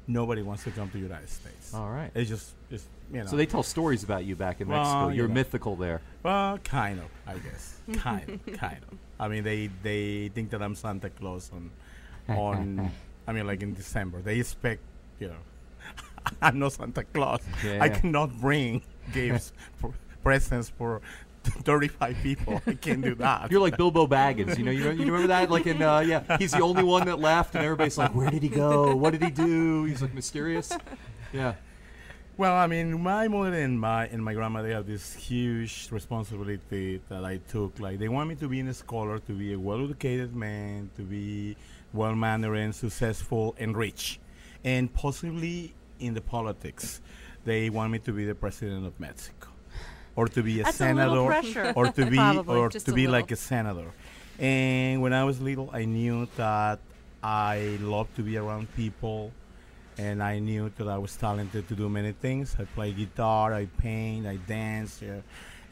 nobody 0.06 0.40
wants 0.40 0.64
to 0.64 0.70
come 0.70 0.88
to 0.88 0.96
the 0.96 1.02
United 1.02 1.28
States. 1.28 1.74
All 1.74 1.90
right. 1.90 2.10
It's 2.14 2.30
just, 2.30 2.54
it's, 2.70 2.86
you 3.12 3.18
know. 3.20 3.26
So 3.26 3.36
they 3.36 3.44
tell 3.44 3.62
stories 3.62 4.04
about 4.04 4.24
you 4.24 4.36
back 4.36 4.62
in 4.62 4.68
Well, 4.68 4.78
Mexico. 4.82 5.08
you 5.10 5.16
You're 5.16 5.28
know. 5.28 5.34
mythical 5.34 5.76
there. 5.76 6.00
Well, 6.22 6.56
kind 6.64 6.98
of, 7.00 7.08
I 7.26 7.34
guess. 7.46 7.64
Kind 7.92 8.30
of, 8.46 8.58
kind 8.66 8.80
of. 8.90 8.98
I 9.20 9.28
mean, 9.28 9.44
they 9.44 9.68
they 9.82 10.30
think 10.34 10.48
that 10.52 10.62
I'm 10.62 10.74
Santa 10.74 11.10
Claus 11.10 11.50
on, 11.56 11.70
on. 12.34 12.90
I 13.28 13.32
mean, 13.32 13.46
like 13.46 13.62
in 13.62 13.74
December, 13.74 14.22
they 14.22 14.38
expect, 14.40 14.80
you 15.20 15.28
know, 15.28 15.42
I'm 16.42 16.58
not 16.58 16.72
Santa 16.72 17.04
Claus. 17.04 17.42
Yeah. 17.62 17.82
I 17.84 17.88
cannot 17.90 18.30
bring 18.40 18.80
gifts, 19.12 19.52
for 19.76 19.92
presents 20.26 20.68
for 20.68 21.00
35 21.44 22.16
people. 22.20 22.60
I 22.66 22.74
can't 22.74 23.00
do 23.00 23.14
that. 23.14 23.48
You're 23.48 23.60
like 23.60 23.76
Bilbo 23.76 24.08
Baggins. 24.08 24.58
You 24.58 24.64
know, 24.64 24.72
you, 24.72 24.82
know, 24.82 24.90
you 24.90 25.06
remember 25.06 25.28
that? 25.28 25.48
Like 25.48 25.66
in, 25.68 25.80
uh, 25.80 26.00
yeah, 26.00 26.36
he's 26.38 26.50
the 26.50 26.62
only 26.62 26.82
one 26.82 27.06
that 27.06 27.20
left, 27.20 27.54
and 27.54 27.64
everybody's 27.64 27.96
like, 27.96 28.12
"Where 28.12 28.28
did 28.28 28.42
he 28.42 28.48
go? 28.48 28.96
What 28.96 29.12
did 29.12 29.22
he 29.22 29.30
do?" 29.30 29.84
He's 29.84 30.02
like 30.02 30.14
mysterious. 30.14 30.72
Yeah. 31.32 31.54
Well, 32.36 32.54
I 32.54 32.66
mean, 32.66 33.00
my 33.00 33.28
mother 33.28 33.54
and 33.54 33.80
my 33.80 34.08
and 34.08 34.22
my 34.22 34.34
grandmother 34.34 34.70
have 34.72 34.86
this 34.88 35.14
huge 35.14 35.88
responsibility 35.92 37.00
that 37.08 37.24
I 37.24 37.38
took. 37.48 37.78
Like, 37.78 38.00
they 38.00 38.08
want 38.08 38.28
me 38.28 38.34
to 38.36 38.48
be 38.48 38.60
a 38.60 38.74
scholar, 38.74 39.20
to 39.20 39.32
be 39.32 39.52
a 39.52 39.58
well-educated 39.58 40.34
man, 40.34 40.90
to 40.96 41.02
be 41.02 41.56
well-mannered 41.92 42.56
and 42.56 42.74
successful 42.74 43.54
and 43.58 43.76
rich, 43.76 44.18
and 44.64 44.92
possibly 44.92 45.72
in 46.00 46.14
the 46.14 46.20
politics. 46.20 47.00
They 47.44 47.70
want 47.70 47.92
me 47.92 48.00
to 48.00 48.12
be 48.12 48.24
the 48.26 48.34
president 48.34 48.84
of 48.84 48.98
Mexico, 48.98 49.48
or 50.16 50.26
to 50.28 50.42
be 50.42 50.60
a 50.60 50.64
That's 50.64 50.78
senator, 50.78 51.24
pressure. 51.26 51.72
or 51.76 51.86
to 51.92 52.06
be 52.10 52.16
Probably, 52.16 52.56
or 52.56 52.70
to 52.70 52.92
be 52.92 53.06
little. 53.06 53.12
like 53.12 53.30
a 53.30 53.36
senator. 53.36 53.92
And 54.38 55.02
when 55.02 55.12
I 55.12 55.24
was 55.24 55.40
little, 55.40 55.70
I 55.72 55.84
knew 55.84 56.26
that 56.36 56.80
I 57.22 57.78
loved 57.80 58.16
to 58.16 58.22
be 58.22 58.36
around 58.36 58.74
people 58.74 59.32
and 59.98 60.22
I 60.22 60.38
knew 60.38 60.70
that 60.76 60.88
I 60.88 60.98
was 60.98 61.16
talented 61.16 61.68
to 61.68 61.74
do 61.74 61.88
many 61.88 62.12
things. 62.12 62.56
I 62.58 62.64
play 62.64 62.92
guitar, 62.92 63.54
I 63.54 63.66
paint, 63.78 64.26
I 64.26 64.36
dance, 64.36 65.00
yeah. 65.00 65.20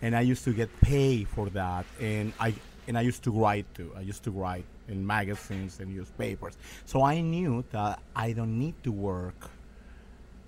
and 0.01 0.17
I 0.17 0.23
used 0.23 0.45
to 0.45 0.53
get 0.55 0.71
paid 0.81 1.29
for 1.29 1.49
that. 1.51 1.85
And 2.01 2.33
I 2.41 2.55
and 2.87 2.99
I 2.99 3.01
used 3.03 3.23
to 3.25 3.31
write 3.31 3.67
too. 3.75 3.93
I 3.97 4.01
used 4.01 4.23
to 4.25 4.31
write 4.31 4.65
in 4.89 5.07
magazines 5.07 5.81
and 5.81 5.95
newspapers. 5.95 6.57
So 6.85 7.03
I 7.03 7.21
knew 7.21 7.65
that 7.73 8.01
I 8.15 8.33
don't 8.33 8.59
need 8.59 8.75
to 8.85 8.93
work 8.93 9.51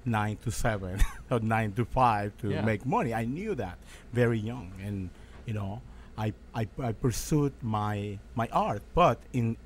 nine 0.07 0.37
to 0.45 0.51
seven 0.51 1.01
or 1.31 1.41
nine 1.41 1.73
to 1.73 1.85
five 1.85 2.37
to 2.39 2.51
Yeah. 2.51 2.63
make 2.65 2.87
money. 2.87 3.13
I 3.13 3.25
knew 3.25 3.55
that 3.57 3.79
very 4.13 4.39
young, 4.39 4.73
and 4.83 5.11
you 5.47 5.55
know, 5.55 5.83
I 6.17 6.33
I, 6.55 6.69
I 6.83 6.93
pursued 6.93 7.53
my 7.63 8.19
my 8.35 8.49
art. 8.53 8.83
But 8.95 9.19
in 9.33 9.57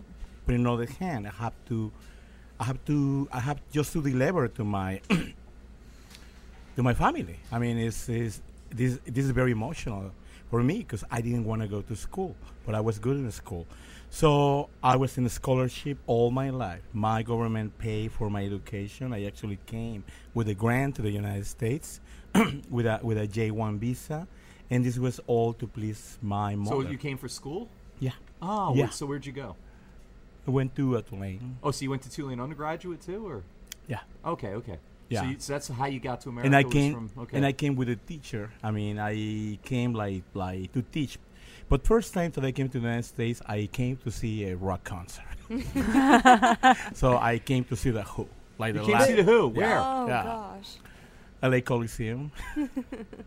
but 0.46 0.56
the 0.56 0.70
other 0.70 0.86
hand, 0.98 1.26
I 1.28 1.30
have 1.44 1.54
to 1.68 1.92
I 2.58 2.64
have 2.64 2.84
to 2.86 3.28
I 3.32 3.40
have 3.40 3.60
just 3.70 3.92
to 3.92 4.02
deliver 4.02 4.48
to 4.48 4.64
my 4.64 5.00
to 6.76 6.82
my 6.82 6.94
family. 6.94 7.38
I 7.52 7.58
mean, 7.58 7.78
it's, 7.78 8.08
it's 8.08 8.40
this 8.70 8.98
this 9.06 9.24
is 9.24 9.30
very 9.30 9.52
emotional 9.52 10.12
for 10.50 10.62
me 10.62 10.78
because 10.78 11.04
I 11.10 11.20
didn't 11.20 11.44
want 11.44 11.62
to 11.62 11.68
go 11.68 11.82
to 11.82 11.94
school, 11.96 12.34
but 12.66 12.74
I 12.74 12.80
was 12.80 12.98
good 12.98 13.16
in 13.16 13.30
school. 13.30 13.66
So 14.10 14.68
I 14.82 14.96
was 14.96 15.16
in 15.18 15.24
a 15.26 15.28
scholarship 15.28 15.98
all 16.06 16.30
my 16.32 16.50
life. 16.50 16.82
My 16.92 17.22
government 17.22 17.78
paid 17.78 18.10
for 18.10 18.28
my 18.28 18.44
education. 18.44 19.12
I 19.12 19.24
actually 19.24 19.58
came 19.66 20.02
with 20.34 20.48
a 20.48 20.54
grant 20.54 20.96
to 20.96 21.02
the 21.02 21.10
United 21.10 21.46
States 21.46 22.00
with 22.70 22.86
a 22.86 22.98
with 23.02 23.18
a 23.18 23.26
J 23.26 23.50
one 23.52 23.78
visa, 23.78 24.26
and 24.68 24.84
this 24.84 24.98
was 24.98 25.20
all 25.28 25.52
to 25.54 25.66
please 25.66 26.18
my 26.22 26.56
mother. 26.56 26.84
So 26.84 26.90
you 26.90 26.98
came 26.98 27.18
for 27.18 27.28
school? 27.28 27.68
yeah, 28.00 28.12
Oh, 28.42 28.74
Yeah. 28.74 28.84
wait, 28.84 28.94
so 28.94 29.06
where'd 29.06 29.26
you 29.26 29.32
go? 29.32 29.56
I 30.46 30.50
went 30.50 30.74
to 30.76 30.96
uh, 30.96 31.02
Tulane. 31.02 31.58
Oh, 31.62 31.70
so 31.70 31.82
you 31.84 31.90
went 31.90 32.02
to 32.02 32.10
Tulane 32.10 32.40
undergraduate 32.40 33.02
too, 33.02 33.26
or? 33.28 33.42
Yeah. 33.86 34.00
Okay, 34.24 34.54
okay. 34.54 34.78
Yeah. 35.08 35.20
So, 35.20 35.26
you, 35.26 35.36
so 35.38 35.52
that's 35.52 35.68
how 35.68 35.86
you 35.86 36.00
got 36.00 36.20
to 36.22 36.28
America. 36.30 36.46
and 36.46 36.56
I 36.56 36.62
came 36.64 36.94
From, 36.94 37.10
okay. 37.22 37.36
and 37.36 37.44
I 37.46 37.52
came 37.52 37.76
with 37.76 37.88
a 37.90 37.96
teacher. 37.96 38.50
I 38.62 38.70
mean, 38.70 38.98
I 38.98 39.58
came 39.62 39.92
like 39.92 40.22
like 40.34 40.72
to 40.72 40.82
teach. 40.82 41.18
But 41.70 41.86
first 41.86 42.12
time 42.12 42.32
that 42.32 42.44
I 42.44 42.50
came 42.52 42.68
to 42.68 42.78
the 42.78 42.84
United 42.84 43.04
States, 43.04 43.40
I 43.46 43.68
came 43.72 43.96
to 43.98 44.10
see 44.10 44.44
a 44.50 44.56
rock 44.56 44.82
concert. 44.84 45.24
so 46.94 47.16
I 47.16 47.38
came 47.38 47.64
to 47.64 47.76
see 47.76 47.90
the 47.90 48.02
Who, 48.02 48.28
like 48.58 48.74
you 48.74 48.80
the 48.80 48.86
came 48.86 48.98
to 48.98 49.06
see 49.06 49.12
the 49.14 49.22
Who. 49.22 49.52
Yeah. 49.54 49.58
Where? 49.58 49.78
Oh 49.78 50.06
Yeah. 50.08 50.22
gosh. 50.24 50.70
LA 51.42 51.60
Coliseum. 51.60 52.32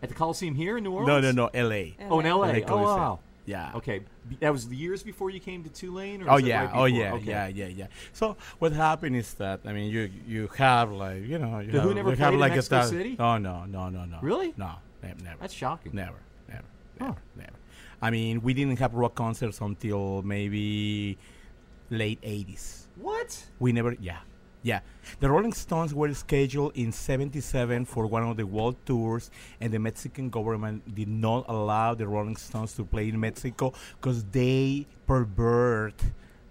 At 0.03 0.10
the 0.10 0.13
Coliseum 0.13 0.53
here 0.56 0.77
in 0.77 0.84
New 0.84 0.91
Orleans? 0.91 1.08
No, 1.23 1.32
no, 1.32 1.49
no, 1.53 1.67
LA. 1.67 1.93
Oh, 2.12 2.19
in 2.19 2.25
L.A. 2.27 2.60
LA 2.60 2.65
Oh, 2.67 2.84
wow. 2.84 3.19
Yeah. 3.45 3.71
Okay, 3.75 4.01
B- 4.29 4.38
that 4.39 4.51
was 4.51 4.69
the 4.69 4.75
years 4.75 5.03
before 5.03 5.29
you 5.29 5.39
came 5.39 5.63
to 5.63 5.69
Tulane, 5.69 6.21
or 6.21 6.29
Oh 6.32 6.38
yeah, 6.38 6.65
right 6.65 6.71
oh 6.73 6.86
yeah, 6.86 7.13
Okay. 7.13 7.25
yeah, 7.25 7.47
yeah, 7.47 7.67
yeah. 7.67 7.88
So 8.13 8.38
what 8.60 8.71
happened 8.71 9.15
is 9.17 9.34
that 9.36 9.62
I 9.65 9.73
mean, 9.73 9.89
you 9.91 10.10
you 10.27 10.47
have 10.58 10.91
like 10.91 11.23
you 11.23 11.38
know 11.39 11.60
you 11.60 11.71
The 11.71 11.82
Who 11.82 11.93
never 11.93 12.12
you 12.12 12.15
have 12.15 12.19
played 12.19 12.34
in 12.36 12.39
like 12.39 12.51
a 12.53 12.56
Mexico 12.56 12.86
City? 12.86 13.15
Oh 13.19 13.38
no, 13.38 13.65
no, 13.65 13.89
no, 13.89 14.06
no. 14.06 14.19
Really? 14.21 14.53
No, 14.56 14.75
ne- 15.01 15.15
never. 15.23 15.38
That's 15.41 15.53
shocking. 15.53 15.91
Never, 15.93 16.19
never, 16.47 16.63
Huh. 16.99 17.06
never, 17.08 17.21
never. 17.36 17.53
I 18.04 18.10
mean, 18.12 18.42
we 18.42 18.54
didn't 18.54 18.80
have 18.80 18.94
rock 18.94 19.16
concerts 19.16 19.62
until 19.62 20.24
maybe 20.24 21.18
late 21.89 22.22
'80s. 22.22 22.88
What? 22.98 23.46
We 23.60 23.72
never, 23.72 23.96
yeah, 24.02 24.20
yeah. 24.62 24.82
The 25.22 25.30
Rolling 25.30 25.54
Stones 25.54 25.94
were 25.94 26.13
scheduled 26.13 26.76
in 26.76 26.92
'77 26.92 27.86
for 27.86 28.06
one 28.06 28.24
of 28.24 28.36
the 28.36 28.46
world 28.46 28.76
tours, 28.86 29.32
and 29.62 29.72
the 29.72 29.80
Mexican 29.80 30.30
government 30.30 30.94
did 30.94 31.08
not 31.08 31.46
allow 31.48 31.94
the 31.94 32.06
Rolling 32.06 32.36
Stones 32.36 32.74
to 32.74 32.84
play 32.84 33.08
in 33.08 33.18
Mexico 33.18 33.72
because 33.96 34.26
they 34.26 34.86
pervert 35.08 35.96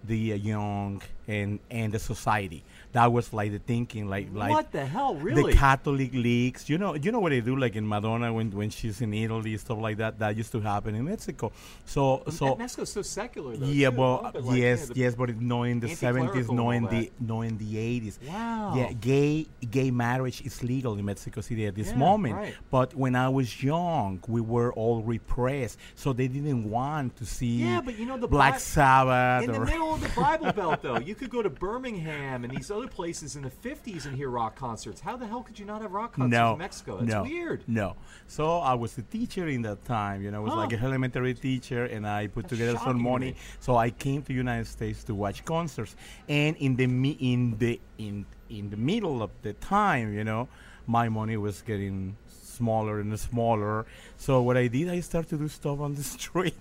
the 0.03 0.33
uh, 0.33 0.35
young 0.35 1.03
and 1.27 1.59
and 1.69 1.93
the 1.93 1.99
society. 1.99 2.63
That 2.93 3.11
was 3.11 3.33
like 3.33 3.51
the 3.51 3.59
thinking, 3.59 4.07
like 4.07 4.29
like 4.33 4.51
what 4.51 4.71
the 4.71 4.85
hell? 4.85 5.15
Really? 5.15 5.51
the 5.53 5.57
Catholic 5.57 6.13
leagues. 6.13 6.69
You 6.69 6.77
know, 6.77 6.93
you 6.95 7.11
know 7.11 7.19
what 7.19 7.31
they 7.31 7.41
do, 7.41 7.55
like 7.55 7.75
in 7.75 7.87
Madonna 7.87 8.31
when 8.31 8.51
when 8.51 8.69
she's 8.69 9.01
in 9.01 9.13
Italy, 9.13 9.57
stuff 9.57 9.79
like 9.79 9.97
that. 9.97 10.19
That 10.19 10.35
used 10.37 10.51
to 10.51 10.61
happen 10.61 10.93
in 10.95 11.05
Mexico. 11.05 11.51
So 11.85 12.23
so 12.29 12.55
Mexico's 12.55 12.91
so 12.91 13.01
secular, 13.01 13.57
though. 13.57 13.65
yeah, 13.65 13.89
too, 13.89 13.97
well. 13.97 14.29
But, 14.31 14.43
like, 14.43 14.57
yes, 14.59 14.89
yeah, 14.93 15.05
yes, 15.05 15.15
but 15.15 15.31
it, 15.31 15.41
no 15.41 15.63
in 15.63 15.79
the 15.79 15.89
seventies, 15.95 16.49
no 16.51 16.69
in 16.71 16.83
the 16.85 17.11
no 17.19 17.41
in 17.41 17.57
the 17.57 17.77
eighties. 17.77 18.19
Wow. 18.27 18.73
Yeah, 18.77 18.91
gay 18.93 19.47
gay 19.69 19.89
marriage 19.91 20.41
is 20.45 20.61
legal 20.63 20.97
in 20.97 21.03
Mexico 21.03 21.41
City 21.41 21.65
at 21.65 21.75
this 21.75 21.89
Yeah, 21.89 21.97
moment. 21.97 22.35
right. 22.35 22.55
But 22.69 22.93
when 22.95 23.15
I 23.15 23.27
was 23.29 23.61
young, 23.63 24.21
we 24.27 24.39
were 24.41 24.71
all 24.73 25.01
repressed, 25.01 25.79
so 25.95 26.13
they 26.13 26.27
didn't 26.27 26.69
want 26.69 27.15
to 27.17 27.25
see 27.25 27.63
Yeah, 27.63 27.81
but 27.81 27.97
you 27.97 28.05
know 28.05 28.17
the 28.17 28.27
Black 28.27 28.53
Bi- 28.53 28.57
Sabbath. 28.59 29.43
in 29.45 29.51
the 29.51 29.59
middle 29.65 29.95
of 29.95 30.01
the 30.01 30.09
Bible 30.21 30.51
Belt, 30.53 30.81
though, 30.83 30.99
you 30.99 31.15
could 31.15 31.31
go 31.31 31.41
to 31.41 31.49
Birmingham 31.49 32.43
and 32.43 32.55
these 32.55 32.69
other 32.75 32.82
places 32.87 33.35
in 33.35 33.41
the 33.43 33.49
'50s 33.49 34.05
and 34.05 34.15
hear 34.15 34.29
rock 34.29 34.55
concerts. 34.55 35.01
How 35.01 35.15
the 35.17 35.27
hell 35.27 35.43
could 35.43 35.57
you 35.59 35.65
not 35.65 35.81
have 35.81 35.91
rock 35.91 36.13
concerts 36.13 36.31
no, 36.31 36.53
in 36.53 36.59
Mexico? 36.59 36.97
That's 36.97 37.09
no, 37.11 37.23
weird. 37.23 37.63
No. 37.67 37.95
So 38.27 38.59
I 38.59 38.73
was 38.73 38.97
a 38.97 39.01
teacher 39.03 39.47
in 39.47 39.61
that 39.63 39.85
time. 39.85 40.21
You 40.21 40.31
know, 40.31 40.37
I 40.37 40.41
was 40.41 40.53
Huh. 40.53 40.59
like 40.59 40.73
an 40.73 40.83
elementary 40.83 41.33
teacher, 41.33 41.85
and 41.85 42.07
I 42.07 42.27
put 42.27 42.43
That's 42.43 42.59
together 42.59 42.77
some 42.77 43.01
money. 43.01 43.35
So 43.59 43.75
I 43.75 43.89
came 43.89 44.21
to 44.23 44.33
United 44.33 44.67
States 44.67 45.03
to 45.05 45.15
watch 45.15 45.45
concerts, 45.45 45.95
and 46.27 46.55
in 46.57 46.75
the 46.75 46.85
in 47.19 47.57
the 47.57 47.79
in 47.97 48.25
in 48.49 48.69
the 48.69 48.77
middle 48.77 49.21
of 49.23 49.31
the 49.41 49.53
time, 49.53 50.13
you 50.13 50.23
know, 50.23 50.47
my 50.85 51.09
money 51.09 51.37
was 51.37 51.61
getting 51.61 52.17
smaller 52.57 52.99
and 52.99 53.17
smaller. 53.19 53.85
So 54.17 54.41
what 54.41 54.55
I 54.57 54.67
did, 54.67 54.87
I 54.89 54.99
started 55.01 55.29
to 55.29 55.37
do 55.37 55.47
stuff 55.47 55.79
on 55.79 55.95
the 55.95 56.03
street. 56.17 56.55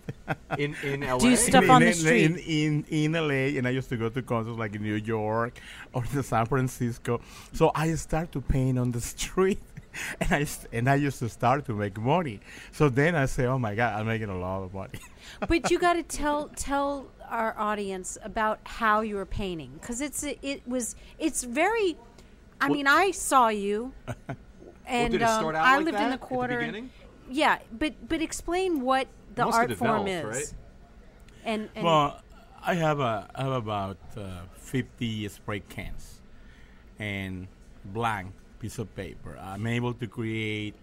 In 0.58 0.74
in 0.82 1.00
LA. 1.00 1.18
Do 1.18 1.36
stuff 1.36 1.64
in, 1.64 1.70
on 1.70 1.82
in, 1.82 1.88
the 1.88 1.94
street. 1.94 2.24
In, 2.24 2.84
in, 2.90 3.12
in 3.12 3.12
LA, 3.28 3.58
and 3.58 3.66
I 3.66 3.70
used 3.70 3.88
to 3.90 3.96
go 3.96 4.08
to 4.08 4.22
concerts 4.22 4.58
like 4.58 4.74
in 4.74 4.82
New 4.82 4.94
York 5.16 5.54
or 5.92 6.02
in 6.14 6.22
San 6.22 6.46
Francisco. 6.46 7.20
So 7.52 7.70
I 7.74 7.94
started 7.94 8.32
to 8.32 8.40
paint 8.40 8.78
on 8.78 8.90
the 8.92 9.00
street, 9.14 9.62
and 10.20 10.32
I 10.32 10.44
st- 10.44 10.68
and 10.72 10.88
I 10.88 10.96
used 10.96 11.18
to 11.20 11.28
start 11.28 11.64
to 11.66 11.74
make 11.74 11.98
money. 11.98 12.40
So 12.72 12.88
then 12.88 13.14
I 13.14 13.26
say, 13.26 13.44
oh 13.46 13.58
my 13.58 13.74
God, 13.74 13.90
I'm 14.00 14.06
making 14.06 14.30
a 14.30 14.38
lot 14.38 14.62
of 14.64 14.72
money. 14.74 15.00
but 15.48 15.70
you 15.70 15.78
got 15.78 15.94
to 15.94 16.02
tell 16.02 16.48
tell 16.56 17.06
our 17.28 17.54
audience 17.58 18.18
about 18.22 18.58
how 18.64 19.00
you 19.08 19.16
were 19.16 19.26
painting 19.42 19.70
because 19.80 20.00
it's 20.00 20.22
it 20.24 20.62
was 20.66 20.96
it's 21.18 21.44
very. 21.44 21.96
I 22.60 22.66
Well- 22.68 22.76
mean, 22.76 22.86
I 22.86 23.10
saw 23.10 23.48
you, 23.48 23.92
and 24.86 25.12
did 25.12 25.22
it 25.22 25.24
um, 25.24 25.38
start 25.40 25.54
out 25.54 25.64
I 25.66 25.76
like 25.76 25.86
lived 25.86 25.88
in 25.98 26.02
that 26.02 26.08
the 26.08 26.14
at 26.14 26.20
the 26.20 26.26
quarter. 26.26 26.58
beginning? 26.58 26.90
yeah, 27.30 27.58
but 27.78 27.94
but 28.08 28.20
explain 28.22 28.80
what 28.80 29.06
the 29.34 29.44
Must 29.44 29.58
art 29.58 29.72
form 29.76 30.06
is. 30.08 30.24
right? 30.24 30.54
And, 31.44 31.68
and 31.74 31.84
well, 31.84 32.20
I 32.62 32.74
have 32.74 33.00
a 33.00 33.28
I 33.34 33.42
have 33.42 33.52
about 33.52 33.98
uh, 34.16 34.42
50 34.54 35.28
spray 35.28 35.60
cans 35.60 36.20
and 36.98 37.48
blank 37.86 38.32
piece 38.60 38.78
of 38.78 38.94
paper. 38.94 39.36
I'm 39.40 39.66
able 39.66 39.94
to 39.94 40.06
create 40.06 40.74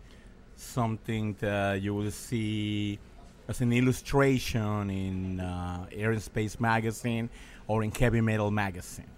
something 0.56 1.36
that 1.39 1.82
you 1.82 1.93
will 1.93 2.12
see 2.12 3.00
as 3.47 3.62
an 3.62 3.72
illustration 3.72 4.89
in 4.89 5.39
uh, 5.39 5.86
Air 5.91 6.12
and 6.12 6.22
Space 6.22 6.60
magazine 6.60 7.30
or 7.68 7.84
in 7.84 7.91
Heavy 7.91 8.22
Metal 8.22 8.52
magazine 8.52 9.10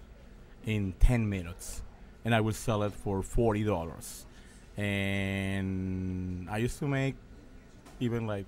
in 0.64 0.94
10 1.00 1.28
minutes, 1.28 1.82
and 2.24 2.34
I 2.34 2.40
will 2.40 2.52
sell 2.52 2.82
it 2.84 2.92
for 2.92 3.22
forty 3.22 3.64
dollars. 3.64 4.26
And 4.76 6.48
I 6.50 6.58
used 6.58 6.78
to 6.78 6.88
make 6.88 7.14
even 8.00 8.26
like 8.26 8.46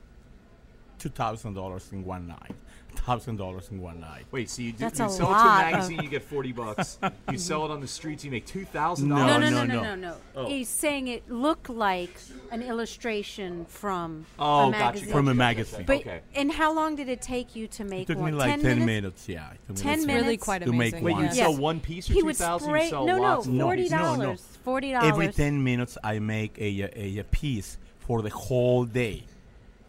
two 0.99 1.11
thousand 1.11 1.55
dollars 1.55 1.89
in 1.93 2.05
one 2.05 2.27
night, 2.27 2.55
thousand 2.95 3.37
dollars 3.37 3.69
in 3.71 3.81
one 3.81 4.01
night. 4.01 4.25
Wait, 4.31 4.49
so 4.51 4.63
you, 4.63 4.73
do, 4.73 4.79
That's 4.79 4.99
you 4.99 5.05
a 5.07 5.11
sell 5.11 5.27
it 5.27 5.35
to 5.35 5.37
a 5.37 5.39
of- 5.39 5.73
magazine, 5.73 6.03
you 6.03 6.09
get 6.09 6.23
forty 6.23 6.53
bucks. 6.53 6.99
you 7.31 7.39
sell 7.39 7.65
it 7.65 7.71
on 7.71 7.81
the 7.81 7.87
streets, 7.87 8.25
you 8.25 8.31
make 8.31 8.47
two 8.47 8.65
thousand 8.65 9.09
No, 9.09 9.17
No, 9.19 9.27
dollars. 9.27 9.51
no, 9.51 9.65
no, 9.65 9.67
no, 9.67 9.75
no, 9.75 9.83
no. 9.83 9.95
no, 9.95 10.09
no. 10.11 10.17
Oh. 10.37 10.49
He's 10.49 10.69
saying 10.69 11.09
it 11.09 11.31
looked 11.31 11.69
like 11.69 12.15
an 12.51 12.63
illustration 12.63 13.65
from 13.67 14.27
Oh, 14.39 14.69
a 14.69 14.73
gotcha, 14.73 14.85
magazine. 14.85 15.13
From 15.13 15.29
a 15.29 15.35
magazine. 15.35 15.85
But 15.87 15.97
okay. 15.99 16.21
and 16.35 16.51
how 16.53 16.73
long 16.75 16.97
did 16.97 17.09
it 17.09 17.21
take 17.23 17.55
you 17.57 17.67
to 17.69 17.83
It 17.83 17.89
make 17.91 18.07
took 18.07 18.19
one? 18.19 18.33
me 18.33 18.39
like 18.39 18.51
ten, 18.51 18.61
ten 18.63 18.85
minutes. 18.85 19.27
minutes. 19.27 19.29
Yeah, 19.29 19.51
it 19.53 19.59
took 19.69 19.77
me 19.77 19.83
Ten 19.83 19.87
like 19.91 19.99
It's 19.99 20.07
minutes 20.07 20.25
really 20.25 20.37
quite 20.39 20.63
to 20.63 20.73
make. 20.73 20.95
Wait, 20.95 21.03
you 21.03 21.13
one. 21.13 21.25
Yes. 21.25 21.37
sell 21.37 21.57
one 21.57 21.81
piece 21.81 22.07
for 22.07 22.13
He 22.15 22.21
two 22.21 22.27
would 22.27 22.37
thousand? 22.37 22.69
spray. 22.69 22.89
Sell 22.91 23.07
no, 23.07 23.17
no, 23.17 23.23
lots. 23.23 23.47
No, 23.47 23.65
forty 23.65 23.89
no, 23.89 23.97
no. 23.97 24.03
dollars. 24.25 24.47
Forty 24.65 24.93
dollars. 24.93 25.09
Every 25.13 25.29
10 25.33 25.63
minutes, 25.63 25.99
I 26.03 26.19
make 26.21 26.57
a, 26.59 26.91
a, 26.99 27.19
a 27.19 27.25
piece 27.25 27.77
for 27.99 28.23
the 28.23 28.31
whole 28.31 28.85
day, 28.87 29.25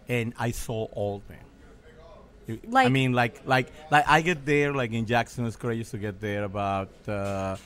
and 0.10 0.34
I 0.38 0.52
sold 0.52 0.90
all 0.94 1.16
of 1.18 1.28
them. 1.28 1.40
You- 2.48 2.60
I 2.76 2.90
mean, 2.90 3.14
like, 3.14 3.42
like, 3.46 3.72
like, 3.92 4.06
I 4.08 4.22
get 4.22 4.46
there, 4.46 4.74
like 4.74 4.92
in 4.94 5.06
Jackson 5.06 5.50
Square, 5.52 5.74
I 5.74 5.76
used 5.78 5.92
to 5.92 5.98
get 5.98 6.20
there 6.22 6.44
about 6.44 6.90
uh, 7.08 7.58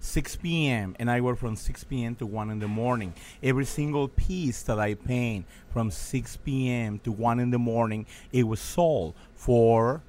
6 0.00 0.36
p.m., 0.36 0.94
and 1.00 1.10
I 1.10 1.20
work 1.20 1.38
from 1.38 1.56
6 1.56 1.84
p.m. 1.84 2.14
to 2.16 2.26
1 2.26 2.50
in 2.50 2.58
the 2.60 2.68
morning. 2.68 3.14
Every 3.42 3.64
single 3.64 4.06
piece 4.08 4.62
that 4.62 4.78
I 4.78 4.94
paint 4.94 5.44
from 5.72 5.90
6 5.90 6.36
p.m. 6.44 7.00
to 7.00 7.10
1 7.10 7.40
in 7.40 7.50
the 7.50 7.58
morning, 7.58 8.06
it 8.32 8.44
was 8.44 8.60
sold 8.60 9.14
for 9.34 10.02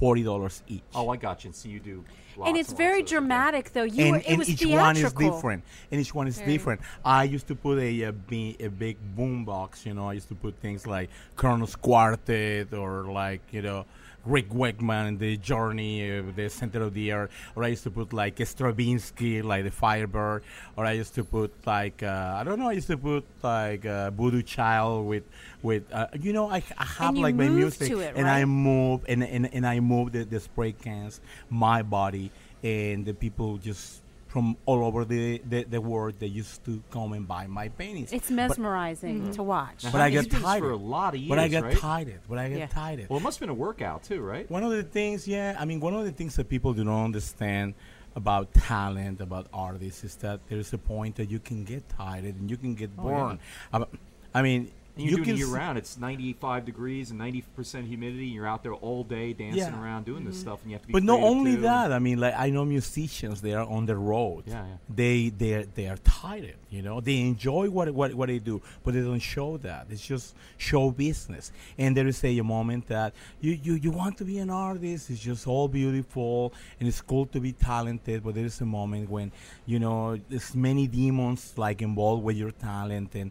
$40 0.00 0.62
each. 0.68 0.82
Oh, 0.94 1.08
I 1.08 1.16
got 1.16 1.44
you. 1.44 1.48
And 1.48 1.54
so 1.56 1.68
you 1.68 1.80
do. 1.80 2.04
Lots 2.36 2.48
and 2.48 2.56
it's 2.56 2.72
very 2.72 3.02
dramatic, 3.02 3.72
though. 3.72 3.84
You 3.84 4.10
were, 4.10 4.16
and, 4.16 4.24
it 4.24 4.28
and 4.28 4.38
was 4.38 4.48
each 4.48 4.60
theatrical. 4.60 4.78
one 4.82 4.96
is 4.96 5.12
different 5.12 5.64
and 5.90 6.00
each 6.00 6.14
one 6.14 6.26
is 6.26 6.38
Very. 6.38 6.52
different 6.52 6.80
i 7.04 7.24
used 7.24 7.46
to 7.48 7.54
put 7.54 7.78
a, 7.78 8.02
a, 8.02 8.12
a 8.60 8.68
big 8.68 8.96
boom 9.16 9.44
box 9.44 9.86
you 9.86 9.94
know 9.94 10.08
i 10.08 10.12
used 10.12 10.28
to 10.28 10.34
put 10.34 10.54
things 10.60 10.86
like 10.86 11.10
Kronos 11.36 11.76
quartet 11.76 12.72
or 12.72 13.04
like 13.04 13.40
you 13.52 13.62
know 13.62 13.84
rick 14.26 14.52
Wakeman, 14.52 15.18
the 15.18 15.36
journey 15.36 16.18
uh, 16.18 16.22
the 16.34 16.48
center 16.48 16.82
of 16.82 16.94
the 16.94 17.12
earth 17.12 17.30
or 17.54 17.64
i 17.64 17.68
used 17.68 17.84
to 17.84 17.90
put 17.90 18.12
like 18.12 18.44
stravinsky 18.44 19.42
like 19.42 19.64
the 19.64 19.70
firebird. 19.70 20.42
Or 20.76 20.84
i 20.84 20.92
used 20.92 21.14
to 21.14 21.24
put 21.24 21.52
like 21.66 22.02
uh, 22.02 22.36
i 22.38 22.44
don't 22.44 22.58
know 22.58 22.68
i 22.68 22.72
used 22.72 22.88
to 22.88 22.98
put 22.98 23.24
like 23.42 23.86
uh, 23.86 24.10
voodoo 24.10 24.42
child 24.42 25.06
with 25.06 25.24
with 25.62 25.84
uh, 25.92 26.06
you 26.20 26.32
know 26.32 26.50
i, 26.50 26.62
I 26.78 26.84
have 26.84 27.16
like 27.16 27.34
my 27.34 27.48
music 27.48 27.90
it, 27.90 28.12
and 28.16 28.26
i 28.28 28.44
move 28.44 29.04
and, 29.08 29.22
and, 29.22 29.52
and 29.52 29.66
I 29.66 29.80
move 29.80 30.12
the, 30.12 30.24
the 30.24 30.40
spray 30.40 30.72
cans, 30.72 31.20
my 31.50 31.82
body, 31.82 32.30
and 32.62 33.04
the 33.04 33.14
people 33.14 33.58
just 33.58 34.02
from 34.34 34.56
all 34.66 34.84
over 34.84 35.04
the, 35.04 35.40
the, 35.48 35.62
the 35.62 35.80
world 35.80 36.12
they 36.18 36.26
used 36.26 36.64
to 36.64 36.82
come 36.90 37.12
and 37.12 37.26
buy 37.28 37.46
my 37.46 37.68
paintings. 37.68 38.12
It's 38.12 38.32
mesmerizing 38.32 39.30
to 39.34 39.44
watch. 39.44 39.84
Now, 39.84 39.92
But 39.92 40.00
I 40.00 40.10
get 40.10 40.28
tired. 40.28 40.58
for 40.58 40.72
a 40.72 40.76
lot 40.76 41.14
of 41.14 41.20
years, 41.20 41.28
but 41.28 41.38
I 41.38 41.46
get 41.46 41.62
right? 41.62 41.76
tired. 41.78 42.20
But 42.28 42.38
I 42.38 42.48
get 42.48 42.58
Yeah. 42.58 42.66
tired. 42.66 43.06
Well, 43.08 43.20
it 43.20 43.22
must 43.22 43.36
have 43.38 43.46
been 43.46 43.50
a 43.56 43.60
workout 43.68 44.02
too, 44.02 44.20
right? 44.22 44.50
One 44.50 44.64
of 44.64 44.72
the 44.72 44.82
things, 44.82 45.28
yeah, 45.28 45.56
I 45.56 45.64
mean, 45.64 45.78
one 45.78 45.94
of 45.94 46.04
the 46.04 46.10
things 46.10 46.34
that 46.34 46.48
people 46.48 46.72
do 46.74 46.82
not 46.82 47.04
understand 47.04 47.74
about 48.16 48.52
talent, 48.54 49.20
about 49.20 49.46
artists, 49.54 50.02
is 50.02 50.16
that 50.16 50.40
there's 50.48 50.72
a 50.72 50.78
point 50.78 51.14
that 51.14 51.30
you 51.30 51.38
can 51.38 51.62
get 51.62 51.88
tired 51.88 52.24
and 52.24 52.50
you 52.50 52.56
can 52.56 52.74
get 52.74 52.90
Oh, 52.98 53.02
bored. 53.02 53.38
Um, 53.72 53.86
I 54.34 54.42
mean, 54.42 54.72
And 54.96 55.04
you're 55.04 55.18
you 55.18 55.24
doing 55.24 55.36
it 55.36 55.38
year 55.38 55.48
s- 55.48 55.52
round. 55.52 55.78
It's 55.78 55.98
95 55.98 56.64
degrees 56.64 57.10
and 57.10 57.20
90% 57.20 57.86
humidity. 57.86 58.24
And 58.24 58.32
you're 58.32 58.46
out 58.46 58.62
there 58.62 58.74
all 58.74 59.02
day 59.02 59.32
dancing 59.32 59.58
Yeah. 59.58 59.82
around 59.82 60.04
doing 60.04 60.24
this 60.24 60.36
mm-hmm. 60.36 60.42
stuff, 60.42 60.62
and 60.62 60.70
you 60.70 60.76
have 60.76 60.82
to 60.82 60.86
be. 60.88 60.92
But 60.92 61.02
not 61.02 61.20
only 61.20 61.56
too. 61.56 61.62
that, 61.62 61.92
I 61.92 61.98
mean, 61.98 62.18
like 62.18 62.34
I 62.36 62.50
know 62.50 62.64
musicians, 62.64 63.40
they 63.40 63.54
are 63.54 63.66
on 63.66 63.86
the 63.86 63.96
road. 63.96 64.44
Yeah, 64.46 64.64
yeah. 64.66 64.76
They 64.88 65.28
they 65.30 65.66
they 65.74 65.88
are 65.88 65.96
tired. 65.98 66.56
You 66.70 66.82
know, 66.82 67.00
they 67.00 67.20
enjoy 67.20 67.70
what 67.70 67.90
what 67.92 68.14
what 68.14 68.28
they 68.28 68.38
do, 68.38 68.62
but 68.82 68.94
they 68.94 69.00
don't 69.00 69.18
show 69.18 69.56
that. 69.58 69.86
It's 69.90 70.06
just 70.06 70.34
show 70.56 70.90
business. 70.90 71.52
And 71.78 71.96
there 71.96 72.06
is 72.06 72.22
a, 72.24 72.40
moment 72.44 72.86
that 72.88 73.14
you, 73.40 73.58
you 73.62 73.74
you 73.74 73.90
want 73.90 74.18
to 74.18 74.24
be 74.24 74.38
an 74.38 74.50
artist. 74.50 75.10
It's 75.10 75.20
just 75.20 75.46
all 75.46 75.66
beautiful, 75.68 76.52
and 76.78 76.88
it's 76.88 77.00
cool 77.00 77.26
to 77.26 77.40
be 77.40 77.52
talented. 77.52 78.22
But 78.22 78.34
there 78.34 78.44
is 78.44 78.60
a 78.60 78.66
moment 78.66 79.08
when 79.08 79.32
you 79.66 79.78
know 79.78 80.18
there's 80.28 80.54
many 80.54 80.86
demons 80.86 81.54
like 81.56 81.80
involved 81.82 82.22
with 82.22 82.36
your 82.36 82.50
talent, 82.50 83.14
and 83.14 83.30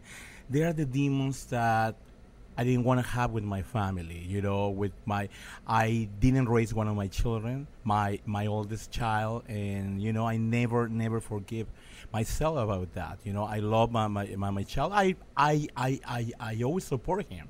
they 0.50 0.62
are 0.62 0.72
the 0.72 0.84
demons 0.84 1.46
that 1.46 1.94
I 2.56 2.62
didn't 2.64 2.84
want 2.84 3.00
to 3.00 3.06
have 3.06 3.32
with 3.32 3.42
my 3.44 3.62
family. 3.62 4.18
You 4.28 4.40
know, 4.40 4.68
with 4.70 4.92
my, 5.06 5.28
I 5.66 6.08
didn't 6.20 6.48
raise 6.48 6.72
one 6.72 6.86
of 6.86 6.94
my 6.96 7.08
children, 7.08 7.66
my 7.82 8.20
my 8.26 8.46
oldest 8.46 8.90
child, 8.90 9.44
and 9.48 10.00
you 10.00 10.12
know, 10.12 10.26
I 10.26 10.36
never 10.36 10.88
never 10.88 11.20
forgive 11.20 11.66
myself 12.12 12.56
about 12.58 12.94
that. 12.94 13.18
You 13.24 13.32
know, 13.32 13.44
I 13.44 13.58
love 13.58 13.90
my 13.90 14.06
my, 14.06 14.26
my, 14.36 14.50
my 14.50 14.62
child. 14.62 14.92
I, 14.94 15.16
I 15.36 15.66
I 15.76 16.00
I 16.06 16.30
I 16.38 16.62
always 16.62 16.84
support 16.84 17.26
him. 17.30 17.48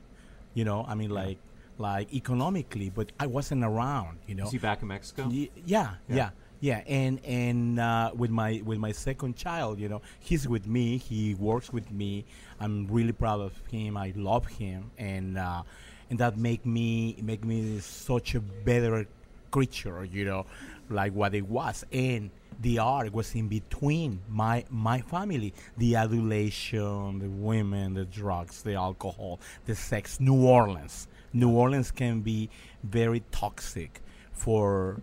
You 0.54 0.64
know, 0.64 0.84
I 0.88 0.94
mean, 0.94 1.10
like 1.10 1.38
like 1.76 2.14
economically, 2.14 2.88
but 2.88 3.12
I 3.20 3.26
wasn't 3.26 3.64
around. 3.64 4.18
You 4.26 4.36
know, 4.36 4.44
Is 4.44 4.52
he 4.52 4.58
back 4.58 4.80
in 4.82 4.88
Mexico? 4.88 5.28
Ye- 5.28 5.50
yeah, 5.66 5.96
Yeah. 6.08 6.16
yeah, 6.16 6.30
yeah, 6.64 6.80
and 6.86 7.22
and 7.26 7.78
uh, 7.78 8.10
with 8.16 8.30
my 8.30 8.62
with 8.64 8.78
my 8.78 8.90
second 8.90 9.36
child, 9.36 9.78
you 9.78 9.86
know, 9.86 10.00
he's 10.20 10.48
with 10.48 10.66
me. 10.66 10.96
He 10.96 11.34
works 11.34 11.70
with 11.70 11.90
me. 11.90 12.24
I'm 12.58 12.86
really 12.86 13.12
proud 13.12 13.42
of 13.42 13.52
him. 13.70 13.98
I 13.98 14.14
love 14.16 14.46
him, 14.46 14.90
and 14.96 15.36
uh, 15.36 15.62
and 16.08 16.18
that 16.20 16.38
make 16.38 16.64
me 16.64 17.18
make 17.20 17.44
me 17.44 17.80
such 17.80 18.34
a 18.34 18.40
better 18.40 19.06
creature, 19.50 20.06
you 20.06 20.24
know, 20.24 20.46
like 20.88 21.12
what 21.12 21.34
it 21.34 21.46
was. 21.46 21.84
And 21.92 22.30
the 22.62 22.78
art 22.78 23.12
was 23.12 23.34
in 23.34 23.48
between 23.48 24.20
my 24.30 24.64
my 24.70 25.02
family, 25.02 25.52
the 25.76 25.96
adulation, 25.96 27.18
the 27.18 27.28
women, 27.28 27.92
the 27.92 28.06
drugs, 28.06 28.62
the 28.62 28.72
alcohol, 28.72 29.38
the 29.66 29.74
sex. 29.74 30.18
New 30.18 30.46
Orleans, 30.46 31.08
New 31.34 31.50
Orleans 31.50 31.90
can 31.90 32.22
be 32.22 32.48
very 32.82 33.22
toxic 33.32 34.00
for 34.32 35.02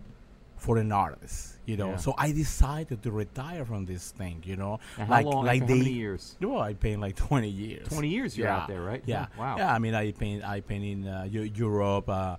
for 0.62 0.78
an 0.78 0.92
artist, 0.92 1.58
you 1.66 1.76
know. 1.76 1.90
Yeah. 1.90 1.96
So 1.96 2.14
I 2.16 2.30
decided 2.30 3.02
to 3.02 3.10
retire 3.10 3.64
from 3.64 3.84
this 3.84 4.12
thing, 4.12 4.42
you 4.46 4.54
know. 4.54 4.78
And 4.96 5.08
how 5.08 5.22
long? 5.22 5.44
like 5.44 5.66
they, 5.66 5.78
years? 5.78 6.36
Well, 6.40 6.60
I 6.60 6.74
paint 6.74 7.00
like 7.00 7.16
twenty 7.16 7.48
years. 7.48 7.88
20 7.88 8.08
years 8.08 8.38
you're 8.38 8.46
yeah. 8.46 8.58
out 8.58 8.68
there, 8.68 8.80
right? 8.80 9.02
Yeah. 9.04 9.26
Oh, 9.36 9.40
wow. 9.40 9.56
Yeah. 9.58 9.74
I 9.74 9.78
mean, 9.80 9.94
I 9.94 10.12
paint. 10.12 10.44
I 10.44 10.60
paint 10.60 10.84
in 10.84 11.08
uh, 11.08 11.26
Europe. 11.64 12.08
Uh, 12.08 12.36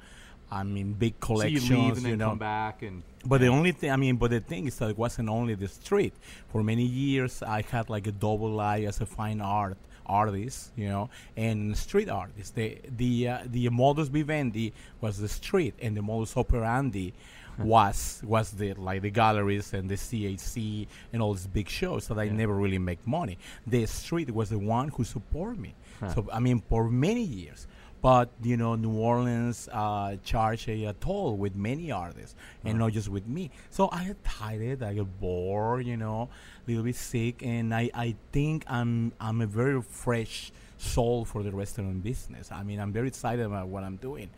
I 0.49 0.63
mean, 0.63 0.93
big 0.93 1.15
So 1.19 1.27
collections. 1.27 1.69
you 1.69 1.77
leave 1.77 1.97
and 1.97 2.05
then 2.05 2.17
know. 2.19 2.29
come 2.29 2.37
back 2.39 2.81
and. 2.81 3.03
But 3.25 3.41
the 3.41 3.47
only 3.47 3.73
thing, 3.73 3.91
I 3.91 3.97
mean, 3.97 4.15
but 4.15 4.31
the 4.31 4.39
thing 4.39 4.67
is 4.67 4.77
that 4.77 4.89
it 4.89 4.97
wasn't 4.97 5.29
only 5.29 5.55
the 5.55 5.67
street. 5.67 6.13
For 6.51 6.63
many 6.63 6.85
years, 6.85 7.43
I 7.43 7.61
had 7.61 7.89
like 7.89 8.07
a 8.07 8.11
double 8.11 8.51
life 8.51 8.87
as 8.87 9.01
a 9.01 9.05
fine 9.05 9.41
art 9.41 9.77
artist, 10.05 10.71
you 10.75 10.87
know, 10.87 11.09
and 11.35 11.75
street 11.77 12.09
artist. 12.09 12.55
The 12.55 12.77
the 12.97 13.13
uh, 13.27 13.37
the 13.45 13.69
modus 13.69 14.07
vivendi 14.07 14.73
was 15.01 15.17
the 15.17 15.31
street, 15.39 15.73
and 15.81 15.95
the 15.97 16.01
modus 16.01 16.37
operandi 16.37 17.13
was 17.73 18.21
was 18.25 18.51
the 18.51 18.73
like 18.73 19.01
the 19.01 19.09
galleries 19.11 19.73
and 19.73 19.89
the 19.89 19.95
CAC 19.95 20.87
and 21.11 21.21
all 21.21 21.33
these 21.33 21.47
big 21.47 21.69
shows 21.69 22.07
that 22.07 22.17
I 22.17 22.23
Yeah. 22.23 22.33
never 22.33 22.55
really 22.55 22.79
make 22.79 23.05
money. 23.07 23.37
The 23.67 23.85
street 23.85 24.31
was 24.31 24.49
the 24.49 24.59
one 24.59 24.89
who 24.89 25.03
supported 25.03 25.59
me. 25.59 25.75
Huh. 25.99 26.13
So 26.13 26.27
I 26.31 26.39
mean, 26.39 26.61
for 26.69 26.89
many 26.89 27.23
years. 27.23 27.67
But 28.01 28.31
you 28.41 28.57
know, 28.57 28.75
New 28.75 28.91
Orleans 28.99 29.69
uh, 29.71 30.17
charged 30.25 30.67
a, 30.67 30.85
a 30.87 30.93
toll 30.93 31.37
with 31.37 31.55
many 31.55 31.89
artists, 31.89 32.35
and 32.65 32.77
not 32.77 32.91
just 32.91 33.07
with 33.07 33.25
me. 33.27 33.49
So 33.69 33.87
I 33.93 34.03
get 34.07 34.21
tired, 34.25 34.83
I 34.83 34.93
get 34.93 35.21
bored, 35.21 35.85
you 35.85 35.95
know, 35.95 36.27
a 36.27 36.69
little 36.69 36.83
bit 36.83 36.97
sick, 36.97 37.41
and 37.45 37.73
I, 37.73 37.89
I 37.93 38.15
think 38.33 38.65
I'm 38.67 39.13
I'm 39.21 39.39
a 39.39 39.45
very 39.47 39.81
fresh 39.81 40.51
soul 40.77 41.23
for 41.23 41.43
the 41.43 41.51
restaurant 41.53 42.03
business. 42.03 42.51
I 42.51 42.61
mean, 42.63 42.81
I'm 42.81 42.91
very 42.91 43.07
excited 43.07 43.45
about 43.45 43.69
what 43.69 43.85
I'm 43.85 43.95
doing, 43.95 44.29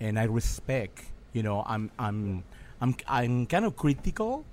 and 0.00 0.18
I 0.18 0.24
respect. 0.24 1.00
You 1.32 1.42
know, 1.44 1.64
I'm 1.66 1.90
I'm 1.98 2.44
I'm 2.84 2.94
I'm 3.08 3.46
kind 3.46 3.64
of 3.64 3.72
critical, 3.76 4.44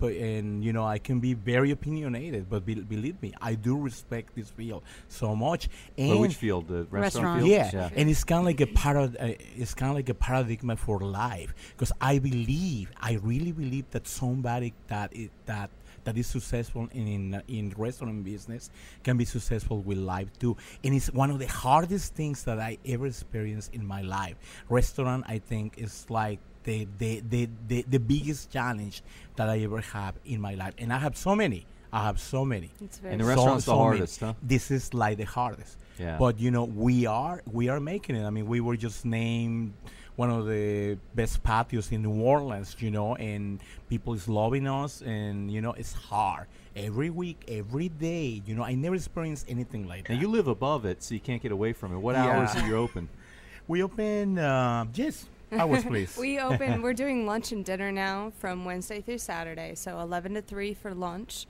but 0.00 0.12
and 0.28 0.64
you 0.64 0.72
know 0.72 0.84
I 0.96 0.98
can 0.98 1.20
be 1.20 1.32
very 1.34 1.70
opinionated. 1.70 2.48
But 2.48 2.64
be, 2.64 2.74
believe 2.76 3.20
me, 3.20 3.30
I 3.42 3.52
do 3.54 3.76
respect 3.76 4.34
this 4.34 4.48
field 4.58 4.82
so 5.08 5.36
much. 5.36 5.68
And 5.98 6.08
But 6.12 6.18
which 6.24 6.36
field? 6.44 6.62
The 6.68 6.80
restaurant, 6.90 6.94
Restaurant. 7.04 7.42
field? 7.42 7.50
yeah, 7.50 7.90
and 7.98 8.08
it's 8.08 8.24
kind 8.24 8.40
of 8.40 8.46
like 8.52 8.62
a 8.68 8.70
parad- 8.82 9.16
uh, 9.20 9.34
it's 9.62 9.74
kind 9.74 9.90
of 9.92 9.96
like 9.96 10.08
a 10.08 10.18
paradigm 10.28 10.76
for 10.76 10.96
life 11.00 11.50
because 11.76 11.92
I 12.00 12.14
believe, 12.30 12.86
I 13.10 13.12
really 13.30 13.52
believe 13.52 13.86
that 13.90 14.04
somebody 14.08 14.72
that 14.92 15.08
i 15.14 15.28
that 15.52 15.68
that 16.04 16.16
is 16.22 16.26
successful 16.26 16.88
in 16.92 17.06
in, 17.16 17.24
uh, 17.34 17.40
in 17.48 17.64
restaurant 17.76 18.24
business 18.32 18.64
can 19.06 19.16
be 19.22 19.26
successful 19.36 19.78
with 19.88 19.98
life 19.98 20.30
too, 20.42 20.56
and 20.84 20.90
it's 20.98 21.10
one 21.22 21.30
of 21.34 21.38
the 21.44 21.50
hardest 21.64 22.14
things 22.20 22.44
that 22.48 22.58
I 22.58 22.72
ever 22.94 23.06
experienced 23.14 23.70
in 23.78 23.84
my 23.94 24.02
life. 24.18 24.36
Restaurant, 24.78 25.22
I 25.28 25.38
think, 25.50 25.68
is 25.86 25.94
like 26.08 26.40
the 26.64 26.86
the, 26.98 27.22
the, 27.28 27.48
the 27.68 27.84
the 27.88 27.98
biggest 27.98 28.50
challenge 28.50 29.02
that 29.36 29.48
I 29.48 29.60
ever 29.60 29.80
have 29.80 30.14
in 30.24 30.40
my 30.40 30.54
life, 30.54 30.74
and 30.78 30.92
I 30.92 30.98
have 30.98 31.16
so 31.16 31.34
many. 31.36 31.66
I 31.92 32.02
have 32.04 32.18
so 32.18 32.44
many. 32.44 32.70
It's 32.80 32.98
very 32.98 33.12
And 33.12 33.20
the 33.20 33.24
So- 33.24 33.28
restaurant's 33.36 33.64
the 33.66 33.70
so 33.70 33.76
many. 33.78 33.86
hardest, 33.98 34.20
huh? 34.20 34.34
This 34.42 34.70
is 34.72 34.92
like 34.94 35.16
the 35.18 35.24
hardest. 35.24 35.78
Yeah. 35.98 36.16
But 36.18 36.40
you 36.40 36.50
know, 36.50 36.64
we 36.64 37.06
are 37.06 37.42
we 37.50 37.68
are 37.68 37.78
making 37.80 38.16
it. 38.16 38.24
I 38.24 38.30
mean, 38.30 38.46
we 38.46 38.60
were 38.60 38.76
just 38.76 39.04
named 39.04 39.74
one 40.16 40.30
of 40.30 40.46
the 40.46 40.96
best 41.14 41.42
patios 41.42 41.90
in 41.92 42.02
New 42.02 42.20
Orleans, 42.22 42.76
you 42.78 42.90
know, 42.90 43.14
and 43.16 43.60
people 43.88 44.14
is 44.14 44.28
loving 44.28 44.66
us, 44.66 45.02
and 45.02 45.50
you 45.50 45.60
know, 45.60 45.72
it's 45.72 45.92
hard 45.92 46.46
every 46.76 47.10
week, 47.10 47.44
every 47.48 47.88
day. 47.88 48.42
You 48.46 48.54
know, 48.56 48.64
I 48.64 48.74
never 48.74 48.94
experienced 48.96 49.46
anything 49.48 49.86
like 49.86 50.08
Now 50.08 50.14
that. 50.16 50.20
you 50.20 50.28
live 50.28 50.48
above 50.48 50.84
it, 50.84 51.02
so 51.02 51.14
you 51.14 51.20
can't 51.20 51.42
get 51.42 51.52
away 51.52 51.72
from 51.72 51.92
it. 51.92 51.98
What 51.98 52.14
Yeah. 52.16 52.26
hours 52.26 52.54
are 52.56 52.66
you 52.66 52.76
open? 52.76 53.08
we 53.68 53.82
open, 53.82 54.38
uh, 54.38 54.84
yes, 54.94 55.26
hours, 55.58 55.84
please. 55.84 56.16
We 56.16 56.38
open. 56.38 56.82
we're 56.82 56.94
doing 56.94 57.26
lunch 57.26 57.52
and 57.52 57.64
dinner 57.64 57.92
now 57.92 58.32
from 58.38 58.64
Wednesday 58.64 59.00
through 59.00 59.18
Saturday. 59.18 59.74
So 59.74 60.00
11 60.00 60.34
to 60.34 60.42
3 60.42 60.74
for 60.74 60.94
lunch, 60.94 61.46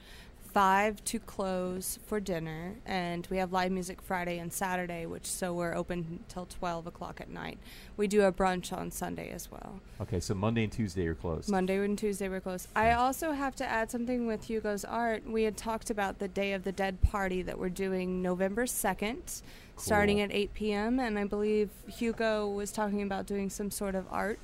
5 0.55 1.03
to 1.03 1.19
close 1.19 1.99
for 2.07 2.21
dinner, 2.21 2.77
and 2.87 3.27
we 3.29 3.39
have 3.39 3.53
live 3.53 3.73
music 3.73 4.01
Friday 4.01 4.39
and 4.39 4.53
Saturday, 4.53 5.05
which 5.05 5.27
so 5.27 5.53
we're 5.53 5.75
open 5.75 6.21
till 6.29 6.47
12 6.47 6.87
o'clock 6.87 7.21
at 7.21 7.29
night. 7.29 7.59
We 7.97 8.07
do 8.07 8.23
a 8.23 8.31
brunch 8.31 8.73
on 8.73 8.93
Sunday 8.93 9.31
as 9.31 9.51
well. 9.51 9.81
Okay, 10.01 10.21
so 10.21 10.33
Monday 10.33 10.63
and 10.63 10.73
Tuesday 10.73 11.03
you're 11.03 11.17
closed. 11.17 11.51
Monday 11.51 11.85
and 11.85 11.99
Tuesday 11.99 12.29
we're 12.29 12.39
closed. 12.39 12.69
I 12.77 12.93
also 12.93 13.33
have 13.33 13.57
to 13.57 13.67
add 13.67 13.91
something 13.91 14.29
with 14.29 14.45
Hugo's 14.45 14.85
art. 14.85 15.29
We 15.29 15.43
had 15.43 15.57
talked 15.57 15.91
about 15.91 16.21
the 16.21 16.29
Day 16.29 16.53
of 16.53 16.63
the 16.63 16.71
Dead 16.71 17.01
party 17.01 17.43
that 17.43 17.59
we're 17.59 17.69
doing 17.69 18.23
November 18.23 18.65
2nd, 18.65 19.43
starting 19.77 20.21
at 20.21 20.33
8 20.33 20.55
p.m. 20.55 21.01
And 21.01 21.19
I 21.19 21.25
believe 21.25 21.71
Hugo 21.89 22.47
was 22.47 22.71
talking 22.71 23.03
about 23.03 23.27
doing 23.27 23.51
some 23.51 23.73
sort 23.73 23.97
of 23.97 24.07
art. 24.09 24.39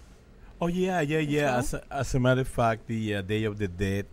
Oh 0.60 0.66
yeah, 0.66 1.02
yeah, 1.02 1.20
yeah. 1.20 1.44
well? 1.44 1.58
As 1.60 1.74
a, 1.74 1.84
as 1.88 2.14
a 2.16 2.20
matter 2.20 2.40
of 2.40 2.48
fact, 2.48 2.88
the 2.88 3.14
uh, 3.14 3.22
Day 3.22 3.44
of 3.44 3.58
the 3.58 3.68
Dead 3.68 4.06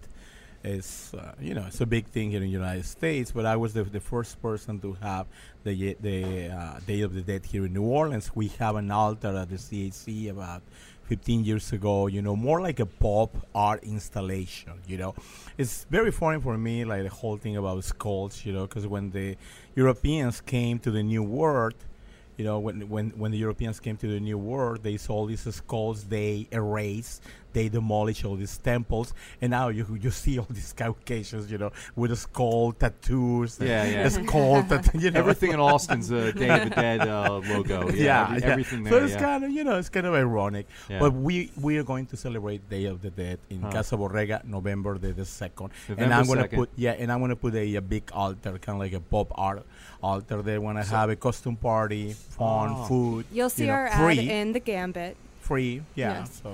is 0.68 1.14
uh, 1.18 1.32
you 1.40 1.54
know 1.54 1.66
it's 1.68 1.82
a 1.82 1.86
big 1.86 2.06
thing 2.08 2.32
here 2.32 2.42
in 2.42 2.48
the 2.48 2.50
United 2.50 2.86
States. 2.86 3.32
But 3.32 3.46
I 3.46 3.56
was 3.56 3.74
the, 3.74 3.84
the 3.84 4.00
first 4.00 4.42
person 4.42 4.80
to 4.82 4.94
have 5.02 5.28
the 5.64 5.96
the 6.00 6.50
uh, 6.50 6.80
Day 6.86 7.02
of 7.02 7.14
the 7.14 7.22
Dead 7.22 7.46
here 7.46 7.66
in 7.66 7.74
New 7.74 7.84
Orleans. 7.84 8.32
We 8.36 8.48
have 8.60 8.76
an 8.76 8.92
altar 8.92 9.36
at 9.36 9.50
the 9.50 9.56
CAC 9.56 10.30
about 10.30 10.62
15 11.04 11.46
years 11.46 11.72
ago. 11.72 12.08
You 12.08 12.22
know, 12.22 12.36
more 12.36 12.62
like 12.62 12.80
a 12.80 12.86
pop 12.86 13.36
art 13.56 13.84
installation. 13.84 14.74
You 14.88 14.98
know, 14.98 15.16
it's 15.58 15.86
very 15.90 16.12
foreign 16.12 16.42
for 16.42 16.58
me, 16.58 16.86
like 16.86 17.04
the 17.04 17.10
whole 17.10 17.38
thing 17.38 17.58
about 17.58 17.84
skulls. 17.84 18.46
You 18.46 18.54
know, 18.54 18.68
because 18.68 18.88
when 18.88 19.12
the 19.12 19.38
Europeans 19.76 20.42
came 20.42 20.80
to 20.80 20.92
the 20.92 21.04
New 21.04 21.24
World 21.24 21.76
you 22.38 22.46
know, 22.46 22.60
when 22.60 22.88
when 22.88 23.10
when 23.18 23.32
the 23.32 23.38
Europeans 23.38 23.80
came 23.80 23.98
to 23.98 24.08
the 24.08 24.20
New 24.20 24.38
World, 24.38 24.84
they 24.84 24.98
saw 24.98 25.26
these 25.26 25.54
skulls. 25.54 26.04
They 26.04 26.48
erased, 26.52 27.24
they 27.58 27.68
demolish 27.78 28.20
all 28.26 28.36
these 28.44 28.56
temples, 28.72 29.08
and 29.42 29.50
now 29.58 29.66
you 29.78 29.86
you 30.06 30.12
see 30.24 30.36
all 30.42 30.48
these 30.60 30.72
Caucasians, 30.82 31.46
you 31.52 31.58
know, 31.64 31.72
with 32.00 32.10
the 32.14 32.20
skull 32.26 32.66
tattoos, 32.82 33.52
and 33.60 33.70
Yeah, 33.70 33.84
yeah. 33.94 34.08
a 34.08 34.10
skull 34.18 34.64
tattoo, 34.70 35.00
you 35.04 35.10
know, 35.12 35.20
Everything 35.24 35.52
in 35.58 35.60
Austin's 35.60 36.10
a 36.12 36.32
Day 36.42 36.50
of 36.58 36.64
the 36.70 36.76
Dead 36.86 37.02
uh, 37.02 37.40
logo. 37.54 37.80
Yeah, 37.98 38.04
yeah, 38.08 38.24
every- 38.28 38.42
yeah. 38.42 38.54
everything 38.54 38.80
there. 38.84 38.92
So 38.94 38.98
it's 39.06 39.14
yeah. 39.18 39.28
kind 39.28 39.42
of 39.46 39.50
you 39.58 39.64
know 39.68 39.76
it's 39.82 39.90
kind 39.98 40.06
of 40.10 40.14
ironic, 40.26 40.66
Yeah. 40.90 41.00
but 41.04 41.12
we 41.28 41.36
we 41.66 41.72
are 41.80 41.88
going 41.94 42.06
to 42.14 42.16
celebrate 42.26 42.62
Day 42.76 42.86
of 42.94 42.98
the 43.06 43.12
Dead 43.22 43.38
in 43.54 43.60
Huh. 43.62 43.72
Casa 43.76 43.96
Borrega, 44.02 44.38
November 44.58 44.92
the, 45.04 45.12
the 45.22 45.26
second, 45.26 45.70
and 46.02 46.14
I'm 46.14 46.28
gonna 46.32 46.48
2nd. 46.48 46.56
put 46.60 46.70
yeah, 46.86 47.02
and 47.02 47.08
I'm 47.12 47.20
gonna 47.24 47.36
put 47.46 47.54
a, 47.56 47.66
a 47.76 47.82
big 47.96 48.06
altar, 48.24 48.54
kind 48.66 48.76
of 48.78 48.82
like 48.86 48.94
a 48.94 49.04
pop 49.14 49.30
art 49.48 49.66
altar 50.02 50.42
there. 50.48 50.62
When 50.62 50.76
I 50.78 50.84
So- 50.84 50.96
have 51.00 51.10
a 51.10 51.16
costume 51.28 51.56
party, 51.70 52.14
fun, 52.14 52.70
Oh. 52.78 52.86
food, 52.90 53.22
You'll 53.32 53.50
see 53.58 53.64
you 53.64 53.68
know, 53.74 53.80
our 53.82 53.90
free. 54.02 54.20
ad 54.20 54.36
in 54.40 54.48
the 54.54 54.60
Gambit. 54.70 55.16
free, 55.42 55.82
yeah. 55.96 56.20
Yes. 56.20 56.42
So 56.44 56.50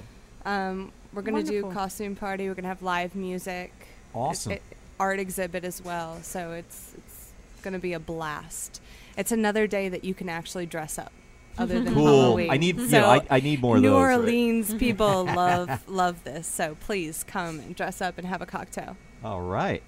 Um, 0.45 0.91
we're 1.13 1.21
gonna 1.21 1.43
do 1.43 1.63
Wonderful. 1.63 1.71
costume 1.71 2.15
party. 2.15 2.47
We're 2.47 2.55
gonna 2.55 2.67
have 2.67 2.81
live 2.81 3.15
music, 3.15 3.71
Awesome. 4.13 4.53
it- 4.53 4.61
art 4.99 5.19
exhibit 5.19 5.63
as 5.63 5.81
well. 5.83 6.21
So 6.21 6.51
it's 6.51 6.93
it's 6.97 7.31
gonna 7.61 7.79
be 7.79 7.93
a 7.93 7.99
blast. 7.99 8.81
It's 9.17 9.31
another 9.31 9.67
day 9.67 9.89
that 9.89 10.03
you 10.03 10.13
can 10.13 10.27
actually 10.29 10.65
dress 10.65 10.97
up, 10.97 11.11
other 11.57 11.79
than 11.81 11.93
cool. 11.93 12.05
Halloween. 12.05 12.49
I 12.51 12.57
need 12.57 12.79
So 12.79 12.97
yeah, 12.97 13.07
I, 13.07 13.21
I 13.29 13.39
need 13.39 13.61
more 13.61 13.75
of 13.77 13.81
New 13.83 13.89
those. 13.91 14.03
right? 14.03 14.15
Orleans 14.17 14.73
people 14.79 15.25
love 15.25 15.87
love 15.87 16.23
this. 16.23 16.47
So 16.47 16.75
please 16.79 17.23
come 17.23 17.59
and 17.59 17.75
dress 17.75 18.01
up 18.01 18.17
and 18.17 18.25
have 18.27 18.41
a 18.41 18.45
cocktail. 18.45 18.97
All 19.23 19.41
right. 19.41 19.81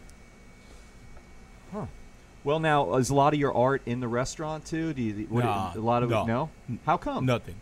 Huh. 1.73 1.85
Well, 2.43 2.59
now 2.59 2.95
is 2.95 3.09
a 3.09 3.15
lot 3.15 3.33
of 3.33 3.39
your 3.39 3.53
art 3.55 3.81
in 3.87 3.99
the 3.99 4.07
restaurant 4.07 4.65
too? 4.65 4.93
Do 4.93 5.01
you? 5.01 5.25
What, 5.29 5.43
No, 5.43 5.71
a 5.75 5.79
lot 5.79 6.03
of 6.03 6.09
no. 6.11 6.21
it? 6.23 6.27
No. 6.27 6.49
How 6.85 6.97
come? 6.97 7.25
Nothing. 7.25 7.55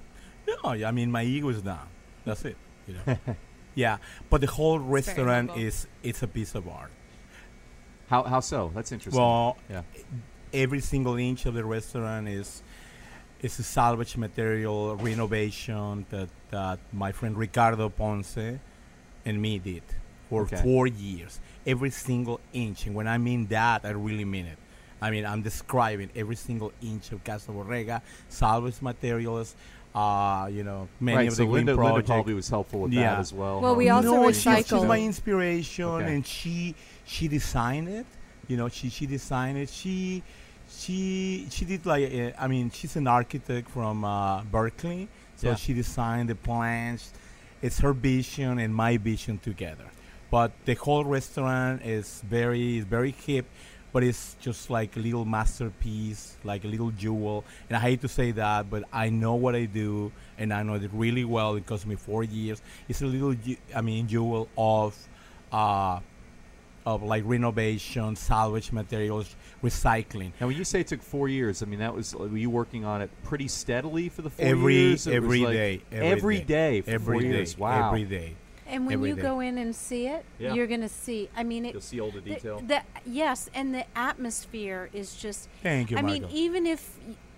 No, 0.47 0.71
I 0.71 0.91
mean 0.91 1.09
my 1.11 1.23
ego 1.23 1.47
is 1.49 1.61
down. 1.61 1.87
That's 2.25 2.43
it. 2.45 2.57
You 2.87 2.95
know. 3.05 3.17
yeah, 3.75 3.97
but 4.29 4.41
the 4.41 4.47
whole 4.47 4.79
very 4.79 4.91
restaurant 4.91 5.57
is 5.57 5.87
it's 6.03 6.21
a 6.23 6.27
piece 6.27 6.55
of 6.55 6.67
art. 6.67 6.91
How 8.07 8.23
how 8.23 8.39
so? 8.39 8.71
That's 8.75 8.91
interesting. 8.91 9.21
Well, 9.21 9.57
yeah. 9.69 9.81
every 10.53 10.81
single 10.81 11.15
inch 11.17 11.45
of 11.45 11.53
the 11.53 11.65
restaurant 11.65 12.27
is 12.27 12.61
is 13.41 13.59
a 13.59 13.63
salvage 13.63 14.15
material 14.17 14.95
renovation 14.95 16.05
that 16.09 16.29
that 16.51 16.79
my 16.91 17.11
friend 17.11 17.37
Ricardo 17.37 17.89
Ponce 17.89 18.59
and 19.25 19.41
me 19.41 19.59
did 19.59 19.83
for 20.29 20.43
Okay. 20.43 20.61
four 20.61 20.87
years. 20.87 21.39
Every 21.65 21.89
single 21.91 22.39
inch, 22.51 22.85
and 22.87 22.95
when 22.95 23.07
I 23.07 23.17
mean 23.17 23.47
that, 23.47 23.85
I 23.85 23.91
really 23.91 24.25
mean 24.25 24.45
it. 24.45 24.57
I 25.01 25.11
mean, 25.11 25.25
I'm 25.25 25.41
describing 25.41 26.09
every 26.15 26.35
single 26.35 26.71
inch 26.81 27.11
of 27.11 27.23
Casa 27.23 27.51
Borrega, 27.51 28.01
salvage 28.29 28.81
materials. 28.81 29.55
Uh, 29.93 30.49
you 30.51 30.63
know, 30.63 30.87
many 30.99 31.17
right. 31.17 31.27
of 31.27 31.35
So 31.35 31.43
the 31.45 31.49
Linda, 31.51 31.73
green 31.75 31.85
Linda 31.85 31.93
project. 32.01 32.07
probably 32.07 32.33
was 32.33 32.49
helpful 32.49 32.79
with 32.81 32.93
Yeah. 32.93 33.11
that 33.13 33.19
as 33.19 33.31
well. 33.31 33.61
Well, 33.61 33.73
huh? 33.73 33.77
we 33.77 33.89
also 33.89 34.13
no, 34.21 34.31
she's, 34.31 34.67
she's 34.67 34.71
my 34.83 34.99
inspiration, 34.99 35.85
Okay. 35.85 36.15
and 36.15 36.25
she 36.25 36.73
she 37.05 37.27
designed 37.27 37.89
it. 37.89 38.05
You 38.47 38.57
know, 38.57 38.69
she 38.69 38.89
she 38.89 39.05
designed 39.05 39.57
it. 39.59 39.69
She 39.69 40.23
she 40.67 41.45
she 41.51 41.65
did 41.65 41.85
like 41.85 42.11
uh, 42.11 42.31
I 42.39 42.47
mean, 42.47 42.71
she's 42.71 42.95
an 42.95 43.07
architect 43.07 43.69
from 43.69 44.03
uh, 44.03 44.41
Berkeley, 44.43 45.09
so 45.35 45.49
Yeah. 45.49 45.55
she 45.55 45.73
designed 45.73 46.29
the 46.29 46.35
plans. 46.35 47.13
It's 47.61 47.79
her 47.79 47.93
vision 47.93 48.57
and 48.59 48.73
my 48.73 48.97
vision 48.97 49.37
together. 49.37 49.85
But 50.31 50.51
the 50.65 50.73
whole 50.73 51.05
restaurant 51.05 51.83
is 51.85 52.23
very 52.27 52.79
very 52.79 53.11
hip. 53.11 53.45
But 53.93 54.03
it's 54.03 54.35
just 54.41 54.69
like 54.69 54.97
a 54.97 54.99
little 54.99 55.23
masterpiece, 55.23 56.35
like 56.43 56.65
a 56.65 56.67
little 56.67 56.91
jewel. 56.91 57.45
And 57.69 57.77
I 57.77 57.79
hate 57.79 58.01
to 58.01 58.07
say 58.07 58.31
that, 58.31 58.69
but 58.69 58.83
I 58.91 59.09
know 59.09 59.35
what 59.35 59.55
I 59.55 59.65
do, 59.65 60.11
and 60.37 60.51
I 60.51 60.63
know 60.63 60.73
it 60.73 60.89
really 60.91 61.23
well. 61.23 61.55
It 61.55 61.65
cost 61.65 61.85
me 61.85 61.95
four 61.95 62.23
years. 62.23 62.61
It's 62.89 63.01
a 63.01 63.05
little, 63.05 63.35
I 63.73 63.81
mean, 63.81 64.07
jewel 64.07 64.49
of, 64.57 64.97
uh, 65.51 65.99
of 66.85 67.03
like 67.03 67.23
renovation, 67.25 68.15
salvage 68.15 68.71
materials, 68.71 69.35
recycling. 69.63 70.31
Now, 70.39 70.47
when 70.47 70.57
you 70.57 70.63
say 70.63 70.81
it 70.81 70.87
took 70.87 71.01
four 71.01 71.29
years, 71.29 71.61
I 71.61 71.65
mean 71.65 71.79
that 71.79 71.93
was 71.95 72.13
were 72.13 72.35
you 72.35 72.49
working 72.49 72.83
on 72.85 73.01
it 73.01 73.09
pretty 73.23 73.47
steadily 73.47 74.09
for 74.09 74.21
the 74.21 74.29
four 74.29 74.45
Every 74.45 74.75
years? 74.75 75.07
Every 75.07 75.39
like 75.39 75.53
day, 75.53 75.81
every 75.91 76.41
day, 76.41 76.81
for 76.81 76.89
every 76.91 77.15
four 77.15 77.21
day, 77.21 77.27
years. 77.27 77.57
Wow. 77.57 77.87
every 77.87 78.03
day. 78.03 78.35
And 78.73 78.87
when 78.87 78.95
Every 78.95 79.09
you 79.09 79.15
go 79.15 79.39
in 79.39 79.57
and 79.59 79.75
see 79.75 80.07
it, 80.07 80.25
Yeah. 80.39 80.53
you're 80.53 80.67
going 80.67 80.81
to 80.81 80.89
see. 80.89 81.29
I 81.35 81.43
mean, 81.43 81.65
it. 81.65 81.73
You'll 81.73 81.81
see 81.81 81.99
all 82.01 82.09
the 82.11 82.21
the- 82.21 82.33
detail. 82.35 82.59
The, 82.59 82.81
yes, 83.05 83.49
and 83.53 83.73
the 83.73 83.85
atmosphere 83.95 84.89
is 84.93 85.15
just. 85.15 85.47
Thank 85.61 85.91
you, 85.91 85.97
I 85.97 86.01
mean, 86.01 86.25
even 86.31 86.65
if 86.65 86.97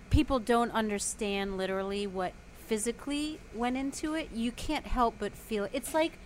people 0.09 0.39
don't 0.39 0.71
understand 0.71 1.57
literally 1.57 2.07
what 2.07 2.31
physically 2.57 3.39
went 3.53 3.75
into 3.77 4.13
it, 4.13 4.29
you 4.33 4.51
can't 4.51 4.88
help 4.88 5.15
but 5.19 5.33
feel 5.36 5.65
it. 5.65 5.71
It's 5.73 5.93
like 5.93 6.17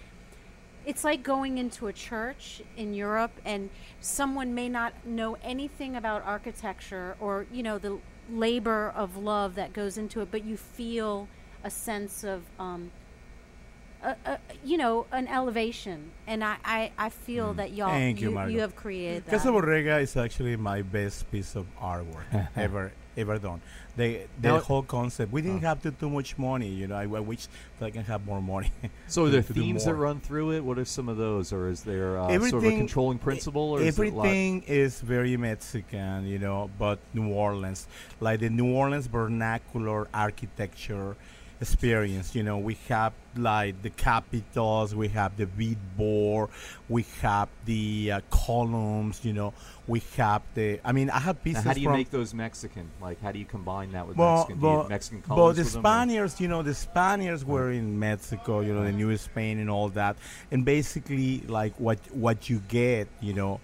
it's 0.86 1.04
like 1.04 1.24
going 1.24 1.58
into 1.58 1.88
a 1.88 1.94
church 1.94 2.62
in 2.78 2.94
Europe 2.94 3.32
and 3.44 3.70
someone 4.00 4.56
may 4.56 4.70
not 4.70 4.94
know 5.06 5.38
anything 5.44 5.96
about 5.96 6.24
architecture 6.26 7.18
or, 7.20 7.46
you 7.52 7.62
know, 7.62 7.78
the 7.78 8.00
labor 8.32 8.90
of 8.96 9.18
love 9.18 9.56
that 9.56 9.74
goes 9.74 9.98
into 9.98 10.22
it, 10.22 10.30
but 10.32 10.46
you 10.46 10.56
feel 10.56 11.28
a 11.64 11.70
sense 11.70 12.24
of 12.24 12.44
um 12.60 12.92
a, 14.04 14.16
a, 14.26 14.40
you 14.64 14.78
know, 14.78 15.06
an 15.12 15.28
elevation, 15.28 16.12
and 16.28 16.44
I, 16.44 16.56
I, 16.64 16.92
I 16.98 17.10
feel 17.10 17.54
that 17.56 17.72
y'all 17.74 17.90
Mm. 17.90 18.00
Thank 18.00 18.22
you, 18.22 18.40
you, 18.40 18.48
you 18.48 18.60
have 18.62 18.76
created 18.76 19.26
that. 19.26 19.32
Casa 19.32 19.50
Borrega 19.50 20.02
is 20.02 20.16
actually 20.16 20.56
my 20.56 20.82
best 20.82 21.30
piece 21.32 21.56
of 21.56 21.66
artwork 21.82 22.48
ever 22.56 22.92
ever 23.18 23.38
done. 23.38 23.60
The 23.98 24.22
the 24.40 24.48
Now- 24.50 24.60
whole 24.60 24.84
concept. 24.84 25.34
We 25.34 25.42
didn't 25.42 25.58
Oh. 25.66 25.68
have 25.68 25.82
to 25.82 25.92
too 25.92 26.10
much 26.10 26.38
money. 26.38 26.70
You 26.70 26.88
know, 26.88 26.96
I, 26.96 27.02
I 27.04 27.20
wish 27.20 27.48
that 27.80 27.86
I 27.88 27.92
can 27.92 28.06
have 28.06 28.26
more 28.26 28.42
money. 28.42 28.72
So 29.08 29.26
are 29.26 29.30
there 29.30 29.42
to 29.42 29.54
themes 29.54 29.84
that 29.86 29.96
run 29.96 30.20
through 30.22 30.52
it? 30.54 30.64
What 30.64 30.78
are 30.78 30.86
some 30.86 31.10
of 31.10 31.18
those, 31.18 31.52
or 31.52 31.68
is 31.68 31.82
there 31.84 32.18
uh, 32.20 32.30
sort 32.40 32.64
of 32.64 32.72
a 32.72 32.78
controlling 32.78 33.18
principle? 33.18 33.72
Or 33.72 33.82
is 33.82 33.98
it 34.00 34.14
a 34.14 34.16
lot- 34.16 34.28
Everything 34.28 34.62
is 34.68 35.02
very 35.02 35.36
Mexican, 35.36 36.26
you 36.28 36.38
know, 36.40 36.70
but 36.80 37.00
New 37.14 37.28
Orleans, 37.34 37.88
like 38.22 38.40
the 38.40 38.50
New 38.50 38.72
Orleans 38.72 39.08
vernacular 39.08 40.08
architecture 40.14 41.18
experience. 41.62 42.36
You 42.36 42.44
know, 42.44 42.58
we 42.58 42.78
have 42.88 43.14
like 43.36 43.82
the 43.82 43.90
capitals, 43.90 44.96
we 44.96 45.08
have 45.10 45.38
the 45.38 45.46
bead 45.46 45.78
board, 45.98 46.50
we 46.88 47.06
have 47.22 47.50
the 47.66 48.12
uh, 48.14 48.22
columns. 48.30 49.24
You 49.24 49.34
know, 49.34 49.54
we 49.88 50.02
have 50.18 50.42
the. 50.56 50.80
I 50.84 50.92
mean, 50.92 51.10
I 51.10 51.20
have 51.20 51.38
Now, 51.38 51.44
pieces 51.44 51.64
how 51.64 51.74
do 51.74 51.82
you 51.82 51.90
make 51.90 52.12
those 52.12 52.34
Mexican? 52.34 52.90
Like, 53.02 53.22
how 53.22 53.32
do 53.32 53.40
you 53.40 53.46
combine 53.46 53.92
that 53.92 54.08
with 54.08 54.18
Well, 54.18 54.38
Mexican? 54.38 54.62
Well, 54.62 54.88
Mexican 54.90 55.20
but 55.22 55.36
colors 55.36 55.56
the 55.58 55.64
with 55.64 55.74
them, 55.74 55.80
or- 55.80 55.84
Spaniards, 55.84 56.42
you 56.42 56.48
know, 56.48 56.64
the 56.64 56.76
Spaniards 56.76 57.46
were 57.46 57.72
in 57.72 58.00
Mexico, 58.00 58.62
you 58.62 58.74
know, 58.74 58.84
the 58.84 58.92
New 58.92 59.16
Spain 59.18 59.60
and 59.60 59.70
all 59.70 59.90
that, 59.90 60.16
and 60.52 60.66
basically, 60.66 61.42
like 61.42 61.74
what 61.80 62.00
what 62.12 62.50
you 62.50 62.62
get, 62.68 63.08
you 63.22 63.34
know, 63.34 63.60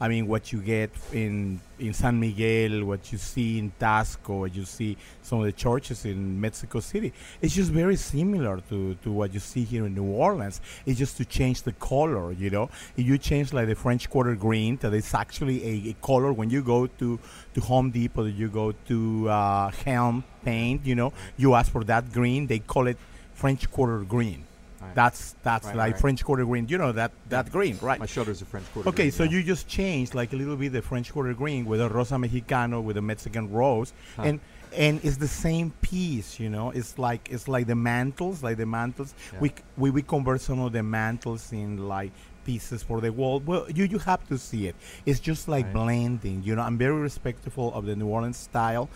I 0.00 0.08
mean, 0.08 0.28
what 0.28 0.52
you 0.52 0.60
get 0.60 0.90
in 1.12 1.60
in 1.78 1.92
San 1.92 2.18
Miguel, 2.18 2.84
what 2.84 3.10
you 3.12 3.18
see 3.18 3.58
in 3.58 3.72
Taxco, 3.80 4.40
what 4.40 4.54
you 4.54 4.64
see 4.64 4.96
some 5.22 5.40
of 5.40 5.44
the 5.44 5.52
churches 5.52 6.04
in 6.04 6.40
Mexico 6.40 6.80
City, 6.80 7.12
it's 7.40 7.54
just 7.54 7.70
very 7.70 7.96
similar 7.96 8.60
to, 8.68 8.94
to 8.96 9.12
what 9.12 9.32
you 9.32 9.40
see 9.40 9.64
here 9.64 9.86
in 9.86 9.94
New 9.94 10.04
Orleans. 10.04 10.60
It's 10.86 10.98
just 10.98 11.16
to 11.18 11.24
change 11.24 11.62
the 11.62 11.72
color, 11.72 12.32
you 12.32 12.50
know. 12.50 12.70
If 12.96 13.06
you 13.06 13.18
change 13.18 13.52
like 13.52 13.68
the 13.68 13.74
French 13.74 14.08
Quarter 14.10 14.34
green, 14.36 14.76
that 14.78 14.94
is 14.94 15.12
actually 15.14 15.64
a, 15.64 15.90
a 15.90 15.94
color 15.94 16.32
when 16.32 16.50
you 16.50 16.62
go 16.62 16.86
to, 16.86 17.18
to 17.54 17.60
Home 17.60 17.90
Depot, 17.90 18.24
you 18.24 18.48
go 18.48 18.72
to 18.86 19.28
uh, 19.28 19.70
Helm 19.84 20.24
Paint, 20.44 20.86
you 20.86 20.94
know, 20.94 21.12
you 21.36 21.54
ask 21.54 21.70
for 21.70 21.84
that 21.84 22.12
green, 22.12 22.46
they 22.46 22.60
call 22.60 22.86
it 22.86 22.98
French 23.34 23.70
Quarter 23.70 24.00
green. 24.04 24.47
Right. 24.80 24.94
That's 24.94 25.34
that's 25.42 25.66
Right, 25.66 25.76
like 25.76 25.92
right. 25.92 26.00
French 26.00 26.24
Quarter 26.24 26.44
green. 26.44 26.68
You 26.68 26.78
know 26.78 26.92
that 26.92 27.10
that 27.30 27.50
green, 27.50 27.78
right? 27.82 27.98
My 27.98 28.06
shoulder's 28.06 28.40
are 28.42 28.44
French 28.44 28.66
Quarter. 28.72 28.88
Okay, 28.90 29.04
green, 29.04 29.12
so 29.12 29.24
yeah. 29.24 29.30
you 29.30 29.42
just 29.42 29.66
changed 29.66 30.14
like 30.14 30.32
a 30.32 30.36
little 30.36 30.56
bit 30.56 30.72
the 30.72 30.82
French 30.82 31.12
Quarter 31.12 31.34
green 31.34 31.64
with 31.64 31.80
a 31.80 31.88
Rosa 31.88 32.14
Mexicano 32.14 32.82
with 32.82 32.96
a 32.96 33.02
Mexican 33.02 33.50
rose, 33.50 33.92
Huh. 34.16 34.22
and 34.22 34.40
and 34.76 35.00
it's 35.02 35.16
the 35.16 35.28
same 35.28 35.72
piece, 35.80 36.38
you 36.38 36.48
know. 36.50 36.70
It's 36.70 36.98
like 36.98 37.28
it's 37.30 37.48
like 37.48 37.66
the 37.66 37.74
mantles, 37.74 38.42
like 38.42 38.56
the 38.56 38.66
mantles. 38.66 39.14
Yeah. 39.32 39.40
We 39.40 39.52
we 39.76 39.90
we 39.90 40.02
convert 40.02 40.40
some 40.42 40.60
of 40.60 40.72
the 40.72 40.82
mantles 40.82 41.52
in 41.52 41.88
like 41.88 42.12
pieces 42.44 42.82
for 42.82 43.00
the 43.00 43.10
wall. 43.12 43.40
Well, 43.44 43.66
you 43.70 43.84
you 43.84 43.98
have 43.98 44.26
to 44.28 44.38
see 44.38 44.68
it. 44.68 44.76
It's 45.06 45.20
just 45.20 45.48
like 45.48 45.72
blending, 45.72 46.42
you 46.44 46.54
know. 46.54 46.62
I'm 46.62 46.78
very 46.78 47.00
respectful 47.00 47.74
of 47.74 47.84
the 47.86 47.96
New 47.96 48.06
Orleans 48.06 48.36
style, 48.36 48.88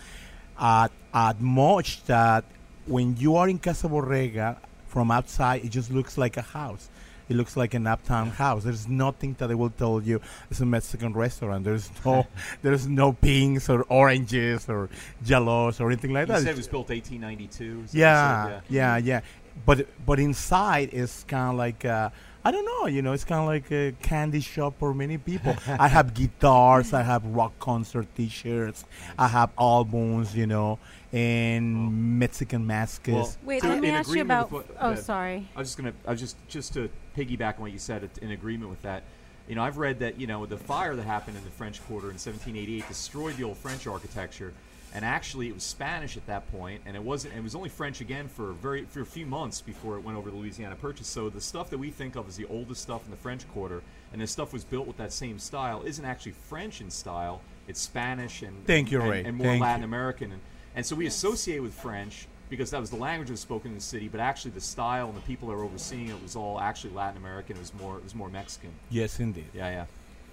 at 0.59 0.91
at 1.13 1.41
much 1.41 2.03
that 2.05 2.45
when 2.85 3.17
you 3.17 3.35
are 3.35 3.49
in 3.49 3.59
Casa 3.59 3.87
Borrega 3.89 4.57
from 4.93 5.09
outside, 5.11 5.65
it 5.65 5.69
just 5.79 5.89
looks 5.91 6.17
like 6.23 6.37
a 6.37 6.41
house. 6.59 6.85
It 7.29 7.35
looks 7.35 7.55
like 7.57 7.73
an 7.73 7.87
uptown 7.87 8.29
house. 8.29 8.63
There's 8.63 8.87
nothing 8.87 9.35
that 9.39 9.47
they 9.47 9.55
will 9.55 9.71
tell 9.71 10.01
you 10.03 10.21
it's 10.51 10.59
a 10.59 10.65
Mexican 10.65 11.13
restaurant. 11.13 11.63
There's 11.63 11.89
no, 12.05 12.27
there's 12.61 12.85
no 12.85 13.13
pinks 13.13 13.69
or 13.69 13.83
oranges 13.89 14.69
or 14.69 14.89
jellos 15.25 15.79
or 15.81 15.87
anything 15.91 16.11
like 16.13 16.27
You 16.27 16.33
that. 16.33 16.41
said 16.43 16.49
it 16.49 16.57
was 16.57 16.67
built 16.67 16.89
1892. 16.89 17.63
is 17.85 17.91
that 17.93 17.99
what 18.45 18.53
you 18.53 18.53
said? 18.53 18.63
yeah, 18.69 18.97
yeah, 18.97 18.97
yeah. 18.97 19.21
But 19.65 19.87
but 20.05 20.19
inside 20.19 20.89
it's 20.93 21.23
kind 21.23 21.51
of 21.51 21.55
like 21.57 21.85
uh, 21.85 22.09
I 22.45 22.51
don't 22.51 22.65
know. 22.65 22.87
You 22.87 23.01
know, 23.01 23.13
it's 23.13 23.23
kind 23.23 23.39
of 23.41 23.47
like 23.47 23.71
a 23.71 23.93
candy 24.01 24.41
shop 24.41 24.75
for 24.79 24.93
many 24.93 25.17
people. 25.17 25.55
I 25.67 25.87
have 25.87 26.13
guitars. 26.19 26.93
I 26.93 27.01
have 27.01 27.25
rock 27.25 27.57
concert 27.59 28.07
T-shirts. 28.15 28.83
I 29.17 29.27
have 29.29 29.51
albums. 29.57 30.35
You 30.35 30.47
know, 30.47 30.79
and 31.13 31.75
Oh. 31.77 31.89
Mexican 31.89 32.67
masks. 32.67 33.07
Well, 33.07 33.31
Wait, 33.43 33.61
So 33.61 33.69
let 33.69 33.79
me 33.79 33.89
ask 33.91 34.13
you 34.13 34.21
about. 34.21 34.51
what- 34.51 34.67
oh, 34.79 34.93
that- 34.95 35.03
sorry. 35.03 35.47
I 35.55 35.59
was 35.59 35.69
just 35.69 35.77
gonna. 35.77 35.93
I 36.05 36.11
was 36.11 36.19
just 36.19 36.35
just 36.49 36.73
to 36.73 36.89
piggyback 37.17 37.55
on 37.55 37.61
what 37.61 37.71
you 37.71 37.79
said. 37.79 38.09
In 38.21 38.31
agreement 38.31 38.69
with 38.69 38.81
that, 38.81 39.03
you 39.47 39.55
know, 39.55 39.63
I've 39.63 39.77
read 39.77 39.99
that 39.99 40.19
you 40.19 40.27
know 40.27 40.45
the 40.45 40.57
fire 40.57 40.95
that 40.95 41.03
happened 41.05 41.37
in 41.37 41.43
the 41.45 41.49
French 41.51 41.81
Quarter 41.87 42.07
in 42.07 42.13
1788 42.15 42.87
destroyed 42.89 43.37
the 43.37 43.43
old 43.45 43.57
French 43.57 43.87
architecture, 43.87 44.53
and 44.93 45.03
actually 45.03 45.47
it 45.47 45.53
was 45.53 45.63
Spanish 45.63 46.15
at 46.17 46.25
that 46.27 46.49
point, 46.51 46.81
and 46.85 46.95
it 46.95 47.03
wasn't. 47.03 47.33
It 47.35 47.41
was 47.43 47.55
only 47.55 47.69
French 47.69 47.99
again 47.99 48.27
for 48.27 48.51
very 48.53 48.85
for 48.85 49.01
a 49.01 49.05
few 49.05 49.25
months 49.25 49.59
before 49.61 49.97
it 49.97 50.01
went 50.03 50.17
over 50.17 50.29
to 50.29 50.35
Louisiana 50.35 50.75
Purchase. 50.75 51.07
So 51.07 51.29
the 51.29 51.41
stuff 51.41 51.69
that 51.71 51.77
we 51.79 51.89
think 51.89 52.15
of 52.15 52.27
as 52.27 52.37
the 52.37 52.45
oldest 52.45 52.81
stuff 52.81 53.03
in 53.05 53.11
the 53.11 53.17
French 53.17 53.47
Quarter, 53.49 53.81
and 54.11 54.21
the 54.21 54.27
stuff 54.27 54.53
was 54.53 54.63
built 54.63 54.85
with 54.87 54.97
that 54.97 55.11
same 55.11 55.39
style, 55.39 55.81
isn't 55.83 56.05
actually 56.05 56.33
French 56.33 56.79
in 56.79 56.89
style. 56.91 57.41
It's 57.67 57.79
Spanish 57.81 58.41
and 58.43 58.65
Thank 58.67 58.91
you, 58.91 59.01
and, 59.01 59.09
Ray. 59.09 59.23
and 59.23 59.37
more 59.37 59.47
Thank 59.47 59.61
Latin 59.61 59.81
you. 59.81 59.87
American, 59.87 60.31
and, 60.33 60.41
and 60.75 60.85
so 60.85 60.95
we 60.95 61.07
associate 61.07 61.59
with 61.59 61.73
French 61.73 62.27
because 62.49 62.69
that 62.69 62.79
was 62.79 62.91
the 62.91 62.97
language 62.97 63.29
that 63.29 63.33
was 63.33 63.39
spoken 63.39 63.69
in 63.71 63.75
the 63.75 63.81
city. 63.81 64.07
But 64.09 64.19
actually, 64.19 64.51
the 64.51 64.61
style 64.61 65.07
and 65.07 65.17
the 65.17 65.21
people 65.21 65.47
that 65.47 65.55
were 65.55 65.63
overseeing 65.63 66.09
it 66.09 66.21
was 66.21 66.35
all 66.35 66.59
actually 66.59 66.93
Latin 66.93 67.17
American. 67.17 67.55
It 67.55 67.59
was 67.59 67.73
more 67.73 67.97
it 67.97 68.03
was 68.03 68.13
more 68.13 68.29
Mexican. 68.29 68.69
yes, 68.91 69.19
indeed, 69.19 69.45
Yeah, 69.55 69.69
yeah. 69.69 69.85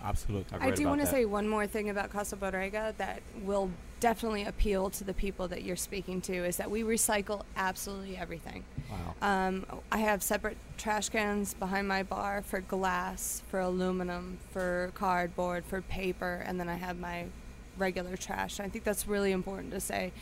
absolutely. 0.04 0.54
I've 0.54 0.62
I 0.62 0.66
read 0.66 0.74
do 0.74 0.86
want 0.86 1.00
to 1.00 1.06
say 1.06 1.24
one 1.24 1.48
more 1.48 1.66
thing 1.66 1.88
about 1.88 2.10
Casa 2.10 2.36
Borrega 2.36 2.94
that 2.98 3.22
will 3.42 3.70
definitely 4.00 4.44
appeal 4.44 4.90
to 4.90 5.04
the 5.04 5.14
people 5.14 5.46
that 5.48 5.62
you're 5.62 5.76
speaking 5.76 6.20
to 6.22 6.44
is 6.44 6.56
that 6.56 6.70
we 6.70 6.82
recycle 6.82 7.42
absolutely 7.56 8.16
everything. 8.16 8.64
Wow. 8.90 9.14
Um, 9.22 9.66
I 9.92 9.98
have 9.98 10.22
separate 10.22 10.56
trash 10.78 11.10
cans 11.10 11.54
behind 11.54 11.86
my 11.86 12.02
bar 12.02 12.42
for 12.42 12.60
glass, 12.60 13.42
for 13.48 13.60
aluminum, 13.60 14.38
for 14.50 14.90
cardboard, 14.94 15.64
for 15.66 15.82
paper, 15.82 16.42
and 16.46 16.58
then 16.58 16.68
I 16.68 16.76
have 16.76 16.98
my 16.98 17.26
regular 17.78 18.16
trash. 18.16 18.58
I 18.58 18.68
think 18.68 18.84
that's 18.84 19.06
really 19.06 19.32
important 19.32 19.72
to 19.72 19.80
say. 19.80 20.12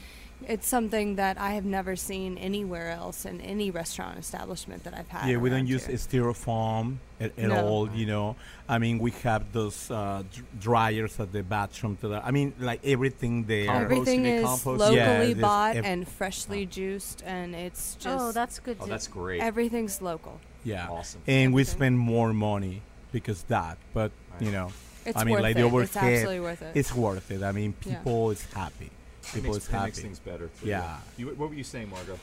It's 0.46 0.66
something 0.68 1.16
that 1.16 1.36
I 1.38 1.52
have 1.52 1.64
never 1.64 1.96
seen 1.96 2.38
anywhere 2.38 2.90
else 2.90 3.24
in 3.26 3.40
any 3.40 3.70
restaurant 3.70 4.18
establishment 4.18 4.84
that 4.84 4.94
I've 4.94 5.08
had. 5.08 5.28
Yeah, 5.28 5.36
we 5.38 5.50
don't 5.50 5.66
use 5.66 5.86
here. 5.86 5.96
styrofoam 5.96 6.98
at, 7.20 7.36
at 7.38 7.48
No. 7.48 7.66
all. 7.66 7.90
You 7.90 8.06
know, 8.06 8.36
I 8.68 8.78
mean, 8.78 8.98
we 9.00 9.10
have 9.24 9.52
those 9.52 9.90
uh, 9.90 10.22
dryers 10.60 11.18
at 11.20 11.32
the 11.32 11.42
bathroom. 11.42 11.96
To 12.02 12.08
the, 12.08 12.24
I 12.24 12.30
mean, 12.30 12.54
like 12.60 12.80
everything 12.84 13.44
there. 13.44 13.70
Everything 13.70 14.24
is 14.26 14.44
compost? 14.44 14.80
locally 14.80 14.96
Yeah, 15.32 15.40
bought 15.40 15.76
ev- 15.76 15.84
and 15.84 16.06
freshly 16.08 16.66
juiced, 16.66 17.22
and 17.26 17.54
it's 17.54 17.96
just 17.96 18.24
oh, 18.24 18.32
that's 18.32 18.58
good. 18.60 18.76
Oh, 18.80 18.86
that's 18.86 19.08
great. 19.08 19.40
everything's 19.42 20.00
local. 20.00 20.38
Yeah, 20.64 20.88
Awesome. 20.88 21.20
and 21.26 21.52
we 21.54 21.64
spend 21.64 21.98
more 21.98 22.32
money 22.32 22.82
because 23.12 23.42
that. 23.44 23.76
But 23.92 24.12
you 24.40 24.50
know, 24.52 24.70
It's 25.04 25.16
I 25.16 25.24
mean, 25.24 25.34
worth 25.34 25.42
like 25.42 25.56
it. 25.56 25.60
the 25.60 25.66
it's 25.66 25.74
overhead, 25.96 26.12
absolutely 26.14 26.40
worth 26.40 26.62
it. 26.62 26.72
it's 26.76 26.94
worth 26.94 27.30
it. 27.30 27.42
I 27.42 27.52
mean, 27.52 27.74
Yeah. 27.84 27.96
people 27.96 28.30
is 28.30 28.44
happy. 28.52 28.90
It 29.30 29.34
People 29.34 29.52
makes, 29.54 29.68
is 29.68 29.74
it 29.74 29.82
makes 29.82 29.98
things 30.00 30.18
better. 30.18 30.48
too, 30.60 30.66
Yeah. 30.68 30.96
You, 31.16 31.28
what 31.28 31.48
were 31.50 31.54
you 31.54 31.64
saying, 31.64 31.90
Margot? 31.90 32.18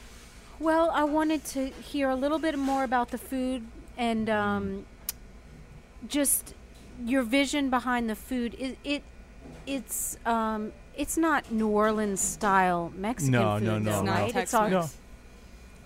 Well, 0.60 0.90
I 0.92 1.04
wanted 1.04 1.44
to 1.46 1.68
hear 1.68 2.10
a 2.10 2.16
little 2.16 2.40
bit 2.40 2.58
more 2.58 2.84
about 2.84 3.12
the 3.12 3.18
food 3.18 3.64
and 3.98 4.30
um, 4.30 4.86
just 6.08 6.54
your 7.06 7.24
vision 7.24 7.70
behind 7.70 8.10
the 8.10 8.16
food. 8.16 8.56
It, 8.58 8.78
it 8.84 9.04
it's 9.68 10.18
um, 10.26 10.72
it's 10.96 11.18
not 11.18 11.52
New 11.52 11.68
Orleans 11.68 12.22
style 12.22 12.92
Mexican 12.96 13.32
No, 13.34 13.58
food, 13.58 13.66
no, 13.66 13.80
no, 13.80 13.84
though, 13.84 13.90
it's 13.98 14.06
no. 14.06 14.12
not 14.14 14.22
right? 14.22 14.36
It's 14.36 14.54
all, 14.54 14.70
No. 14.70 14.90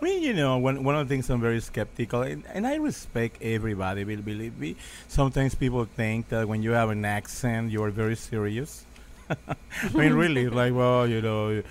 I 0.02 0.06
mean, 0.06 0.24
you 0.24 0.34
know, 0.34 0.58
one, 0.60 0.86
one 0.86 0.96
of 0.96 1.06
the 1.10 1.14
things 1.14 1.30
I'm 1.30 1.42
very 1.42 1.60
skeptical, 1.60 2.22
and, 2.22 2.46
and 2.54 2.66
I 2.66 2.76
respect 2.76 3.42
everybody, 3.42 4.06
be- 4.06 4.16
believe 4.16 4.58
me. 4.58 4.78
Sometimes 5.10 5.56
people 5.56 5.84
think 5.84 6.30
that 6.30 6.48
when 6.48 6.64
you 6.64 6.72
have 6.72 6.90
an 6.90 7.04
accent, 7.04 7.72
you 7.72 7.84
are 7.84 7.90
very 7.90 8.16
serious. 8.16 8.86
I 9.48 9.56
mean, 9.94 10.14
really, 10.14 10.50
like, 10.50 10.74
well, 10.74 11.08
you 11.08 11.22
know, 11.22 11.62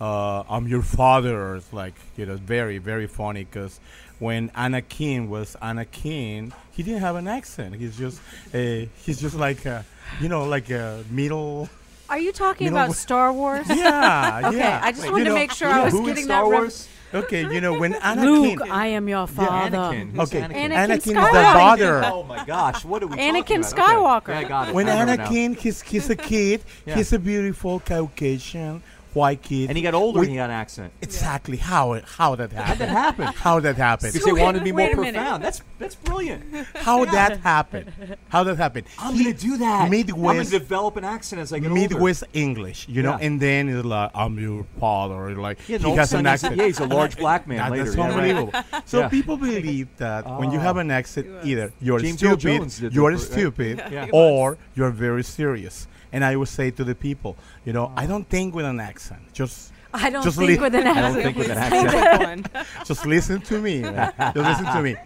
uh, 0.00 0.42
I'm 0.48 0.66
your 0.68 0.82
father. 0.82 1.56
It's 1.56 1.72
like, 1.72 1.94
you 2.16 2.26
know, 2.26 2.36
very, 2.36 2.78
very 2.78 3.06
funny 3.06 3.44
because 3.44 3.80
when 4.18 4.50
Anakin 4.50 5.28
was 5.28 5.56
Anakin, 5.62 6.52
he 6.72 6.82
didn't 6.82 7.00
have 7.00 7.16
an 7.16 7.28
accent. 7.28 7.74
He's 7.76 7.96
just, 7.96 8.20
a, 8.54 8.88
he's 9.04 9.20
just 9.20 9.36
like, 9.36 9.64
a, 9.66 9.84
you 10.20 10.28
know, 10.28 10.44
like 10.44 10.70
a 10.70 11.04
middle. 11.10 11.68
Are 12.08 12.18
you 12.18 12.32
talking 12.32 12.66
You 12.66 12.70
know 12.70 12.76
about 12.76 12.88
what- 12.90 12.96
Star 12.98 13.32
Wars? 13.32 13.66
Yeah, 13.70 14.42
Okay, 14.44 14.58
yeah. 14.58 14.80
I 14.82 14.92
just 14.92 15.04
You 15.04 15.12
wanted 15.12 15.24
to 15.24 15.34
make 15.34 15.52
sure 15.52 15.68
you 15.68 15.74
I 15.74 15.84
was 15.84 15.92
Who 15.92 16.00
in 16.00 16.04
getting 16.06 16.24
Star 16.24 16.44
that. 16.44 16.50
ref- 16.50 16.60
Wars? 16.60 16.88
Okay, 17.14 17.42
you 17.52 17.60
know, 17.60 17.78
when 17.78 17.92
Anakin. 18.10 18.24
Luke, 18.56 18.70
I 18.70 18.88
am 18.88 19.08
your 19.08 19.26
father. 19.26 19.76
Anakin. 19.76 20.10
Who's 20.10 20.28
Okay, 20.34 20.40
Anakin? 20.40 20.70
Anakin 20.72 20.88
Anakin 20.88 20.96
is 20.96 21.04
the 21.04 21.12
father. 21.14 22.02
Oh 22.04 22.22
my 22.24 22.44
gosh, 22.44 22.84
what 22.84 23.02
are 23.02 23.06
we 23.06 23.16
Anakin 23.16 23.62
talking 23.62 23.62
about? 23.62 24.24
Skywalker. 24.24 24.28
Okay. 24.30 24.32
Yeah, 24.32 24.38
I 24.38 24.44
got 24.48 24.68
it. 24.68 24.74
When 24.74 24.88
I 24.88 25.00
remember. 25.00 25.22
Anakin, 25.24 25.56
he's, 25.56 25.80
he's 25.82 26.10
a 26.10 26.16
kid, 26.16 26.62
Yeah. 26.86 26.96
he's 26.96 27.12
a 27.12 27.18
beautiful 27.18 27.80
Caucasian 27.80 28.82
white 29.16 29.42
kid. 29.42 29.68
and 29.70 29.76
he 29.76 29.82
got 29.82 29.94
older 29.94 30.20
with- 30.20 30.28
and 30.28 30.32
he 30.32 30.36
got 30.38 30.50
an 30.50 30.56
accent. 30.56 30.92
exactly 31.00 31.56
how 31.56 31.94
it, 31.94 32.04
how 32.18 32.34
that 32.36 32.52
happened. 32.52 32.66
How'd 32.66 32.78
happened. 32.78 32.80
that 32.80 33.24
happen? 33.26 33.40
how 33.46 33.60
that 33.60 33.76
happened. 33.76 34.12
Because 34.12 34.26
they 34.26 34.32
Wait- 34.32 34.42
wanted 34.42 34.58
to 34.60 34.64
be 34.64 34.72
more 34.72 34.78
wait 34.86 34.92
a 34.92 34.96
minute. 34.96 35.14
profound. 35.14 35.42
That's 35.44 35.60
that's 35.78 35.94
brilliant. 35.94 36.42
how 36.74 37.04
that 37.06 37.40
happened. 37.40 37.92
How 38.28 38.44
that 38.44 38.56
happened. 38.56 38.86
I'm 38.98 39.14
He- 39.14 39.24
gonna 39.24 39.36
do 39.36 39.56
that. 39.58 39.90
Midwest 39.90 40.16
I'm 40.16 40.36
Midwest- 40.36 40.50
gonna 40.52 40.58
develop 40.64 40.96
an 40.96 41.04
accent 41.04 41.40
as 41.42 41.52
I 41.52 41.58
get 41.58 41.70
older. 41.70 41.80
Midwest 41.80 42.24
English, 42.32 42.86
you 42.88 43.02
know, 43.02 43.16
Yeah. 43.18 43.26
and 43.26 43.40
then 43.40 43.68
it's 43.68 43.84
like 43.84 44.10
I'm 44.14 44.38
your 44.38 44.64
father, 44.80 45.34
like 45.36 45.60
He, 45.62 45.72
had 45.72 45.80
he 45.80 45.84
an 45.86 45.90
old 45.90 45.98
has 45.98 46.12
an 46.12 46.26
accent. 46.26 46.56
Yeah, 46.56 46.66
he's 46.66 46.80
a 46.80 46.86
large 46.98 47.16
black 47.16 47.46
man 47.48 47.58
That- 47.58 47.70
later. 47.72 47.84
That's 47.84 47.96
yeah, 47.96 48.02
right. 48.04 48.12
unbelievable. 48.14 48.52
So 48.84 48.98
Yeah. 49.00 49.08
people 49.08 49.36
believe 49.36 49.88
that 49.98 50.22
when 50.40 50.50
you 50.52 50.58
have 50.58 50.76
an 50.76 50.90
accent, 50.90 51.26
either 51.44 51.72
you're 51.80 52.00
James 52.00 52.18
stupid, 52.18 52.92
you're 52.92 53.18
stupid, 53.18 53.82
or 54.12 54.58
you're 54.74 54.90
very 54.90 55.24
serious. 55.24 55.86
And 56.12 56.24
I 56.24 56.36
would 56.36 56.48
say 56.48 56.70
to 56.70 56.84
the 56.84 56.94
people, 56.94 57.36
you 57.64 57.72
know. 57.72 57.92
I 57.96 58.06
don't 58.06 58.28
think 58.28 58.54
with 58.54 58.64
an 58.66 58.80
accent. 58.80 59.32
Just 59.32 59.72
I 59.94 60.10
don't 60.10 60.22
Just 60.24 60.36
think 60.38 60.48
leave- 60.50 60.60
with 60.60 60.74
an 60.74 60.86
I 60.86 60.94
don't 61.00 61.16
accent. 61.18 61.22
think 61.24 61.36
with 61.38 61.50
an 61.50 61.58
accent. 61.58 62.48
just 62.84 63.06
listen 63.06 63.40
to 63.42 63.58
me. 63.60 63.80
man. 63.82 64.12
Just 64.34 64.36
listen 64.36 64.64
to 64.66 64.82
me. 64.82 64.96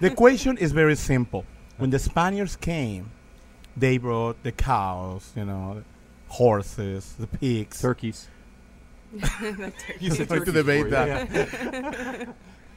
The 0.00 0.10
question 0.10 0.56
is 0.58 0.72
very 0.72 0.96
simple. 0.96 1.44
When 1.78 1.90
the 1.90 1.98
Spaniards 1.98 2.56
came, 2.56 3.10
they 3.76 3.98
brought 3.98 4.42
the 4.42 4.52
cows, 4.52 5.32
you 5.36 5.44
know, 5.44 5.82
horses, 6.28 7.14
the 7.18 7.26
pigs. 7.26 7.80
Turkeys. 7.80 8.28
You 10.00 10.10
said 10.10 10.28
Sorry 10.28 10.40
to 10.40 10.46
turkeys 10.46 10.54
debate 10.54 10.84
before, 10.84 10.90
that. 11.06 11.30
yeah. 11.30 12.24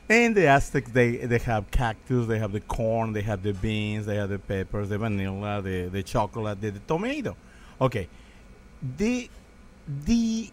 And 0.08 0.36
the 0.36 0.48
Aztecs, 0.48 0.92
they, 0.92 1.18
they 1.18 1.40
have 1.40 1.72
cactus, 1.72 2.28
they 2.28 2.38
have 2.38 2.52
the 2.52 2.60
corn, 2.60 3.14
they 3.14 3.22
have 3.24 3.42
the 3.42 3.54
beans, 3.54 4.06
they 4.06 4.16
have 4.18 4.30
the 4.30 4.38
peppers, 4.38 4.90
the 4.90 4.98
vanilla, 5.00 5.62
the, 5.64 5.88
the 5.88 6.04
chocolate, 6.04 6.62
the, 6.62 6.70
the 6.72 6.80
tomato. 6.80 7.36
Okay. 7.82 8.08
The, 8.98 9.30
the, 10.06 10.50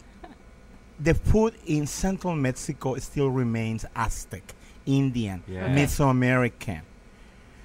the 1.00 1.14
food 1.14 1.54
in 1.66 1.86
central 1.86 2.34
Mexico 2.34 2.96
still 2.96 3.28
remains 3.30 3.84
Aztec, 3.94 4.42
Indian, 4.86 5.42
Yeah. 5.48 5.68
Mesoamerican. 5.74 6.82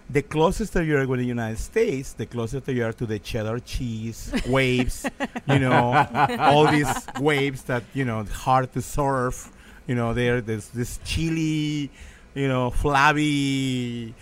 the 0.10 0.22
closest 0.22 0.72
that 0.74 0.86
you 0.86 0.96
are 0.98 1.06
with 1.06 1.20
the 1.20 1.26
United 1.26 1.60
States, 1.60 2.14
the 2.14 2.26
closest 2.26 2.66
that 2.66 2.74
you 2.74 2.86
are 2.86 2.94
to 2.94 3.06
the 3.06 3.20
cheddar 3.20 3.60
cheese 3.60 4.32
waves, 4.48 5.06
you 5.48 5.60
know, 5.60 5.92
all 6.40 6.66
these 6.72 6.88
waves 7.20 7.64
that 7.64 7.84
you 7.94 8.06
know 8.06 8.24
hard 8.24 8.72
to 8.74 8.82
surf. 8.82 9.52
You 9.86 9.96
know, 9.96 10.14
there 10.14 10.40
there's 10.40 10.70
this 10.70 11.00
chili, 11.04 11.90
you 12.36 12.48
know, 12.48 12.70
flabby 12.72 14.14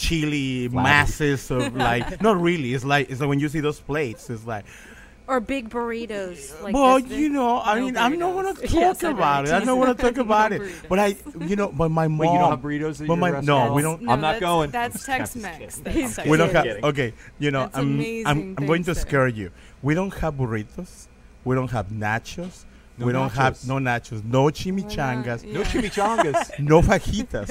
chili 0.00 0.68
Flabby. 0.68 0.82
masses 0.82 1.50
of 1.50 1.76
like 1.88 2.22
not 2.22 2.40
really. 2.40 2.72
It's 2.74 2.84
like 2.84 3.10
it's 3.10 3.20
like 3.20 3.28
when 3.28 3.40
you 3.40 3.48
see 3.48 3.60
those 3.60 3.80
plates, 3.80 4.30
it's 4.30 4.46
like 4.46 4.64
Or 5.30 5.38
big 5.38 5.68
burritos. 5.70 6.60
Like 6.62 6.74
well, 6.74 6.98
this 6.98 7.08
big. 7.10 7.20
you 7.20 7.28
know, 7.28 7.60
I 7.62 7.78
No 7.78 7.84
mean, 7.86 7.96
I'm 7.96 8.18
not 8.18 8.34
gonna 8.34 8.54
burritos. 8.54 8.62
talk 8.62 8.72
Yes, 8.86 9.02
about 9.04 9.46
it. 9.46 9.52
I 9.52 9.60
don't 9.64 9.78
want 9.78 9.96
to 9.96 10.02
talk 10.02 10.16
about 10.18 10.50
No 10.50 10.56
it. 10.56 10.62
burritos. 10.62 10.88
But 10.90 10.98
I, 10.98 11.06
you 11.46 11.54
know, 11.60 11.68
but 11.70 11.88
my 11.90 12.08
mom. 12.08 12.18
Wait, 12.18 12.32
you 12.32 12.38
don't 12.38 12.50
have 12.50 12.64
burritos 12.66 12.96
at 13.00 13.06
but 13.06 13.14
your 13.14 13.16
my- 13.24 13.30
no, 13.30 13.36
restaurant? 13.38 13.74
we 13.76 13.82
don't- 13.86 14.02
No, 14.02 14.12
I'm 14.12 14.20
not 14.20 14.40
that's- 14.40 14.48
going. 14.50 14.70
That's 14.70 15.08
I'm 15.08 15.18
just 15.20 15.34
Tex-Mex. 15.34 15.78
kidding. 15.78 16.08
That's 16.08 16.16
We 16.24 16.30
we 16.32 16.36
Tex-Mex. 16.38 16.38
don't 16.38 16.66
have. 16.66 16.84
Okay, 16.90 17.08
you 17.38 17.50
know, 17.54 17.64
That's 17.70 17.78
I'm, 17.78 18.00
I'm, 18.26 18.38
I'm 18.58 18.66
going 18.66 18.82
to 18.90 18.94
scare 18.94 19.28
you. 19.28 19.50
We 19.86 19.94
don't 19.94 20.14
have 20.22 20.34
burritos. 20.34 21.06
We 21.44 21.54
don't 21.54 21.70
have 21.70 21.88
nachos. 21.90 22.64
No 23.00 23.06
we 23.06 23.12
don't 23.12 23.32
have 23.32 23.66
no 23.66 23.76
nachos. 23.78 24.22
No 24.22 24.42
Why 24.42 24.44
not? 24.46 24.54
chimichangas. 24.54 25.44
No 25.44 25.62
chimichangas. 25.62 26.58
No 26.60 26.82
fajitas. 26.82 27.50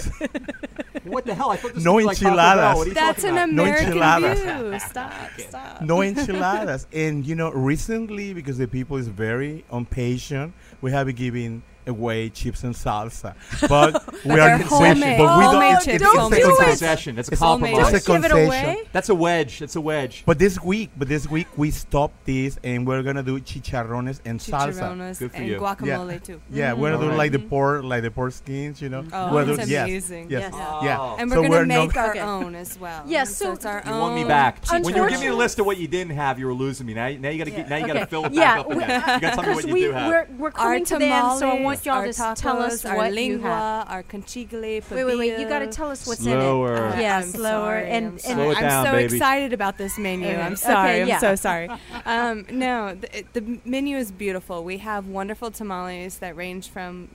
what 1.03 1.25
the 1.25 1.33
hell? 1.33 1.49
I 1.49 1.57
thought 1.57 1.73
this 1.73 1.83
No 1.83 1.93
was 1.95 2.05
enchiladas. 2.05 2.61
Bell. 2.61 2.77
What 2.77 2.85
are 2.85 2.89
you 2.89 2.93
That's 2.93 3.23
an 3.23 3.31
about? 3.31 3.49
No 3.49 3.63
American 3.63 3.85
enchiladas. 3.87 4.39
view. 4.39 4.79
Stop, 4.79 5.13
stop. 5.39 5.81
no 5.81 6.01
enchiladas. 6.03 6.87
And 6.93 7.25
you 7.25 7.35
know, 7.35 7.51
recently 7.51 8.33
because 8.33 8.59
the 8.59 8.67
people 8.67 8.97
is 8.97 9.07
very 9.07 9.65
impatient, 9.71 10.53
we 10.81 10.91
have 10.91 11.07
been 11.07 11.15
giving 11.15 11.63
away 11.89 12.29
chips 12.29 12.63
and 12.63 12.73
salsa. 12.73 13.35
But 13.69 13.93
we 14.23 14.29
But 14.29 14.39
are 14.39 14.57
they're 14.57 14.67
homemade. 14.67 15.17
but 15.17 15.37
we 15.37 15.45
oh 15.45 15.51
don't. 15.51 15.75
chips, 15.83 15.87
it's, 15.87 16.03
don't 16.03 16.33
it's 16.33 16.37
It's 16.39 16.47
a 16.47 16.49
a 16.51 16.55
do 16.55 16.61
it. 16.61 16.67
concession. 16.69 17.19
It's 17.19 17.29
a 17.29 17.31
It's 17.33 17.41
homemade. 17.41 17.73
compromise. 17.73 17.93
It's 17.95 18.05
a 18.05 18.07
Don't 18.07 18.21
give 18.21 18.31
it 18.31 18.33
concession. 18.35 18.69
away. 18.69 18.83
That's 18.93 19.09
a 19.09 19.15
wedge. 19.15 19.61
It's 19.61 19.75
a 19.75 19.81
wedge. 19.81 20.23
But 20.25 20.39
this 20.39 20.61
week, 20.63 20.89
but 20.97 21.07
this 21.09 21.27
week 21.29 21.47
we 21.57 21.71
stopped 21.71 22.25
this 22.25 22.57
and 22.63 22.87
we're 22.87 23.03
gonna 23.03 23.23
do 23.23 23.39
chicharrones 23.39 24.19
and 24.25 24.39
salsa. 24.39 25.19
Good 25.19 25.31
for 25.31 25.37
and 25.37 25.47
you. 25.47 25.59
guacamole 25.59 26.23
too. 26.23 26.41
Yeah, 26.49 26.71
mm-hmm. 26.71 26.81
we're 26.81 26.91
gonna 26.91 26.99
do 27.01 27.03
Alright. 27.11 27.17
like 27.17 27.31
the 27.33 27.39
pork, 27.39 27.83
like 27.83 28.01
the 28.03 28.11
pork 28.11 28.31
skins, 28.33 28.81
you 28.81 28.89
know. 28.89 29.03
Oh, 29.11 29.33
We're 29.33 29.49
it's 29.49 29.67
do- 29.67 29.75
amazing. 29.77 30.29
Yes, 30.29 30.51
Yes. 30.53 30.81
yeah. 30.83 30.97
Oh. 30.99 31.15
And 31.19 31.29
we're 31.29 31.35
gonna 31.37 31.49
we're 31.49 31.65
no- 31.65 31.85
make 31.87 31.97
our 31.97 32.17
own 32.17 32.55
as 32.55 32.79
well. 32.79 33.03
Yes, 33.05 33.35
so 33.35 33.53
it's 33.53 33.65
our 33.65 33.81
You 33.85 33.91
own. 33.91 33.99
want 33.99 34.15
me 34.15 34.23
back. 34.23 34.65
When 34.69 34.95
you 34.95 35.01
were 35.01 35.09
giving 35.09 35.25
me 35.27 35.31
a 35.31 35.35
list 35.35 35.59
of 35.59 35.65
what 35.65 35.77
you 35.77 35.87
didn't 35.87 36.15
have, 36.15 36.39
you 36.39 36.45
were 36.45 36.53
losing 36.53 36.85
me. 36.87 36.93
Now, 36.93 37.09
now 37.09 37.29
you 37.29 37.43
got 37.43 37.51
to 37.53 37.69
now 37.69 37.75
you 37.77 37.87
gotta 37.87 38.05
fill 38.05 38.25
it 38.25 38.35
back 38.35 38.59
up 38.59 38.69
we- 38.69 38.75
again. 38.83 39.01
You 39.15 39.19
got 39.19 39.19
to 39.19 39.35
tell 39.35 39.43
me 39.43 39.55
what 39.55 39.67
you 39.67 39.73
we, 39.73 39.81
do 39.81 39.91
have. 39.91 40.07
we're, 40.09 40.27
we're 40.37 40.47
Our 40.49 40.53
coming 40.53 40.85
to 40.85 40.97
the 40.97 41.05
end, 41.05 41.39
so 41.39 41.49
I 41.49 41.61
want 41.61 41.78
y'all 41.85 41.95
our 41.97 42.03
to 42.03 42.09
s- 42.09 42.39
tell 42.39 42.61
us 42.61 42.85
our 42.85 42.95
what 42.95 43.13
you 43.15 43.39
have. 43.39 43.87
our 43.89 44.03
cochinita, 44.03 44.89
Wait, 44.91 45.03
wait, 45.03 45.17
wait! 45.17 45.39
You 45.39 45.47
got 45.47 45.59
to 45.59 45.67
tell 45.67 45.89
us 45.91 46.05
what's 46.07 46.21
Slower. 46.21 46.75
in 46.75 46.83
it. 46.83 46.95
Uh, 46.97 46.99
Yeah, 47.01 47.17
I'm 47.17 47.23
slower. 47.23 47.43
sorry, 47.81 47.89
and 47.89 48.05
I'm, 48.07 48.11
and. 48.13 48.21
Slow 48.21 48.51
it 48.51 48.57
I'm 48.57 48.63
down, 48.63 48.85
so 48.85 48.91
baby. 48.93 49.13
excited 49.15 49.53
about 49.53 49.77
this 49.77 49.97
menu. 49.97 50.27
Okay. 50.27 50.41
I'm 50.41 50.55
sorry. 50.55 51.01
Okay, 51.03 51.13
I'm 51.13 51.19
so 51.19 51.35
sorry. 51.35 51.69
Um, 52.05 52.45
no, 52.51 52.95
the, 52.95 53.25
the 53.33 53.59
menu 53.65 53.97
is 53.97 54.11
beautiful. 54.11 54.63
We 54.63 54.77
have 54.79 55.07
wonderful 55.07 55.51
tamales 55.51 56.17
that 56.19 56.35
range 56.35 56.69
from 56.69 57.09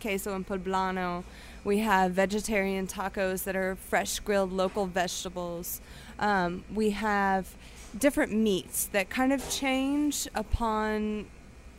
queso 0.00 0.34
and 0.34 0.46
poblano. 0.46 1.24
We 1.64 1.78
have 1.78 2.12
vegetarian 2.12 2.86
tacos 2.86 3.44
that 3.44 3.56
are 3.56 3.74
fresh 3.76 4.20
grilled 4.20 4.52
local 4.52 4.86
vegetables. 4.86 5.80
Um, 6.18 6.64
we 6.72 6.90
have 6.90 7.54
different 7.98 8.32
meats 8.32 8.86
that 8.92 9.10
kind 9.10 9.32
of 9.32 9.48
change 9.50 10.28
upon 10.34 11.26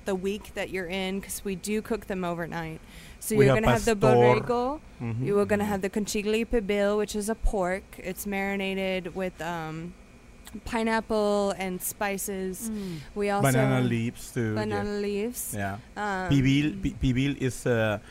the 0.10 0.16
week 0.16 0.45
that 0.57 0.68
you're 0.74 0.88
in 1.03 1.20
because 1.20 1.38
we 1.49 1.53
do 1.70 1.76
cook 1.89 2.03
them 2.12 2.22
overnight. 2.32 2.82
So 3.20 3.36
We 3.36 3.45
you're 3.45 3.53
going 3.53 3.68
to 3.70 3.76
have 3.78 3.86
the 3.86 3.95
pastor. 3.95 4.18
borrego. 4.18 4.80
Mhm. 5.01 5.22
You 5.28 5.34
are 5.41 5.45
going 5.51 5.60
to 5.66 5.70
have 5.74 5.82
the 5.86 5.89
cochinita 5.97 6.47
pibil, 6.53 6.97
which 7.01 7.14
is 7.22 7.28
a 7.30 7.36
pork. 7.51 7.84
It's 8.10 8.24
marinated 8.26 9.03
with 9.22 9.36
um, 9.55 9.93
pineapple 10.66 11.53
and 11.57 11.82
spices. 11.82 12.72
Mm. 12.74 12.97
We 13.14 13.30
also 13.30 13.51
banana 13.51 13.82
leaves 13.86 14.32
too. 14.34 14.55
banana 14.55 14.93
leaves. 15.07 15.53
Yeah. 15.55 15.78
Um, 15.95 16.30
Pibil, 16.32 16.68
pi- 16.82 16.95
pibil 17.01 17.38
is 17.38 17.66
a 17.66 18.01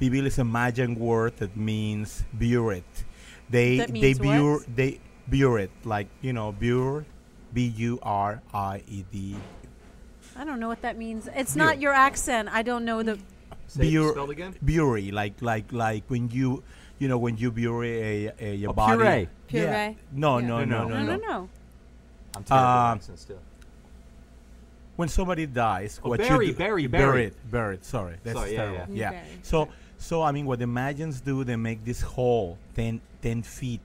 pibil 0.00 0.26
is 0.26 0.38
a 0.38 0.44
Mayan 0.44 0.94
word 1.00 1.36
that 1.40 1.56
means 1.56 2.24
buret. 2.36 2.84
They 3.48 3.78
That 3.78 3.88
they 3.88 4.12
means 4.12 4.18
bure 4.18 4.52
what? 4.60 4.76
they 4.76 5.00
buret 5.30 5.70
like 5.84 6.08
you 6.20 6.32
know 6.36 6.52
bure, 6.52 7.06
B 7.54 7.72
U 7.88 7.98
R 8.02 8.42
I 8.52 8.82
E 8.86 9.04
D. 9.10 9.36
I 10.38 10.44
don't 10.44 10.60
know 10.60 10.68
what 10.68 10.82
that 10.82 10.96
means. 10.96 11.28
It's 11.34 11.54
Beer. 11.54 11.64
not 11.64 11.80
your 11.80 11.92
accent. 11.92 12.48
I 12.52 12.62
don't 12.62 12.84
know 12.84 13.02
the. 13.02 13.18
Say 13.66 13.88
it 13.88 13.90
Bure- 13.90 14.12
spelled 14.12 14.30
again. 14.30 14.54
Bury 14.62 15.10
like 15.10 15.42
like 15.42 15.72
like 15.72 16.04
when 16.08 16.30
you 16.30 16.62
you 16.98 17.08
know 17.08 17.18
when 17.18 17.36
you 17.36 17.50
bury 17.50 18.26
a 18.26 18.32
a, 18.40 18.64
a 18.64 18.70
A 18.70 18.72
body. 18.72 18.96
puree. 18.96 19.28
Puree? 19.48 19.64
Yeah. 19.64 19.92
No, 20.12 20.38
Yeah. 20.38 20.46
no, 20.46 20.64
No, 20.64 20.64
no, 20.64 20.64
no. 20.64 20.88
no, 20.88 20.88
No, 20.88 21.04
no. 21.04 21.16
no, 21.16 21.28
no. 21.28 21.48
I'm 22.36 22.44
terrible 22.44 22.66
at 22.68 22.90
Um, 22.92 22.96
accents 22.98 23.24
too. 23.24 23.38
When 24.96 25.08
somebody 25.08 25.46
dies, 25.46 26.00
Oh, 26.02 26.08
what 26.10 26.18
bury, 26.18 26.46
you 26.46 26.52
do, 26.52 26.58
bury, 26.58 26.86
bury. 26.86 27.04
buried, 27.04 27.34
buried. 27.50 27.84
Sorry, 27.84 28.16
that's 28.24 28.36
Sorry, 28.38 28.52
yeah, 28.52 28.56
terrible. 28.64 28.94
yeah. 28.94 29.00
Yeah. 29.02 29.10
Bury. 29.10 29.38
So 29.42 29.68
so 29.98 30.22
I 30.22 30.32
mean, 30.32 30.46
what 30.46 30.58
the 30.60 30.66
Magians 30.66 31.20
do, 31.20 31.44
they 31.44 31.56
make 31.56 31.84
this 31.84 32.00
hole 32.00 32.56
10, 32.74 33.00
10 33.22 33.42
feet, 33.42 33.80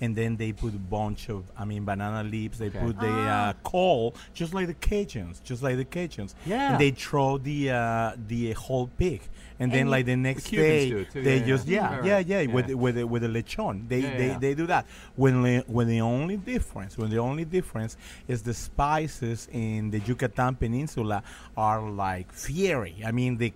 and 0.00 0.14
then 0.16 0.36
they 0.36 0.52
put 0.52 0.74
a 0.74 0.78
bunch 0.78 1.28
of, 1.28 1.44
I 1.56 1.64
mean, 1.64 1.84
banana 1.84 2.22
leaves. 2.28 2.58
They 2.58 2.66
Okay. 2.66 2.80
put 2.80 2.98
the 3.00 3.10
uh, 3.12 3.52
coal, 3.62 4.14
just 4.34 4.52
like 4.54 4.66
the 4.66 4.74
Cajuns, 4.74 5.42
just 5.42 5.62
like 5.62 5.76
the 5.76 5.84
Cajuns. 5.84 6.34
Yeah. 6.46 6.72
And 6.72 6.80
they 6.80 6.90
throw 6.90 7.38
the 7.38 7.70
uh, 7.70 8.12
the 8.28 8.52
whole 8.52 8.88
pig, 8.98 9.22
and, 9.60 9.72
then 9.72 9.88
like 9.88 10.06
the 10.06 10.16
next 10.16 10.46
Cubans 10.46 10.68
day 10.68 11.04
too, 11.04 11.22
they 11.22 11.38
yeah, 11.38 11.46
just 11.46 11.66
yeah. 11.68 11.80
yeah 11.80 11.94
Right, 11.96 12.04
yeah 12.04 12.14
right. 12.14 12.26
yeah, 12.48 12.54
with 12.54 12.68
Yeah. 12.68 12.74
with 12.74 12.94
the, 12.96 13.04
with 13.06 13.22
the 13.22 13.28
lechon. 13.28 13.88
They 13.88 14.00
Yeah, 14.00 14.16
they, 14.16 14.26
yeah. 14.28 14.38
they 14.38 14.54
do 14.54 14.66
that. 14.66 14.86
When 15.16 15.42
the, 15.42 15.64
when 15.66 15.86
the 15.88 16.00
only 16.00 16.36
difference 16.36 16.98
when 16.98 17.10
the 17.10 17.18
only 17.18 17.44
difference 17.44 17.96
is 18.28 18.42
the 18.42 18.54
spices 18.54 19.48
in 19.52 19.90
the 19.90 20.00
Yucatan 20.00 20.56
Peninsula 20.56 21.22
are 21.56 21.80
like 21.88 22.32
fiery. 22.32 22.96
I 23.06 23.12
mean 23.12 23.36
the 23.38 23.52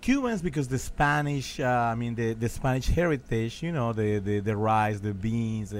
Cubans 0.00 0.42
because 0.42 0.68
the 0.68 0.78
Spanish, 0.78 1.60
uh, 1.60 1.64
I 1.64 1.94
mean 1.94 2.14
the, 2.14 2.32
the 2.32 2.48
Spanish 2.48 2.86
heritage, 2.86 3.62
you 3.62 3.72
know, 3.72 3.92
the, 3.92 4.18
the, 4.18 4.40
the 4.40 4.56
rice, 4.56 5.00
the 5.00 5.12
beans. 5.12 5.74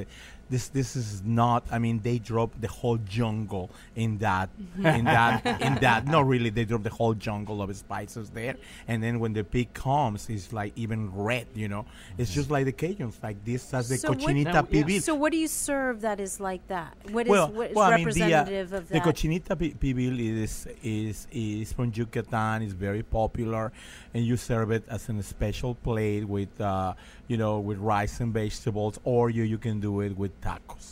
This 0.50 0.68
this 0.68 0.96
is 0.96 1.22
not. 1.24 1.64
I 1.70 1.78
mean, 1.78 2.00
they 2.02 2.18
drop 2.18 2.50
the 2.60 2.68
whole 2.68 2.98
jungle 2.98 3.70
in 3.94 4.18
that 4.18 4.50
in 4.76 5.04
that 5.04 5.46
in 5.60 5.74
that. 5.86 6.06
Not 6.06 6.26
really. 6.26 6.50
They 6.50 6.64
drop 6.64 6.82
the 6.82 6.90
whole 6.90 7.14
jungle 7.14 7.62
of 7.62 7.74
spices 7.76 8.30
there, 8.30 8.56
and 8.88 9.02
then 9.02 9.20
when 9.20 9.32
the 9.32 9.44
pig 9.44 9.72
comes, 9.74 10.28
it's 10.28 10.52
like 10.52 10.72
even 10.76 11.14
red. 11.14 11.46
You 11.54 11.68
know, 11.68 11.86
it's 12.18 12.32
just 12.34 12.50
like 12.50 12.64
the 12.66 12.72
Cajuns. 12.72 13.22
Like 13.22 13.44
this, 13.44 13.64
that's 13.66 13.88
the 13.88 13.96
So 13.96 14.08
what- 14.10 14.18
cochinita 14.18 14.44
Now, 14.52 14.66
yeah. 14.70 14.82
pibil. 14.82 15.00
So 15.02 15.14
what 15.14 15.32
do 15.32 15.38
you 15.38 15.48
serve 15.48 16.00
that 16.02 16.18
is 16.20 16.40
like 16.40 16.66
that? 16.68 16.96
What 17.10 17.26
is 17.26 17.30
well, 17.30 17.48
what 17.52 17.70
is 17.70 17.76
well, 17.76 17.92
I 17.92 17.96
mean, 17.96 18.08
the, 18.10 18.22
uh, 18.22 18.28
representative 18.44 18.72
of 18.72 18.88
the 18.88 19.00
cochinita 19.00 19.48
pi- 19.58 19.76
pibil 19.78 20.18
is 20.18 20.66
is 20.82 21.26
is 21.32 21.72
from 21.72 21.92
Yucatan. 21.94 22.62
is 22.62 22.72
very 22.72 23.02
popular, 23.02 23.72
and 24.14 24.24
you 24.24 24.36
serve 24.36 24.70
it 24.72 24.84
as 24.88 25.08
a 25.08 25.22
special 25.22 25.74
plate 25.74 26.24
with 26.26 26.60
uh, 26.60 26.94
you 27.30 27.36
know 27.36 27.54
with 27.68 27.78
rice 27.78 28.18
and 28.22 28.34
vegetables, 28.34 28.98
or 29.04 29.30
you 29.30 29.44
you 29.52 29.58
can 29.66 29.78
do 29.80 29.92
it 30.06 30.12
with 30.22 30.32
tacos. 30.46 30.86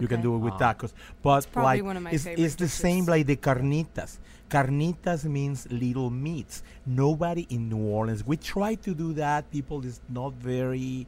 You 0.00 0.08
can 0.12 0.20
do 0.26 0.30
it 0.36 0.38
with 0.46 0.54
Ah. 0.54 0.64
tacos, 0.64 0.92
but 1.22 1.46
probably 1.52 1.80
like 1.80 1.84
one 1.90 1.96
of 1.98 2.02
my 2.06 2.10
it's, 2.16 2.26
it's 2.44 2.56
the 2.64 2.68
same 2.84 3.04
like 3.14 3.26
the 3.32 3.36
carnitas. 3.36 4.12
Carnitas 4.48 5.24
means 5.38 5.58
little 5.70 6.10
meats. 6.10 6.62
Nobody 6.86 7.44
in 7.50 7.68
New 7.68 7.84
Orleans. 7.98 8.22
We 8.32 8.36
try 8.54 8.72
to 8.86 8.90
do 9.04 9.08
that. 9.24 9.50
People 9.50 9.78
is 9.90 10.00
not 10.08 10.32
very. 10.52 11.06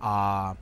Uh, 0.00 0.54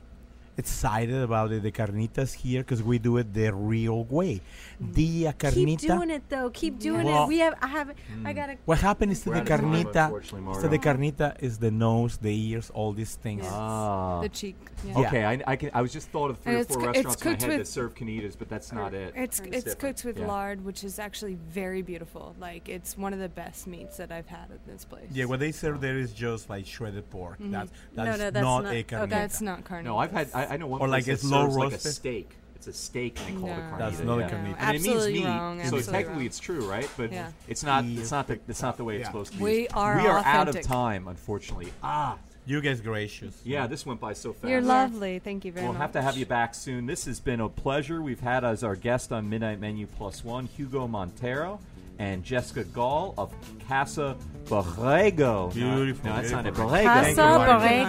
excited 0.57 1.15
about 1.21 1.49
the, 1.49 1.59
the 1.59 1.71
carnitas 1.71 2.33
here 2.33 2.61
because 2.61 2.81
we 2.83 2.99
do 2.99 3.17
it 3.17 3.33
the 3.33 3.53
real 3.53 4.03
way. 4.05 4.41
The 4.79 5.27
uh, 5.27 5.31
carnita. 5.33 5.79
Keep 5.79 5.79
doing 5.79 6.09
it 6.09 6.23
though. 6.29 6.49
Keep 6.49 6.79
doing 6.79 7.05
Well- 7.05 7.23
it. 7.25 7.27
We 7.27 7.39
have. 7.39 7.55
I 7.61 7.67
have. 7.67 7.91
I 8.25 8.33
gotta. 8.33 8.57
What 8.65 8.79
happened 8.79 9.11
is 9.11 9.21
to 9.23 9.29
the 9.31 9.39
out 9.41 9.47
time, 9.47 9.61
carnita. 9.61 10.05
unfortunately, 10.05 10.61
So 10.61 10.67
the 10.67 10.79
carnita 10.79 11.41
is 11.41 11.57
the 11.57 11.71
nose, 11.71 12.17
the 12.17 12.33
ears, 12.49 12.69
all 12.73 12.91
these 12.93 13.15
things. 13.15 13.43
Yes. 13.43 13.51
Ah. 13.53 14.21
the 14.21 14.29
cheek. 14.29 14.55
Yeah. 14.85 14.99
Yeah. 14.99 15.07
Okay, 15.07 15.23
I, 15.25 15.41
I 15.47 15.55
can. 15.55 15.71
I 15.73 15.81
was 15.81 15.93
just 15.93 16.09
thought 16.09 16.29
of 16.29 16.39
three 16.39 16.55
And 16.55 16.61
or 16.61 16.65
four 16.65 16.83
coo- 16.83 16.89
it's 16.89 17.05
restaurants 17.05 17.21
in 17.23 17.29
my 17.29 17.31
cooked 17.37 17.51
head 17.51 17.59
that 17.61 17.67
serve 17.67 17.95
carnitas, 17.95 18.35
but 18.37 18.49
that's 18.49 18.71
not 18.71 18.93
it. 18.93 19.13
It's 19.15 19.39
It's 19.39 19.65
it's 19.67 19.75
cooked 19.75 20.03
with 20.03 20.17
Yeah. 20.19 20.27
lard, 20.27 20.63
which 20.65 20.83
is 20.83 20.99
actually 20.99 21.35
very 21.49 21.81
beautiful. 21.81 22.35
Like 22.39 22.67
it's 22.67 22.97
one 22.97 23.13
of 23.13 23.19
the 23.19 23.29
best 23.29 23.67
meats 23.67 23.97
that 23.97 24.11
I've 24.11 24.27
had 24.27 24.51
at 24.51 24.65
this 24.67 24.83
place. 24.85 25.07
Yeah, 25.13 25.25
what 25.25 25.39
they 25.39 25.51
serve 25.51 25.79
there 25.81 25.97
is 25.97 26.11
just 26.11 26.49
like 26.49 26.65
shredded 26.65 27.09
pork. 27.09 27.39
Mhm. 27.39 27.51
That's 27.51 27.71
No, 27.95 28.03
that's 28.05 28.17
no, 28.19 28.31
that's 28.31 28.43
not, 28.43 28.63
not- 28.63 28.73
a 28.73 28.77
okay. 28.79 28.83
carnita. 28.95 29.09
That's 29.09 29.41
not 29.41 29.63
carnitas. 29.63 29.83
No, 29.85 29.97
I've 29.97 30.11
had. 30.11 30.27
I, 30.33 30.42
I 30.51 30.57
know 30.57 30.67
one 30.67 30.81
Or 30.81 30.87
place 30.87 30.91
like 30.91 31.05
that 31.05 31.11
it's 31.13 31.23
low 31.23 31.43
serves 31.45 31.55
like 31.57 31.73
a 31.73 31.79
steak. 31.79 32.31
It's 32.55 32.67
a 32.67 32.73
steak 32.73 33.19
and 33.27 33.37
they 33.37 33.41
call 33.41 33.49
it 33.49 33.53
a 33.53 33.61
carnita. 33.61 33.77
That's 33.77 33.99
not 33.99 34.17
a 34.19 34.21
yeah. 34.21 34.29
carnita. 34.29 34.35
I 34.37 34.43
mean, 34.43 34.53
it 34.53 34.57
means 34.57 34.87
Absolutely 34.87 35.13
meat, 35.13 35.25
wrong, 35.25 35.57
so 35.57 35.63
absolutely 35.63 35.91
technically 35.91 36.13
wrong. 36.15 36.25
it's 36.25 36.39
true, 36.39 36.69
right? 36.69 36.89
But 36.95 37.11
Yeah. 37.11 37.31
it's 37.47 37.63
not. 37.63 37.85
It's 37.85 38.11
not 38.11 38.27
the. 38.27 38.39
It's 38.47 38.61
not 38.61 38.77
the 38.77 38.83
way 38.85 38.95
it's 38.95 39.01
Yeah. 39.01 39.07
supposed 39.07 39.31
to 39.33 39.37
be. 39.37 39.43
We 39.43 39.67
are 39.69 39.97
We 39.97 40.07
are 40.07 40.19
out 40.25 40.47
of 40.47 40.61
time, 40.61 41.07
unfortunately. 41.09 41.73
Ah, 41.83 42.17
You 42.45 42.61
guys 42.61 42.79
gracious. 42.79 43.35
yeah. 43.43 43.67
This 43.67 43.85
went 43.85 43.99
by 43.99 44.13
so 44.13 44.31
fast. 44.33 44.49
You're 44.49 44.61
lovely. 44.61 45.19
Thank 45.19 45.43
you 45.43 45.51
very 45.51 45.65
much. 45.65 45.73
We'll 45.73 45.81
have 45.81 45.91
to 45.93 46.01
have 46.01 46.15
you 46.17 46.25
back 46.25 46.55
soon. 46.55 46.85
This 46.85 47.03
has 47.05 47.19
been 47.19 47.41
a 47.41 47.49
pleasure. 47.49 48.01
We've 48.01 48.19
had 48.21 48.45
as 48.45 48.63
our 48.63 48.75
guest 48.77 49.11
on 49.11 49.29
Midnight 49.29 49.59
Menu 49.59 49.85
Plus 49.87 50.23
One, 50.23 50.45
Hugo 50.45 50.87
Montero. 50.87 51.59
And 51.99 52.23
Jessica 52.23 52.63
Gall 52.65 53.13
of 53.17 53.33
Casa 53.67 54.17
Borrego. 54.45 55.53
Beautiful, 55.53 56.09
No, 56.09 56.15
that's 56.15 56.31
not 56.31 56.45
it. 56.47 56.53
Borrego. 56.53 56.83
Casa 56.83 57.15
Thank. 57.15 57.43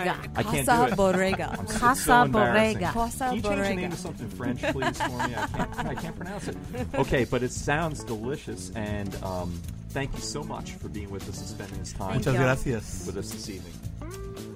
Borrega. 0.07 0.31
I 0.37 0.43
can't 0.43 0.67
Casa 0.67 0.87
do 0.87 0.93
it. 0.93 0.97
Borrega. 1.15 1.59
I'm 1.59 1.67
Casa 1.67 2.03
so 2.03 2.23
embarrassing. 2.23 2.79
Borrega. 2.79 2.93
Casa 2.93 3.25
Can 3.25 3.35
you 3.35 3.43
change 3.43 3.63
the 3.69 3.75
name 3.75 3.91
to 3.91 3.97
something 3.97 4.29
French, 4.29 4.63
please, 4.63 4.99
for 5.01 5.09
me? 5.09 5.35
I 5.35 5.47
can't, 5.47 5.87
I 5.87 5.95
can't 5.95 6.17
pronounce 6.17 6.49
it. 6.49 6.57
Okay, 6.95 7.25
but 7.25 7.43
it 7.43 7.51
sounds 7.51 8.05
delicious, 8.05 8.71
and 8.77 9.15
um, 9.23 9.61
thank 9.91 10.13
you 10.15 10.21
so 10.21 10.43
much 10.45 10.73
for 10.73 10.89
being 10.89 11.11
with 11.11 11.29
us 11.29 11.39
and 11.41 11.49
spending 11.49 11.79
this 11.79 11.93
time 11.93 12.15
Muchas 12.17 12.37
gracias. 12.37 13.05
with 13.07 13.17
us 13.17 13.31
this 13.31 13.49
evening. 13.51 13.73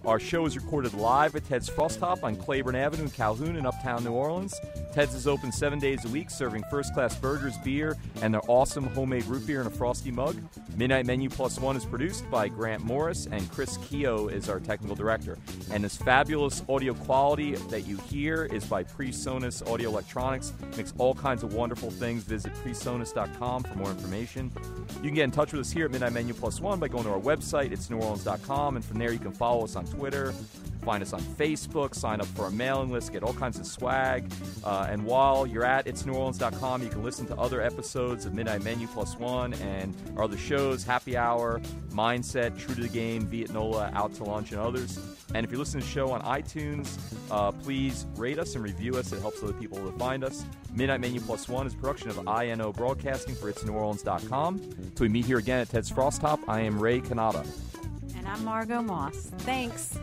Our 0.05 0.21
show 0.21 0.47
is 0.47 0.57
recorded 0.57 0.95
live 0.95 1.35
at 1.37 1.45
Ted's 1.47 1.69
Frostop 1.69 2.23
on 2.23 2.37
Claiborne 2.37 2.77
Avenue 2.77 3.05
in 3.05 3.11
Calhoun 3.11 3.57
in 3.57 3.67
Uptown 3.67 4.05
New 4.05 4.13
Orleans. 4.13 4.55
Ted's 4.99 5.15
is 5.15 5.29
open 5.29 5.53
seven 5.53 5.79
days 5.79 6.05
a 6.05 6.09
week, 6.09 6.29
serving 6.29 6.65
first 6.69 6.93
class 6.93 7.15
burgers, 7.15 7.57
beer, 7.59 7.97
and 8.21 8.35
their 8.35 8.41
awesome 8.49 8.85
homemade 8.85 9.25
root 9.27 9.47
beer 9.47 9.61
in 9.61 9.69
a 9.69 9.71
frosty 9.71 10.11
mug. 10.11 10.37
Midnight 10.77 11.07
Menu 11.07 11.29
Plus 11.29 11.61
One 11.61 11.77
is 11.77 11.85
produced 11.85 12.29
by 12.33 12.49
Grant 12.49 12.83
Morris, 12.83 13.29
and 13.31 13.49
Chris 13.53 13.77
Keogh 13.77 14.27
is 14.27 14.49
our 14.49 14.59
technical 14.59 14.97
director. 14.97 15.39
And 15.71 15.85
this 15.85 15.97
fabulous 15.97 16.65
audio 16.69 16.95
quality 16.95 17.55
that 17.71 17.87
you 17.87 17.97
hear 18.11 18.47
is 18.47 18.65
by 18.65 18.83
PreSonus 18.83 19.65
Audio 19.73 19.89
Electronics. 19.89 20.53
Makes 20.77 20.93
all 20.99 21.15
kinds 21.15 21.45
of 21.45 21.55
wonderful 21.55 21.93
things. 21.93 22.25
Visit 22.25 22.53
presonus.com 22.55 23.63
for 23.63 23.79
more 23.79 23.91
information. 23.91 24.51
You 24.97 25.11
can 25.11 25.15
get 25.15 25.23
in 25.23 25.31
touch 25.31 25.53
with 25.53 25.61
us 25.61 25.71
here 25.71 25.85
at 25.85 25.93
Midnight 25.93 26.13
Menu 26.13 26.35
Plus 26.35 26.61
One 26.61 26.81
by 26.81 26.89
going 26.89 27.05
to 27.05 27.11
our 27.11 27.21
website. 27.21 27.71
It's 27.71 27.87
neworleans.com, 27.87 28.75
and 28.75 28.85
from 28.85 28.99
there 28.99 29.13
you 29.13 29.21
can 29.21 29.31
follow 29.31 29.63
us 29.63 29.77
on 29.77 29.87
Twitter, 29.87 30.35
find 30.89 31.03
us 31.03 31.13
on 31.13 31.21
Facebook, 31.21 31.95
sign 31.95 32.19
up 32.19 32.27
for 32.29 32.45
our 32.45 32.51
mailing 32.51 32.91
list, 32.91 33.13
get 33.13 33.23
all 33.23 33.35
kinds 33.35 33.59
of 33.59 33.67
swag. 33.67 34.33
Uh, 34.65 34.87
and 34.89 35.05
while 35.05 35.47
you're 35.47 35.63
at 35.63 35.85
itsneworleans.com, 35.85 36.83
you 36.83 36.89
can 36.89 37.05
listen 37.05 37.27
to 37.27 37.37
other 37.37 37.61
episodes 37.61 38.25
of 38.25 38.33
Midnight 38.33 38.65
Menu 38.65 38.87
Plus 38.87 39.19
One 39.19 39.53
and 39.53 39.95
our 40.17 40.23
other 40.23 40.39
shows, 40.39 40.85
Happy 40.85 41.15
Hour, 41.15 41.61
Mindset, 41.91 42.59
True 42.59 42.75
to 42.75 42.81
the 42.81 42.89
Game, 42.89 43.27
Vietnola, 43.27 43.93
Out 43.93 44.15
to 44.15 44.25
Lunch, 44.25 44.53
and 44.53 44.61
others. 44.63 44.99
And 45.35 45.45
if 45.45 45.51
you're 45.51 45.59
listening 45.59 45.83
to 45.83 45.87
the 45.87 45.93
show 45.93 46.11
on 46.11 46.23
iTunes, 46.23 46.99
uh, 47.31 47.53
please 47.53 48.07
rate 48.17 48.39
us 48.39 48.55
and 48.55 48.65
review 48.65 48.97
us. 48.97 49.13
It 49.13 49.21
helps 49.21 49.43
other 49.43 49.53
people 49.53 49.77
to 49.85 49.93
find 49.99 50.25
us. 50.25 50.47
Midnight 50.73 51.03
Menu 51.03 51.21
Plus 51.21 51.51
One 51.51 51.67
is 51.67 51.75
a 51.75 51.77
production 51.77 52.09
of 52.09 52.27
INO 52.27 52.73
Broadcasting 52.73 53.35
for 53.35 53.53
itsneworleans.com. 53.53 54.59
Till 54.95 55.05
we 55.05 55.11
meet 55.11 55.27
here 55.27 55.37
again 55.37 55.61
at 55.61 55.69
Ted's 55.69 55.93
Frostop, 55.93 56.39
I 56.49 56.61
am 56.63 56.79
Ray 56.79 57.03
Cannata. 57.03 57.47
And 58.17 58.27
I'm 58.27 58.43
Margot 58.43 58.81
Moss. 58.81 59.31
Thanks. 59.41 59.99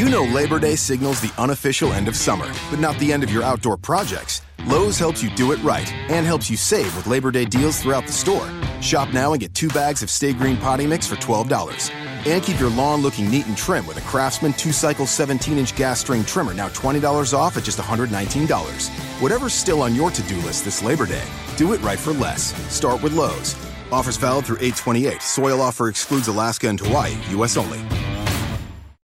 You 0.00 0.08
know 0.08 0.24
Labor 0.24 0.58
Day 0.58 0.76
signals 0.76 1.20
the 1.20 1.30
unofficial 1.36 1.92
end 1.92 2.08
of 2.08 2.16
summer, 2.16 2.50
but 2.70 2.80
not 2.80 2.98
the 2.98 3.12
end 3.12 3.22
of 3.22 3.30
your 3.30 3.42
outdoor 3.42 3.76
projects. 3.76 4.40
Lowe's 4.66 4.98
helps 4.98 5.22
you 5.22 5.28
do 5.30 5.52
it 5.52 5.62
right 5.62 5.92
and 6.08 6.24
helps 6.24 6.48
you 6.48 6.56
save 6.56 6.96
with 6.96 7.06
Labor 7.06 7.30
Day 7.30 7.44
deals 7.44 7.82
throughout 7.82 8.06
the 8.06 8.12
store. 8.12 8.48
Shop 8.80 9.12
now 9.12 9.32
and 9.32 9.40
get 9.40 9.52
two 9.52 9.68
bags 9.68 10.02
of 10.02 10.08
Sta-Green 10.08 10.56
potting 10.56 10.88
mix 10.88 11.06
for 11.06 11.16
$12. 11.16 11.90
And 12.26 12.42
keep 12.42 12.58
your 12.58 12.70
lawn 12.70 13.02
looking 13.02 13.30
neat 13.30 13.46
and 13.46 13.56
trim 13.56 13.86
with 13.86 13.98
a 13.98 14.08
Craftsman 14.08 14.54
2 14.54 14.72
cycle 14.72 15.06
17 15.06 15.58
inch 15.58 15.76
gas 15.76 16.00
string 16.00 16.24
trimmer 16.24 16.54
now 16.54 16.68
$20 16.70 17.34
off 17.34 17.58
at 17.58 17.64
just 17.64 17.78
$119. 17.78 18.88
Whatever's 19.20 19.52
still 19.52 19.82
on 19.82 19.94
your 19.94 20.10
to 20.10 20.22
do 20.22 20.36
list 20.38 20.64
this 20.64 20.82
Labor 20.82 21.04
Day, 21.04 21.24
do 21.60 21.74
it 21.74 21.82
right 21.82 21.98
for 21.98 22.14
less. 22.14 22.54
Start 22.74 23.02
with 23.02 23.12
Lowe's. 23.12 23.54
Offers 23.92 24.16
valid 24.16 24.46
through 24.46 24.56
828. 24.60 25.20
Soil 25.20 25.60
offer 25.60 25.88
excludes 25.88 26.26
Alaska 26.26 26.68
and 26.68 26.80
Hawaii, 26.80 27.14
U.S. 27.32 27.58
only. 27.58 27.78